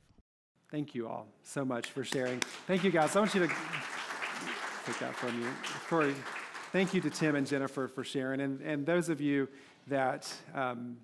Thank 0.70 0.94
you 0.94 1.08
all 1.08 1.26
so 1.42 1.64
much 1.64 1.90
for 1.90 2.04
sharing. 2.04 2.40
Thank 2.66 2.84
you, 2.84 2.90
guys. 2.90 3.14
I 3.14 3.20
want 3.20 3.34
you 3.34 3.40
to 3.40 3.48
take 4.86 4.98
that 5.00 5.14
from 5.14 5.40
you. 5.40 5.48
For, 5.62 6.12
thank 6.72 6.94
you 6.94 7.00
to 7.02 7.10
Tim 7.10 7.34
and 7.34 7.46
Jennifer 7.46 7.88
for 7.88 8.04
sharing, 8.04 8.40
and, 8.40 8.60
and 8.62 8.86
those 8.86 9.08
of 9.08 9.20
you 9.20 9.48
that 9.88 10.32
um, 10.54 10.96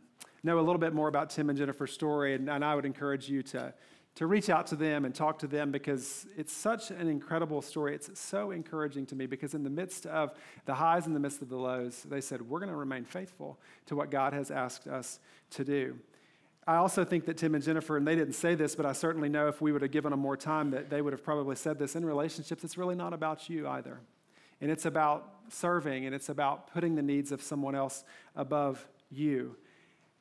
know 0.43 0.59
a 0.59 0.61
little 0.61 0.79
bit 0.79 0.93
more 0.93 1.09
about 1.09 1.31
Tim 1.31 1.51
and 1.51 1.59
Jennifer's 1.59 1.93
story, 1.93 2.35
and, 2.35 2.49
and 2.49 2.65
I 2.65 2.75
would 2.75 2.85
encourage 2.85 3.29
you 3.29 3.43
to 3.45 3.75
to 4.15 4.27
reach 4.27 4.51
out 4.51 4.67
to 4.67 4.77
them 4.77 5.05
and 5.05 5.15
talk 5.15 5.39
to 5.39 5.47
them 5.47 5.73
because 5.73 6.27
it's 6.37 6.53
such 6.53 6.91
an 6.91 7.09
incredible 7.09 7.63
story. 7.63 7.95
It's 7.95 8.21
so 8.21 8.51
encouraging 8.51 9.07
to 9.07 9.15
me 9.15 9.27
because, 9.27 9.55
in 9.55 9.65
the 9.65 9.71
midst 9.71 10.05
of 10.07 10.35
the 10.67 10.75
highs 10.75 11.07
and 11.07 11.17
the 11.17 11.21
midst 11.21 11.41
of 11.41 11.49
the 11.49 11.57
lows, 11.57 12.03
they 12.03 12.21
said, 12.21 12.43
We're 12.43 12.59
going 12.59 12.71
to 12.71 12.77
remain 12.77 13.05
faithful 13.05 13.59
to 13.87 13.97
what 13.97 14.11
God 14.11 14.33
has 14.35 14.51
asked 14.51 14.87
us 14.87 15.19
to 15.51 15.65
do. 15.65 15.99
I 16.67 16.77
also 16.77 17.05
think 17.05 17.25
that 17.25 17.39
Tim 17.39 17.55
and 17.55 17.65
Jennifer, 17.65 17.97
and 17.97 18.07
they 18.07 18.15
didn't 18.15 18.35
say 18.35 18.55
this, 18.55 18.77
but 18.77 18.87
I 18.87 18.93
certainly 18.93 19.29
know 19.29 19.49
if 19.49 19.61
we 19.61 19.73
would 19.73 19.83
have 19.83 19.91
given 19.91 20.11
them 20.11 20.21
more 20.21 20.37
time, 20.37 20.71
that 20.71 20.91
they 20.91 21.03
would 21.03 21.13
have 21.13 21.25
probably 21.25 21.57
said 21.57 21.79
this 21.79 21.97
in 21.97 22.05
relationships, 22.05 22.63
it's 22.63 22.79
really 22.79 22.95
not 22.95 23.13
about 23.13 23.49
you 23.51 23.67
either. 23.67 24.01
And 24.61 24.71
it's 24.71 24.87
about 24.87 25.29
serving 25.49 26.07
and 26.07 26.15
it's 26.15 26.29
about 26.29 26.73
putting 26.73 26.95
the 26.95 27.03
needs 27.03 27.33
of 27.33 27.43
someone 27.43 27.75
else 27.75 28.05
above 28.37 28.87
you. 29.11 29.57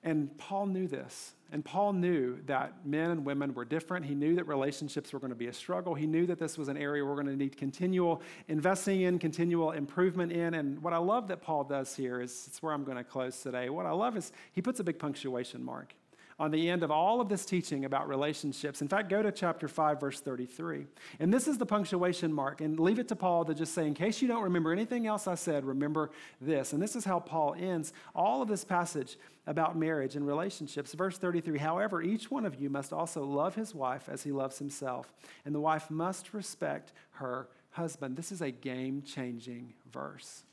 And 0.03 0.35
Paul 0.39 0.65
knew 0.65 0.87
this. 0.87 1.33
And 1.53 1.65
Paul 1.65 1.93
knew 1.93 2.39
that 2.45 2.85
men 2.85 3.11
and 3.11 3.25
women 3.25 3.53
were 3.53 3.65
different. 3.65 4.05
He 4.05 4.15
knew 4.15 4.35
that 4.35 4.45
relationships 4.45 5.11
were 5.11 5.19
going 5.19 5.31
to 5.31 5.35
be 5.35 5.47
a 5.47 5.53
struggle. 5.53 5.93
He 5.93 6.07
knew 6.07 6.25
that 6.27 6.39
this 6.39 6.57
was 6.57 6.69
an 6.69 6.77
area 6.77 7.03
we're 7.03 7.15
going 7.15 7.27
to 7.27 7.35
need 7.35 7.57
continual 7.57 8.21
investing 8.47 9.01
in, 9.01 9.19
continual 9.19 9.71
improvement 9.71 10.31
in. 10.31 10.53
And 10.53 10.81
what 10.81 10.93
I 10.93 10.97
love 10.97 11.27
that 11.27 11.41
Paul 11.41 11.65
does 11.65 11.95
here 11.95 12.21
is 12.21 12.45
it's 12.47 12.63
where 12.63 12.73
I'm 12.73 12.85
going 12.85 12.97
to 12.97 13.03
close 13.03 13.41
today. 13.41 13.69
What 13.69 13.85
I 13.85 13.91
love 13.91 14.15
is 14.15 14.31
he 14.53 14.61
puts 14.61 14.79
a 14.79 14.83
big 14.83 14.97
punctuation 14.97 15.63
mark 15.63 15.93
on 16.41 16.49
the 16.49 16.71
end 16.71 16.81
of 16.81 16.89
all 16.89 17.21
of 17.21 17.29
this 17.29 17.45
teaching 17.45 17.85
about 17.85 18.09
relationships. 18.09 18.81
In 18.81 18.87
fact, 18.87 19.09
go 19.09 19.21
to 19.21 19.31
chapter 19.31 19.67
5, 19.67 19.99
verse 19.99 20.19
33. 20.21 20.87
And 21.19 21.31
this 21.31 21.47
is 21.47 21.59
the 21.59 21.67
punctuation 21.67 22.33
mark. 22.33 22.61
And 22.61 22.79
leave 22.79 22.97
it 22.97 23.07
to 23.09 23.15
Paul 23.15 23.45
to 23.45 23.53
just 23.53 23.75
say, 23.75 23.85
in 23.85 23.93
case 23.93 24.23
you 24.23 24.27
don't 24.27 24.41
remember 24.41 24.71
anything 24.71 25.05
else 25.05 25.27
I 25.27 25.35
said, 25.35 25.63
remember 25.63 26.09
this. 26.41 26.73
And 26.73 26.81
this 26.81 26.95
is 26.95 27.05
how 27.05 27.19
Paul 27.19 27.53
ends 27.59 27.93
all 28.15 28.41
of 28.41 28.47
this 28.47 28.63
passage 28.63 29.19
about 29.45 29.77
marriage 29.77 30.15
and 30.15 30.25
relationships. 30.25 30.95
Verse 30.95 31.19
33 31.19 31.59
However, 31.59 32.01
each 32.01 32.31
one 32.31 32.47
of 32.47 32.59
you 32.59 32.71
must 32.71 32.91
also 32.91 33.23
love 33.23 33.53
his 33.53 33.75
wife 33.75 34.09
as 34.09 34.23
he 34.23 34.31
loves 34.31 34.57
himself, 34.57 35.13
and 35.45 35.53
the 35.53 35.59
wife 35.59 35.91
must 35.91 36.33
respect 36.33 36.91
her 37.11 37.49
husband. 37.69 38.17
This 38.17 38.31
is 38.31 38.41
a 38.41 38.49
game 38.49 39.03
changing 39.03 39.73
verse. 39.93 40.43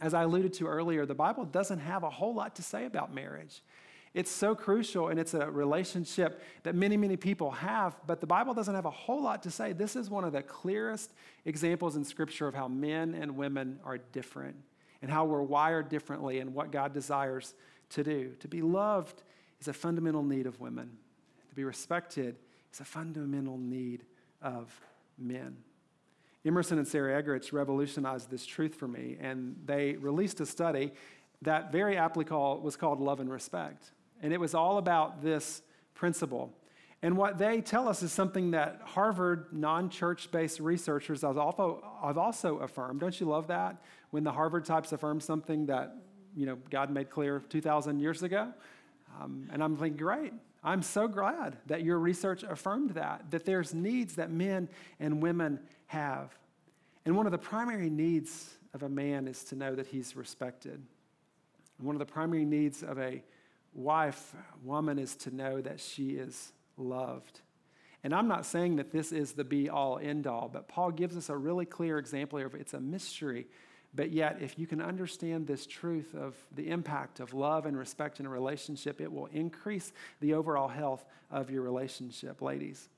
As 0.00 0.14
I 0.14 0.22
alluded 0.22 0.54
to 0.54 0.66
earlier, 0.66 1.04
the 1.04 1.14
Bible 1.14 1.44
doesn't 1.44 1.80
have 1.80 2.04
a 2.04 2.10
whole 2.10 2.34
lot 2.34 2.56
to 2.56 2.62
say 2.62 2.86
about 2.86 3.14
marriage. 3.14 3.62
It's 4.12 4.30
so 4.30 4.54
crucial 4.54 5.08
and 5.08 5.20
it's 5.20 5.34
a 5.34 5.48
relationship 5.50 6.42
that 6.64 6.74
many, 6.74 6.96
many 6.96 7.16
people 7.16 7.52
have, 7.52 7.96
but 8.06 8.20
the 8.20 8.26
Bible 8.26 8.54
doesn't 8.54 8.74
have 8.74 8.86
a 8.86 8.90
whole 8.90 9.22
lot 9.22 9.42
to 9.44 9.50
say. 9.50 9.72
This 9.72 9.94
is 9.94 10.10
one 10.10 10.24
of 10.24 10.32
the 10.32 10.42
clearest 10.42 11.12
examples 11.44 11.94
in 11.94 12.04
Scripture 12.04 12.48
of 12.48 12.54
how 12.54 12.66
men 12.66 13.14
and 13.14 13.36
women 13.36 13.78
are 13.84 13.98
different 13.98 14.56
and 15.00 15.10
how 15.10 15.24
we're 15.24 15.42
wired 15.42 15.88
differently 15.88 16.40
and 16.40 16.54
what 16.54 16.72
God 16.72 16.92
desires 16.92 17.54
to 17.90 18.02
do. 18.02 18.34
To 18.40 18.48
be 18.48 18.62
loved 18.62 19.22
is 19.60 19.68
a 19.68 19.72
fundamental 19.72 20.24
need 20.24 20.46
of 20.46 20.58
women, 20.60 20.90
to 21.48 21.54
be 21.54 21.64
respected 21.64 22.36
is 22.72 22.80
a 22.80 22.84
fundamental 22.84 23.58
need 23.58 24.04
of 24.42 24.80
men. 25.18 25.56
Emerson 26.44 26.78
and 26.78 26.88
Sarah 26.88 27.22
Eggerichs 27.22 27.52
revolutionized 27.52 28.30
this 28.30 28.46
truth 28.46 28.74
for 28.74 28.88
me, 28.88 29.18
and 29.20 29.56
they 29.66 29.92
released 29.94 30.40
a 30.40 30.46
study 30.46 30.92
that 31.42 31.70
very 31.70 31.96
aptly 31.96 32.24
was 32.24 32.76
called 32.76 33.00
Love 33.00 33.20
and 33.20 33.30
Respect. 33.30 33.92
And 34.22 34.32
it 34.32 34.40
was 34.40 34.54
all 34.54 34.78
about 34.78 35.22
this 35.22 35.62
principle. 35.94 36.52
And 37.02 37.16
what 37.16 37.38
they 37.38 37.62
tell 37.62 37.88
us 37.88 38.02
is 38.02 38.12
something 38.12 38.50
that 38.50 38.80
Harvard 38.84 39.46
non 39.52 39.88
church 39.88 40.30
based 40.30 40.60
researchers 40.60 41.22
have 41.22 41.38
also, 41.38 41.82
have 42.02 42.18
also 42.18 42.58
affirmed. 42.58 43.00
Don't 43.00 43.18
you 43.18 43.26
love 43.26 43.46
that? 43.46 43.76
When 44.10 44.22
the 44.22 44.32
Harvard 44.32 44.64
types 44.64 44.92
affirm 44.92 45.20
something 45.20 45.66
that 45.66 45.96
you 46.36 46.46
know, 46.46 46.58
God 46.70 46.90
made 46.90 47.10
clear 47.10 47.42
2,000 47.48 48.00
years 48.00 48.22
ago. 48.22 48.52
Um, 49.20 49.48
and 49.52 49.62
I'm 49.62 49.76
thinking, 49.76 49.96
great. 49.96 50.32
I'm 50.62 50.82
so 50.82 51.08
glad 51.08 51.56
that 51.66 51.82
your 51.82 51.98
research 51.98 52.42
affirmed 52.42 52.90
that, 52.90 53.30
that 53.30 53.44
there's 53.44 53.72
needs 53.72 54.16
that 54.16 54.30
men 54.30 54.68
and 55.00 55.22
women 55.22 55.58
have. 55.86 56.36
And 57.04 57.16
one 57.16 57.26
of 57.26 57.32
the 57.32 57.38
primary 57.38 57.88
needs 57.88 58.56
of 58.74 58.82
a 58.82 58.88
man 58.88 59.26
is 59.26 59.42
to 59.44 59.56
know 59.56 59.74
that 59.74 59.86
he's 59.86 60.14
respected. 60.14 60.82
And 61.78 61.86
one 61.86 61.96
of 61.96 61.98
the 61.98 62.12
primary 62.12 62.44
needs 62.44 62.82
of 62.82 62.98
a 62.98 63.22
wife, 63.72 64.34
woman, 64.62 64.98
is 64.98 65.16
to 65.16 65.34
know 65.34 65.60
that 65.60 65.80
she 65.80 66.10
is 66.10 66.52
loved. 66.76 67.40
And 68.02 68.14
I'm 68.14 68.28
not 68.28 68.46
saying 68.46 68.76
that 68.76 68.92
this 68.92 69.12
is 69.12 69.32
the 69.32 69.44
be 69.44 69.68
all 69.68 69.98
end 69.98 70.26
all, 70.26 70.48
but 70.52 70.68
Paul 70.68 70.90
gives 70.90 71.16
us 71.16 71.28
a 71.28 71.36
really 71.36 71.66
clear 71.66 71.98
example 71.98 72.38
here 72.38 72.46
of 72.46 72.54
it's 72.54 72.74
a 72.74 72.80
mystery. 72.80 73.46
But 73.94 74.10
yet, 74.10 74.38
if 74.40 74.58
you 74.58 74.66
can 74.66 74.80
understand 74.80 75.46
this 75.46 75.66
truth 75.66 76.14
of 76.14 76.36
the 76.54 76.70
impact 76.70 77.20
of 77.20 77.34
love 77.34 77.66
and 77.66 77.76
respect 77.76 78.20
in 78.20 78.26
a 78.26 78.30
relationship, 78.30 79.00
it 79.00 79.12
will 79.12 79.26
increase 79.26 79.92
the 80.20 80.34
overall 80.34 80.68
health 80.68 81.04
of 81.30 81.50
your 81.50 81.62
relationship, 81.62 82.40
ladies. 82.40 82.88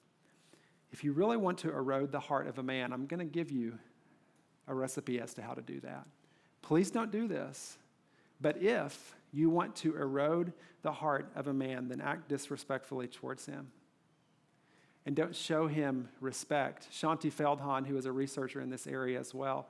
If 0.92 1.02
you 1.02 1.12
really 1.12 1.38
want 1.38 1.58
to 1.58 1.70
erode 1.70 2.12
the 2.12 2.20
heart 2.20 2.46
of 2.46 2.58
a 2.58 2.62
man, 2.62 2.92
I'm 2.92 3.06
going 3.06 3.20
to 3.20 3.24
give 3.24 3.50
you 3.50 3.78
a 4.68 4.74
recipe 4.74 5.18
as 5.18 5.32
to 5.34 5.42
how 5.42 5.54
to 5.54 5.62
do 5.62 5.80
that. 5.80 6.06
Please 6.60 6.90
don't 6.90 7.10
do 7.10 7.26
this. 7.26 7.78
But 8.42 8.60
if 8.60 9.14
you 9.32 9.48
want 9.48 9.76
to 9.76 9.96
erode 9.96 10.52
the 10.82 10.92
heart 10.92 11.30
of 11.36 11.46
a 11.46 11.54
man, 11.54 11.88
then 11.88 12.00
act 12.00 12.28
disrespectfully 12.28 13.06
towards 13.06 13.46
him. 13.46 13.68
And 15.06 15.16
don't 15.16 15.34
show 15.34 15.66
him 15.66 16.08
respect. 16.20 16.88
Shaunti 16.92 17.32
Feldhahn, 17.32 17.86
who 17.86 17.96
is 17.96 18.04
a 18.04 18.12
researcher 18.12 18.60
in 18.60 18.68
this 18.68 18.86
area 18.86 19.18
as 19.18 19.32
well, 19.32 19.68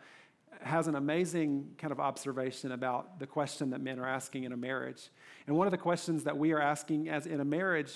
has 0.63 0.89
an 0.89 0.95
amazing 0.95 1.75
kind 1.79 1.93
of 1.93 2.01
observation 2.01 2.73
about 2.73 3.19
the 3.19 3.27
question 3.27 3.71
that 3.71 3.81
men 3.81 3.99
are 3.99 4.09
asking 4.09 4.45
in 4.45 4.53
a 4.53 4.57
marriage. 4.57 5.11
And 5.47 5.57
one 5.57 5.67
of 5.67 5.71
the 5.71 5.79
questions 5.79 6.25
that 6.25 6.37
we 6.37 6.53
are 6.53 6.61
asking 6.61 7.09
as 7.09 7.27
in 7.27 7.41
a 7.41 7.45
marriage, 7.45 7.93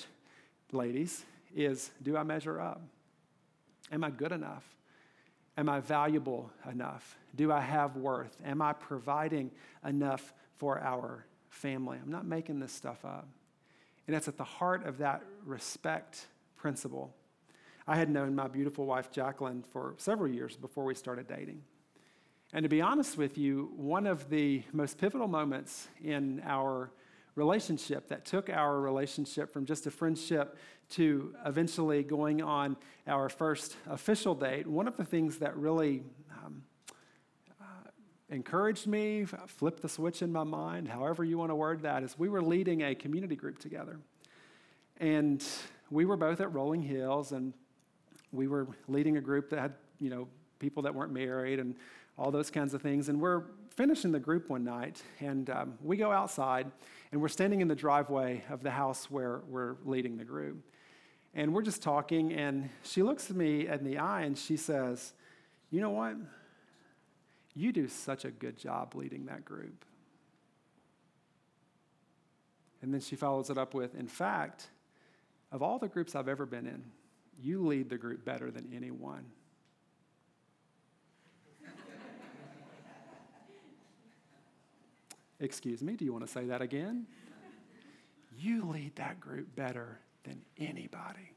ladies, 0.73 1.25
is 1.55 1.91
do 2.03 2.17
I 2.17 2.23
measure 2.23 2.61
up? 2.61 2.83
Am 3.93 4.05
I 4.05 4.11
good 4.11 4.33
enough? 4.33 4.65
Am 5.59 5.69
I 5.69 5.81
valuable 5.81 6.51
enough? 6.71 7.19
Do 7.35 7.53
I 7.53 7.61
have 7.61 7.97
worth? 7.97 8.37
Am 8.45 8.61
I 8.61 8.73
providing 8.73 9.51
enough 9.85 10.35
for 10.57 10.81
our 10.81 11.27
family? 11.49 11.99
I'm 12.03 12.11
not 12.11 12.27
making 12.27 12.61
this 12.61 12.73
stuff 12.73 13.05
up. 13.05 13.29
And 14.07 14.15
that's 14.15 14.29
at 14.29 14.37
the 14.37 14.45
heart 14.45 14.87
of 14.87 14.99
that 14.99 15.23
respect 15.45 16.27
principle. 16.57 17.15
I 17.87 17.97
had 17.97 18.11
known 18.11 18.35
my 18.35 18.49
beautiful 18.49 18.87
wife, 18.87 19.11
Jacqueline, 19.11 19.63
for 19.63 19.95
several 19.99 20.31
years 20.31 20.57
before 20.57 20.85
we 20.85 20.95
started 20.95 21.29
dating. 21.29 21.63
And 22.53 22.63
to 22.63 22.69
be 22.69 22.81
honest 22.81 23.19
with 23.19 23.37
you, 23.37 23.73
one 23.77 24.07
of 24.07 24.29
the 24.31 24.63
most 24.73 24.99
pivotal 24.99 25.29
moments 25.29 25.89
in 26.03 26.41
our 26.45 26.91
relationship 27.35 28.09
that 28.09 28.25
took 28.25 28.49
our 28.49 28.81
relationship 28.81 29.53
from 29.53 29.67
just 29.67 29.87
a 29.87 29.91
friendship 29.91 30.57
to 30.89 31.35
eventually 31.45 32.03
going 32.03 32.43
on 32.43 32.77
our 33.07 33.29
first 33.29 33.77
official 33.89 34.35
date, 34.35 34.67
one 34.67 34.89
of 34.89 34.97
the 34.97 35.05
things 35.05 35.39
that 35.39 35.57
really 35.57 36.03
encouraged 38.29 38.87
me, 38.87 39.25
flipped 39.25 39.83
the 39.83 39.89
switch 39.89 40.23
in 40.23 40.33
my 40.33 40.45
mind, 40.45 40.89
however 40.89 41.25
you 41.25 41.39
want 41.39 41.51
to 41.51 41.55
word 41.55 41.83
that, 41.83 42.03
is 42.03 42.19
we 42.19 42.29
were 42.29 42.43
leading 42.43 42.83
a 42.83 42.95
community 42.95 43.37
group 43.37 43.59
together. 43.59 43.99
And 44.99 45.45
we 45.91 46.05
were 46.05 46.17
both 46.17 46.41
at 46.41 46.53
Rolling 46.53 46.83
Hills, 46.83 47.33
and 47.33 47.53
we 48.33 48.49
were 48.49 48.67
leading 48.89 49.17
a 49.17 49.21
group 49.21 49.51
that 49.51 49.59
had, 49.59 49.75
you 50.01 50.11
know, 50.11 50.29
people 50.59 50.83
that 50.83 50.95
weren't 50.95 51.13
married 51.13 51.61
and 51.61 51.77
all 52.19 52.31
those 52.31 52.51
kinds 52.51 52.75
of 52.75 52.83
things. 52.83 53.09
And 53.09 53.21
we're 53.21 53.45
finishing 53.71 54.11
the 54.11 54.19
group 54.19 54.49
one 54.49 54.65
night, 54.65 55.03
and 55.21 55.49
um, 55.51 55.75
we 55.83 55.97
go 55.97 56.11
outside, 56.11 56.71
and 57.13 57.21
we're 57.21 57.29
standing 57.29 57.61
in 57.61 57.69
the 57.69 57.75
driveway 57.75 58.43
of 58.51 58.63
the 58.63 58.71
house 58.71 59.11
where 59.11 59.43
we're 59.49 59.77
leading 59.85 60.17
the 60.17 60.25
group. 60.25 60.57
And 61.35 61.55
we're 61.55 61.63
just 61.63 61.83
talking, 61.83 62.33
and 62.33 62.71
she 62.83 63.03
looks 63.03 63.29
at 63.31 63.37
me 63.37 63.69
in 63.69 63.85
the 63.85 63.99
eye 63.99 64.23
and 64.23 64.39
she 64.39 64.57
says, 64.57 65.13
You 65.71 65.83
know 65.83 65.91
what? 65.91 66.17
You 67.57 67.73
do 67.73 67.89
such 67.89 68.25
a 68.27 68.31
good 68.31 68.57
job 68.59 68.95
leading 68.95 69.27
that 69.27 69.45
group. 69.47 69.85
And 72.83 72.93
then 72.93 73.01
she 73.01 73.17
follows 73.17 73.49
it 73.49 73.57
up 73.57 73.73
with, 73.73 73.95
In 73.95 74.07
fact, 74.07 74.69
of 75.51 75.63
all 75.63 75.79
the 75.79 75.89
groups 75.89 76.15
I've 76.15 76.29
ever 76.29 76.45
been 76.45 76.67
in, 76.67 76.85
you 77.41 77.67
lead 77.67 77.89
the 77.89 77.97
group 77.97 78.27
better 78.27 78.51
than 78.51 78.71
anyone. 78.77 79.25
Excuse 85.41 85.83
me, 85.83 85.95
do 85.95 86.05
you 86.05 86.13
want 86.13 86.27
to 86.27 86.33
say 86.33 86.45
that 86.45 86.61
again? 86.61 87.07
You 88.39 88.69
lead 88.69 88.97
that 88.97 89.19
group 89.19 89.57
better 89.57 89.99
than 90.25 90.43
anybody. 90.59 91.33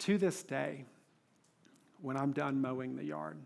To 0.00 0.18
this 0.18 0.42
day, 0.42 0.84
when 2.02 2.18
I'm 2.18 2.32
done 2.32 2.60
mowing 2.60 2.96
the 2.96 3.04
yard, 3.04 3.38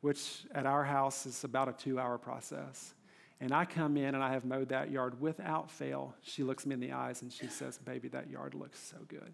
which 0.00 0.44
at 0.54 0.66
our 0.66 0.84
house 0.84 1.26
is 1.26 1.44
about 1.44 1.68
a 1.68 1.72
two 1.72 1.98
hour 1.98 2.18
process, 2.18 2.94
and 3.40 3.52
I 3.52 3.64
come 3.64 3.96
in 3.96 4.14
and 4.14 4.22
I 4.22 4.32
have 4.32 4.44
mowed 4.44 4.68
that 4.68 4.90
yard 4.90 5.20
without 5.20 5.70
fail, 5.70 6.14
she 6.22 6.42
looks 6.42 6.66
me 6.66 6.74
in 6.74 6.80
the 6.80 6.92
eyes 6.92 7.22
and 7.22 7.32
she 7.32 7.46
says, 7.46 7.78
Baby, 7.78 8.08
that 8.08 8.28
yard 8.28 8.54
looks 8.54 8.78
so 8.78 8.98
good. 9.08 9.32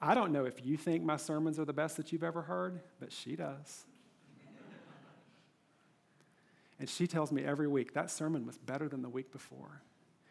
I 0.00 0.14
don't 0.14 0.32
know 0.32 0.44
if 0.44 0.64
you 0.64 0.76
think 0.76 1.04
my 1.04 1.16
sermons 1.16 1.58
are 1.58 1.64
the 1.64 1.72
best 1.72 1.96
that 1.96 2.12
you've 2.12 2.24
ever 2.24 2.42
heard, 2.42 2.80
but 3.00 3.12
she 3.12 3.36
does. 3.36 3.84
And 6.80 6.88
she 6.88 7.08
tells 7.08 7.32
me 7.32 7.44
every 7.44 7.66
week 7.66 7.94
that 7.94 8.08
sermon 8.08 8.46
was 8.46 8.56
better 8.56 8.88
than 8.88 9.02
the 9.02 9.08
week 9.08 9.32
before. 9.32 9.82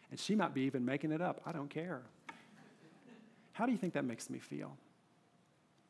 And 0.10 0.18
she 0.18 0.34
might 0.34 0.53
be 0.53 0.62
even 0.62 0.86
making 0.86 1.12
it 1.12 1.22
up. 1.22 1.41
I 1.45 1.51
don't 1.51 1.70
care. 1.70 2.03
How 3.51 3.66
do 3.66 3.74
you 3.74 3.78
think 3.78 3.93
that 3.95 4.05
makes 4.05 4.30
me 4.30 4.39
feel? 4.39 4.78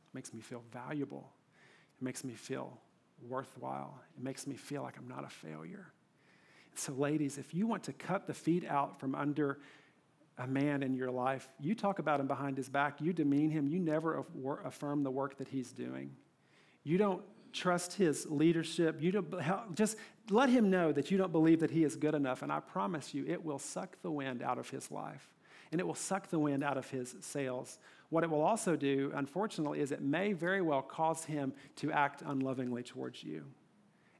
It 0.07 0.15
makes 0.15 0.33
me 0.33 0.41
feel 0.41 0.63
valuable. 0.73 1.29
It 1.99 2.03
makes 2.03 2.23
me 2.23 2.33
feel 2.33 2.77
worthwhile. 3.27 3.99
It 4.17 4.23
makes 4.23 4.47
me 4.47 4.55
feel 4.55 4.83
like 4.83 4.97
I'm 4.97 5.07
not 5.07 5.23
a 5.23 5.29
failure. 5.29 5.87
So, 6.75 6.93
ladies, 6.93 7.37
if 7.37 7.53
you 7.53 7.65
want 7.65 7.83
to 7.83 7.93
cut 7.93 8.27
the 8.27 8.33
feet 8.33 8.63
out 8.65 8.99
from 8.99 9.15
under 9.15 9.59
a 10.37 10.45
man 10.45 10.83
in 10.83 10.93
your 10.93 11.09
life, 11.09 11.49
you 11.59 11.73
talk 11.73 11.97
about 11.97 12.19
him 12.19 12.27
behind 12.27 12.57
his 12.57 12.69
back, 12.69 13.01
you 13.01 13.13
demean 13.13 13.49
him, 13.49 13.67
you 13.67 13.79
never 13.79 14.23
affirm 14.63 15.03
the 15.03 15.09
work 15.09 15.37
that 15.39 15.47
he's 15.47 15.71
doing. 15.71 16.11
You 16.83 16.99
don't 16.99 17.23
trust 17.51 17.93
his 17.93 18.27
leadership. 18.29 19.01
You 19.01 19.11
don't, 19.11 19.75
just 19.75 19.97
let 20.29 20.49
him 20.49 20.69
know 20.69 20.91
that 20.91 21.09
you 21.09 21.17
don't 21.17 21.31
believe 21.31 21.61
that 21.61 21.71
he 21.71 21.83
is 21.83 21.95
good 21.95 22.13
enough. 22.13 22.43
And 22.43 22.51
I 22.51 22.59
promise 22.59 23.13
you, 23.13 23.25
it 23.27 23.43
will 23.43 23.59
suck 23.59 23.97
the 24.03 24.11
wind 24.11 24.43
out 24.43 24.59
of 24.59 24.69
his 24.69 24.91
life 24.91 25.27
and 25.71 25.81
it 25.81 25.87
will 25.87 25.95
suck 25.95 26.29
the 26.29 26.39
wind 26.39 26.63
out 26.63 26.77
of 26.77 26.89
his 26.89 27.15
sails. 27.19 27.79
What 28.09 28.23
it 28.23 28.29
will 28.29 28.41
also 28.41 28.75
do, 28.75 29.11
unfortunately, 29.15 29.81
is 29.81 29.91
it 29.91 30.01
may 30.01 30.33
very 30.33 30.61
well 30.61 30.81
cause 30.81 31.25
him 31.25 31.53
to 31.77 31.91
act 31.91 32.23
unlovingly 32.25 32.83
towards 32.83 33.23
you 33.23 33.43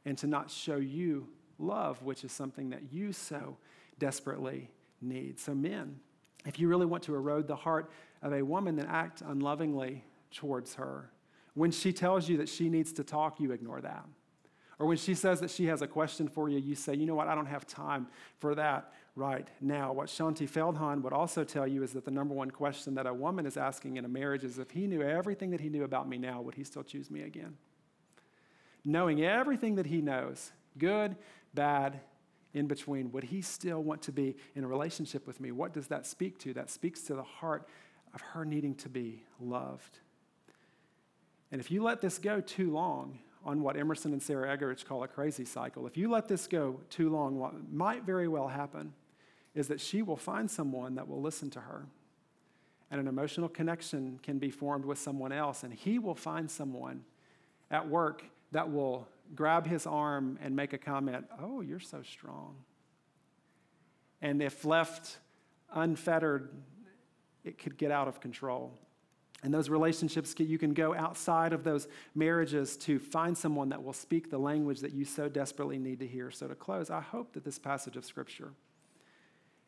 and 0.05 0.17
to 0.17 0.27
not 0.27 0.51
show 0.51 0.77
you 0.77 1.27
love, 1.57 2.01
which 2.03 2.23
is 2.23 2.31
something 2.31 2.69
that 2.69 2.91
you 2.91 3.13
so 3.13 3.57
desperately 3.97 4.69
need. 5.01 5.39
So, 5.39 5.53
men, 5.55 5.99
if 6.45 6.59
you 6.59 6.67
really 6.67 6.85
want 6.85 7.03
to 7.03 7.15
erode 7.15 7.47
the 7.47 7.55
heart 7.55 7.91
of 8.21 8.33
a 8.33 8.41
woman, 8.41 8.75
then 8.75 8.87
act 8.87 9.21
unlovingly 9.25 10.03
towards 10.31 10.75
her. 10.75 11.09
When 11.53 11.71
she 11.71 11.91
tells 11.91 12.29
you 12.29 12.37
that 12.37 12.49
she 12.49 12.69
needs 12.69 12.93
to 12.93 13.03
talk, 13.03 13.39
you 13.39 13.51
ignore 13.51 13.81
that. 13.81 14.05
Or 14.79 14.85
when 14.85 14.97
she 14.97 15.15
says 15.15 15.39
that 15.39 15.49
she 15.49 15.65
has 15.65 15.81
a 15.81 15.87
question 15.87 16.27
for 16.27 16.49
you, 16.49 16.59
you 16.59 16.75
say, 16.75 16.93
you 16.93 17.05
know 17.05 17.15
what, 17.15 17.27
I 17.27 17.35
don't 17.35 17.47
have 17.47 17.65
time 17.65 18.07
for 18.37 18.53
that 18.55 18.93
right 19.17 19.47
now. 19.59 19.91
What 19.91 20.07
Shaunti 20.07 20.47
Feldhahn 20.47 21.01
would 21.01 21.11
also 21.11 21.43
tell 21.43 21.67
you 21.67 21.83
is 21.83 21.91
that 21.93 22.05
the 22.05 22.11
number 22.11 22.35
one 22.35 22.51
question 22.51 22.93
that 22.95 23.07
a 23.07 23.13
woman 23.13 23.45
is 23.45 23.57
asking 23.57 23.97
in 23.97 24.05
a 24.05 24.07
marriage 24.07 24.43
is 24.43 24.59
if 24.59 24.71
he 24.71 24.85
knew 24.85 25.01
everything 25.01 25.49
that 25.49 25.59
he 25.59 25.69
knew 25.69 25.83
about 25.83 26.07
me 26.07 26.17
now, 26.17 26.39
would 26.41 26.55
he 26.55 26.63
still 26.63 26.83
choose 26.83 27.09
me 27.09 27.23
again? 27.23 27.57
Knowing 28.85 29.23
everything 29.23 29.75
that 29.75 29.87
he 29.87 30.01
knows, 30.01 30.51
good, 30.77 31.15
bad, 31.53 31.99
in 32.53 32.67
between, 32.67 33.11
would 33.11 33.25
he 33.25 33.41
still 33.41 33.83
want 33.83 34.01
to 34.03 34.11
be 34.11 34.35
in 34.55 34.63
a 34.63 34.67
relationship 34.67 35.27
with 35.27 35.41
me? 35.41 35.51
What 35.51 35.73
does 35.73 35.87
that 35.87 36.05
speak 36.05 36.37
to? 36.39 36.53
That 36.53 36.69
speaks 36.69 37.01
to 37.03 37.15
the 37.15 37.23
heart 37.23 37.67
of 38.13 38.21
her 38.21 38.45
needing 38.45 38.75
to 38.75 38.89
be 38.89 39.23
loved. 39.39 39.99
And 41.51 41.59
if 41.59 41.71
you 41.71 41.83
let 41.83 42.01
this 42.01 42.19
go 42.19 42.39
too 42.39 42.71
long 42.71 43.19
on 43.43 43.61
what 43.61 43.77
Emerson 43.77 44.13
and 44.13 44.21
Sarah 44.21 44.55
Eggerichs 44.55 44.85
call 44.85 45.03
a 45.03 45.07
crazy 45.07 45.45
cycle, 45.45 45.87
if 45.87 45.97
you 45.97 46.09
let 46.09 46.27
this 46.27 46.47
go 46.47 46.79
too 46.89 47.09
long, 47.09 47.37
what 47.37 47.71
might 47.71 48.03
very 48.03 48.27
well 48.27 48.47
happen 48.47 48.93
is 49.57 49.69
that 49.69 49.81
she 49.81 50.03
will 50.03 50.17
find 50.17 50.49
someone 50.49 50.95
that 50.95 51.07
will 51.07 51.19
listen 51.19 51.49
to 51.49 51.59
her. 51.59 51.87
And 52.91 53.01
an 53.01 53.07
emotional 53.07 53.49
connection 53.49 54.19
can 54.21 54.37
be 54.37 54.51
formed 54.51 54.85
with 54.85 54.99
someone 54.99 55.31
else, 55.31 55.63
and 55.63 55.73
he 55.73 55.97
will 55.97 56.15
find 56.15 56.49
someone 56.49 57.03
at 57.71 57.89
work 57.89 58.23
that 58.51 58.71
will 58.71 59.07
grab 59.35 59.65
his 59.65 59.87
arm 59.87 60.37
and 60.41 60.55
make 60.55 60.73
a 60.73 60.77
comment, 60.77 61.25
Oh, 61.41 61.61
you're 61.61 61.79
so 61.79 62.03
strong. 62.03 62.55
And 64.21 64.41
if 64.43 64.63
left 64.63 65.17
unfettered, 65.73 66.49
it 67.43 67.57
could 67.57 67.77
get 67.77 67.91
out 67.91 68.07
of 68.07 68.21
control. 68.21 68.71
And 69.43 69.53
those 69.53 69.69
relationships, 69.69 70.35
you 70.37 70.57
can 70.57 70.73
go 70.73 70.93
outside 70.95 71.51
of 71.51 71.63
those 71.63 71.87
marriages 72.13 72.77
to 72.77 72.99
find 72.99 73.37
someone 73.37 73.69
that 73.69 73.83
will 73.83 73.93
speak 73.93 74.29
the 74.29 74.37
language 74.37 74.81
that 74.81 74.93
you 74.93 75.03
so 75.03 75.29
desperately 75.29 75.77
need 75.77 75.99
to 75.99 76.07
hear. 76.07 76.31
So, 76.31 76.47
to 76.47 76.55
close, 76.55 76.89
I 76.89 77.01
hope 77.01 77.33
that 77.33 77.43
this 77.43 77.59
passage 77.59 77.97
of 77.97 78.05
Scripture 78.05 78.53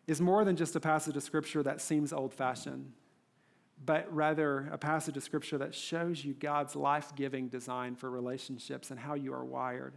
is 0.10 0.20
more 0.20 0.44
than 0.44 0.56
just 0.56 0.76
a 0.76 0.80
passage 0.80 1.16
of 1.16 1.22
Scripture 1.22 1.62
that 1.62 1.80
seems 1.80 2.12
old 2.12 2.34
fashioned, 2.34 2.94
but 3.86 4.12
rather 4.14 4.68
a 4.72 4.78
passage 4.78 5.16
of 5.16 5.22
Scripture 5.22 5.60
that 5.60 5.76
shows 5.76 6.26
you 6.26 6.34
God's 6.34 6.76
life 6.76 7.16
giving 7.16 7.48
design 7.48 7.96
for 7.96 8.10
relationships 8.10 8.90
and 8.90 9.00
how 9.00 9.14
you 9.14 9.32
are 9.34 9.46
wired. 9.46 9.94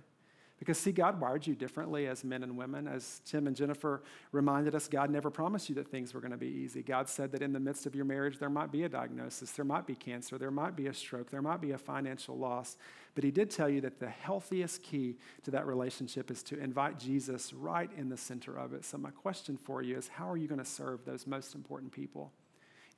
Because, 0.62 0.78
see, 0.78 0.92
God 0.92 1.20
wired 1.20 1.44
you 1.44 1.56
differently 1.56 2.06
as 2.06 2.22
men 2.22 2.44
and 2.44 2.56
women. 2.56 2.86
As 2.86 3.20
Tim 3.24 3.48
and 3.48 3.56
Jennifer 3.56 4.00
reminded 4.30 4.76
us, 4.76 4.86
God 4.86 5.10
never 5.10 5.28
promised 5.28 5.68
you 5.68 5.74
that 5.74 5.88
things 5.88 6.14
were 6.14 6.20
going 6.20 6.30
to 6.30 6.36
be 6.36 6.46
easy. 6.46 6.84
God 6.84 7.08
said 7.08 7.32
that 7.32 7.42
in 7.42 7.52
the 7.52 7.58
midst 7.58 7.84
of 7.84 7.96
your 7.96 8.04
marriage, 8.04 8.38
there 8.38 8.48
might 8.48 8.70
be 8.70 8.84
a 8.84 8.88
diagnosis, 8.88 9.50
there 9.50 9.64
might 9.64 9.88
be 9.88 9.96
cancer, 9.96 10.38
there 10.38 10.52
might 10.52 10.76
be 10.76 10.86
a 10.86 10.94
stroke, 10.94 11.32
there 11.32 11.42
might 11.42 11.60
be 11.60 11.72
a 11.72 11.78
financial 11.78 12.38
loss. 12.38 12.76
But 13.16 13.24
He 13.24 13.32
did 13.32 13.50
tell 13.50 13.68
you 13.68 13.80
that 13.80 13.98
the 13.98 14.08
healthiest 14.08 14.84
key 14.84 15.16
to 15.42 15.50
that 15.50 15.66
relationship 15.66 16.30
is 16.30 16.44
to 16.44 16.60
invite 16.60 16.96
Jesus 16.96 17.52
right 17.52 17.90
in 17.98 18.08
the 18.08 18.16
center 18.16 18.56
of 18.56 18.72
it. 18.72 18.84
So, 18.84 18.98
my 18.98 19.10
question 19.10 19.56
for 19.56 19.82
you 19.82 19.98
is 19.98 20.06
how 20.06 20.30
are 20.30 20.36
you 20.36 20.46
going 20.46 20.60
to 20.60 20.64
serve 20.64 21.04
those 21.04 21.26
most 21.26 21.56
important 21.56 21.90
people 21.90 22.30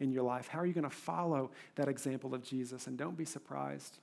in 0.00 0.12
your 0.12 0.24
life? 0.24 0.48
How 0.48 0.58
are 0.58 0.66
you 0.66 0.74
going 0.74 0.84
to 0.84 0.90
follow 0.90 1.50
that 1.76 1.88
example 1.88 2.34
of 2.34 2.42
Jesus? 2.42 2.88
And 2.88 2.98
don't 2.98 3.16
be 3.16 3.24
surprised 3.24 4.00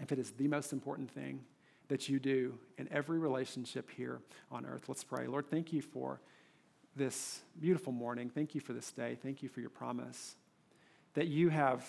if 0.00 0.12
it 0.12 0.20
is 0.20 0.30
the 0.30 0.46
most 0.46 0.72
important 0.72 1.10
thing 1.10 1.40
that 1.90 2.08
you 2.08 2.20
do 2.20 2.56
in 2.78 2.88
every 2.92 3.18
relationship 3.18 3.90
here 3.90 4.20
on 4.50 4.64
earth. 4.64 4.88
Let's 4.88 5.02
pray. 5.02 5.26
Lord, 5.26 5.50
thank 5.50 5.72
you 5.72 5.82
for 5.82 6.20
this 6.94 7.40
beautiful 7.60 7.92
morning. 7.92 8.30
Thank 8.30 8.54
you 8.54 8.60
for 8.60 8.72
this 8.72 8.92
day. 8.92 9.18
Thank 9.20 9.42
you 9.42 9.48
for 9.48 9.60
your 9.60 9.70
promise 9.70 10.36
that 11.14 11.26
you 11.26 11.48
have 11.48 11.84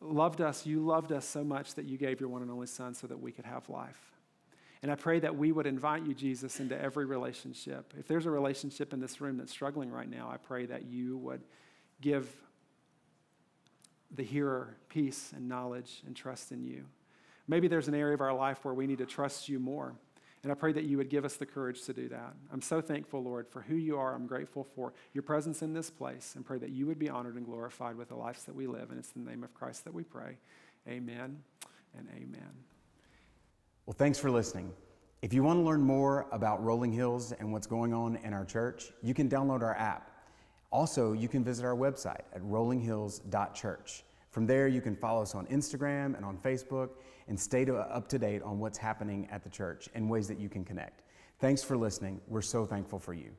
loved 0.00 0.40
us. 0.40 0.64
You 0.64 0.80
loved 0.80 1.12
us 1.12 1.26
so 1.26 1.44
much 1.44 1.74
that 1.74 1.84
you 1.84 1.98
gave 1.98 2.18
your 2.18 2.30
one 2.30 2.40
and 2.40 2.50
only 2.50 2.66
Son 2.66 2.94
so 2.94 3.06
that 3.08 3.20
we 3.20 3.30
could 3.30 3.44
have 3.44 3.68
life. 3.68 4.00
And 4.80 4.90
I 4.90 4.94
pray 4.94 5.20
that 5.20 5.36
we 5.36 5.52
would 5.52 5.66
invite 5.66 6.06
you, 6.06 6.14
Jesus, 6.14 6.58
into 6.58 6.80
every 6.80 7.04
relationship. 7.04 7.92
If 7.98 8.08
there's 8.08 8.24
a 8.24 8.30
relationship 8.30 8.94
in 8.94 9.00
this 9.00 9.20
room 9.20 9.36
that's 9.36 9.52
struggling 9.52 9.90
right 9.90 10.08
now, 10.08 10.30
I 10.32 10.38
pray 10.38 10.64
that 10.64 10.86
you 10.86 11.18
would 11.18 11.42
give 12.00 12.26
the 14.10 14.22
hearer 14.22 14.76
peace 14.88 15.34
and 15.36 15.46
knowledge 15.46 16.02
and 16.06 16.16
trust 16.16 16.52
in 16.52 16.64
you. 16.64 16.86
Maybe 17.52 17.68
there's 17.68 17.86
an 17.86 17.94
area 17.94 18.14
of 18.14 18.22
our 18.22 18.32
life 18.32 18.64
where 18.64 18.72
we 18.72 18.86
need 18.86 18.96
to 18.96 19.04
trust 19.04 19.46
you 19.46 19.58
more. 19.58 19.94
And 20.42 20.50
I 20.50 20.54
pray 20.54 20.72
that 20.72 20.84
you 20.84 20.96
would 20.96 21.10
give 21.10 21.26
us 21.26 21.36
the 21.36 21.44
courage 21.44 21.82
to 21.82 21.92
do 21.92 22.08
that. 22.08 22.32
I'm 22.50 22.62
so 22.62 22.80
thankful, 22.80 23.22
Lord, 23.22 23.46
for 23.46 23.60
who 23.60 23.74
you 23.74 23.98
are. 23.98 24.14
I'm 24.14 24.26
grateful 24.26 24.66
for 24.74 24.94
your 25.12 25.20
presence 25.20 25.60
in 25.60 25.74
this 25.74 25.90
place 25.90 26.32
and 26.34 26.46
pray 26.46 26.56
that 26.56 26.70
you 26.70 26.86
would 26.86 26.98
be 26.98 27.10
honored 27.10 27.36
and 27.36 27.44
glorified 27.44 27.96
with 27.96 28.08
the 28.08 28.14
lives 28.14 28.44
that 28.44 28.54
we 28.54 28.66
live. 28.66 28.88
And 28.88 28.98
it's 28.98 29.12
in 29.14 29.26
the 29.26 29.30
name 29.30 29.44
of 29.44 29.52
Christ 29.52 29.84
that 29.84 29.92
we 29.92 30.02
pray. 30.02 30.38
Amen. 30.88 31.42
and 31.94 32.08
amen. 32.16 32.54
Well, 33.84 33.96
thanks 33.98 34.18
for 34.18 34.30
listening. 34.30 34.72
If 35.20 35.34
you 35.34 35.42
want 35.42 35.58
to 35.58 35.62
learn 35.62 35.82
more 35.82 36.28
about 36.32 36.64
Rolling 36.64 36.90
Hills 36.90 37.32
and 37.32 37.52
what's 37.52 37.66
going 37.66 37.92
on 37.92 38.16
in 38.24 38.32
our 38.32 38.46
church, 38.46 38.92
you 39.02 39.12
can 39.12 39.28
download 39.28 39.60
our 39.60 39.76
app. 39.76 40.10
Also, 40.70 41.12
you 41.12 41.28
can 41.28 41.44
visit 41.44 41.66
our 41.66 41.76
website 41.76 42.22
at 42.34 42.40
rollinghills.church. 42.40 44.04
From 44.30 44.46
there, 44.46 44.68
you 44.68 44.80
can 44.80 44.96
follow 44.96 45.20
us 45.20 45.34
on 45.34 45.44
Instagram 45.48 46.16
and 46.16 46.24
on 46.24 46.38
Facebook 46.38 46.92
and 47.28 47.38
stay 47.38 47.64
to, 47.64 47.76
up 47.76 48.08
to 48.08 48.18
date 48.18 48.42
on 48.42 48.58
what's 48.58 48.78
happening 48.78 49.28
at 49.30 49.42
the 49.42 49.50
church 49.50 49.88
and 49.94 50.08
ways 50.08 50.28
that 50.28 50.38
you 50.38 50.48
can 50.48 50.64
connect. 50.64 51.02
Thanks 51.40 51.62
for 51.62 51.76
listening. 51.76 52.20
We're 52.28 52.42
so 52.42 52.66
thankful 52.66 52.98
for 52.98 53.14
you. 53.14 53.32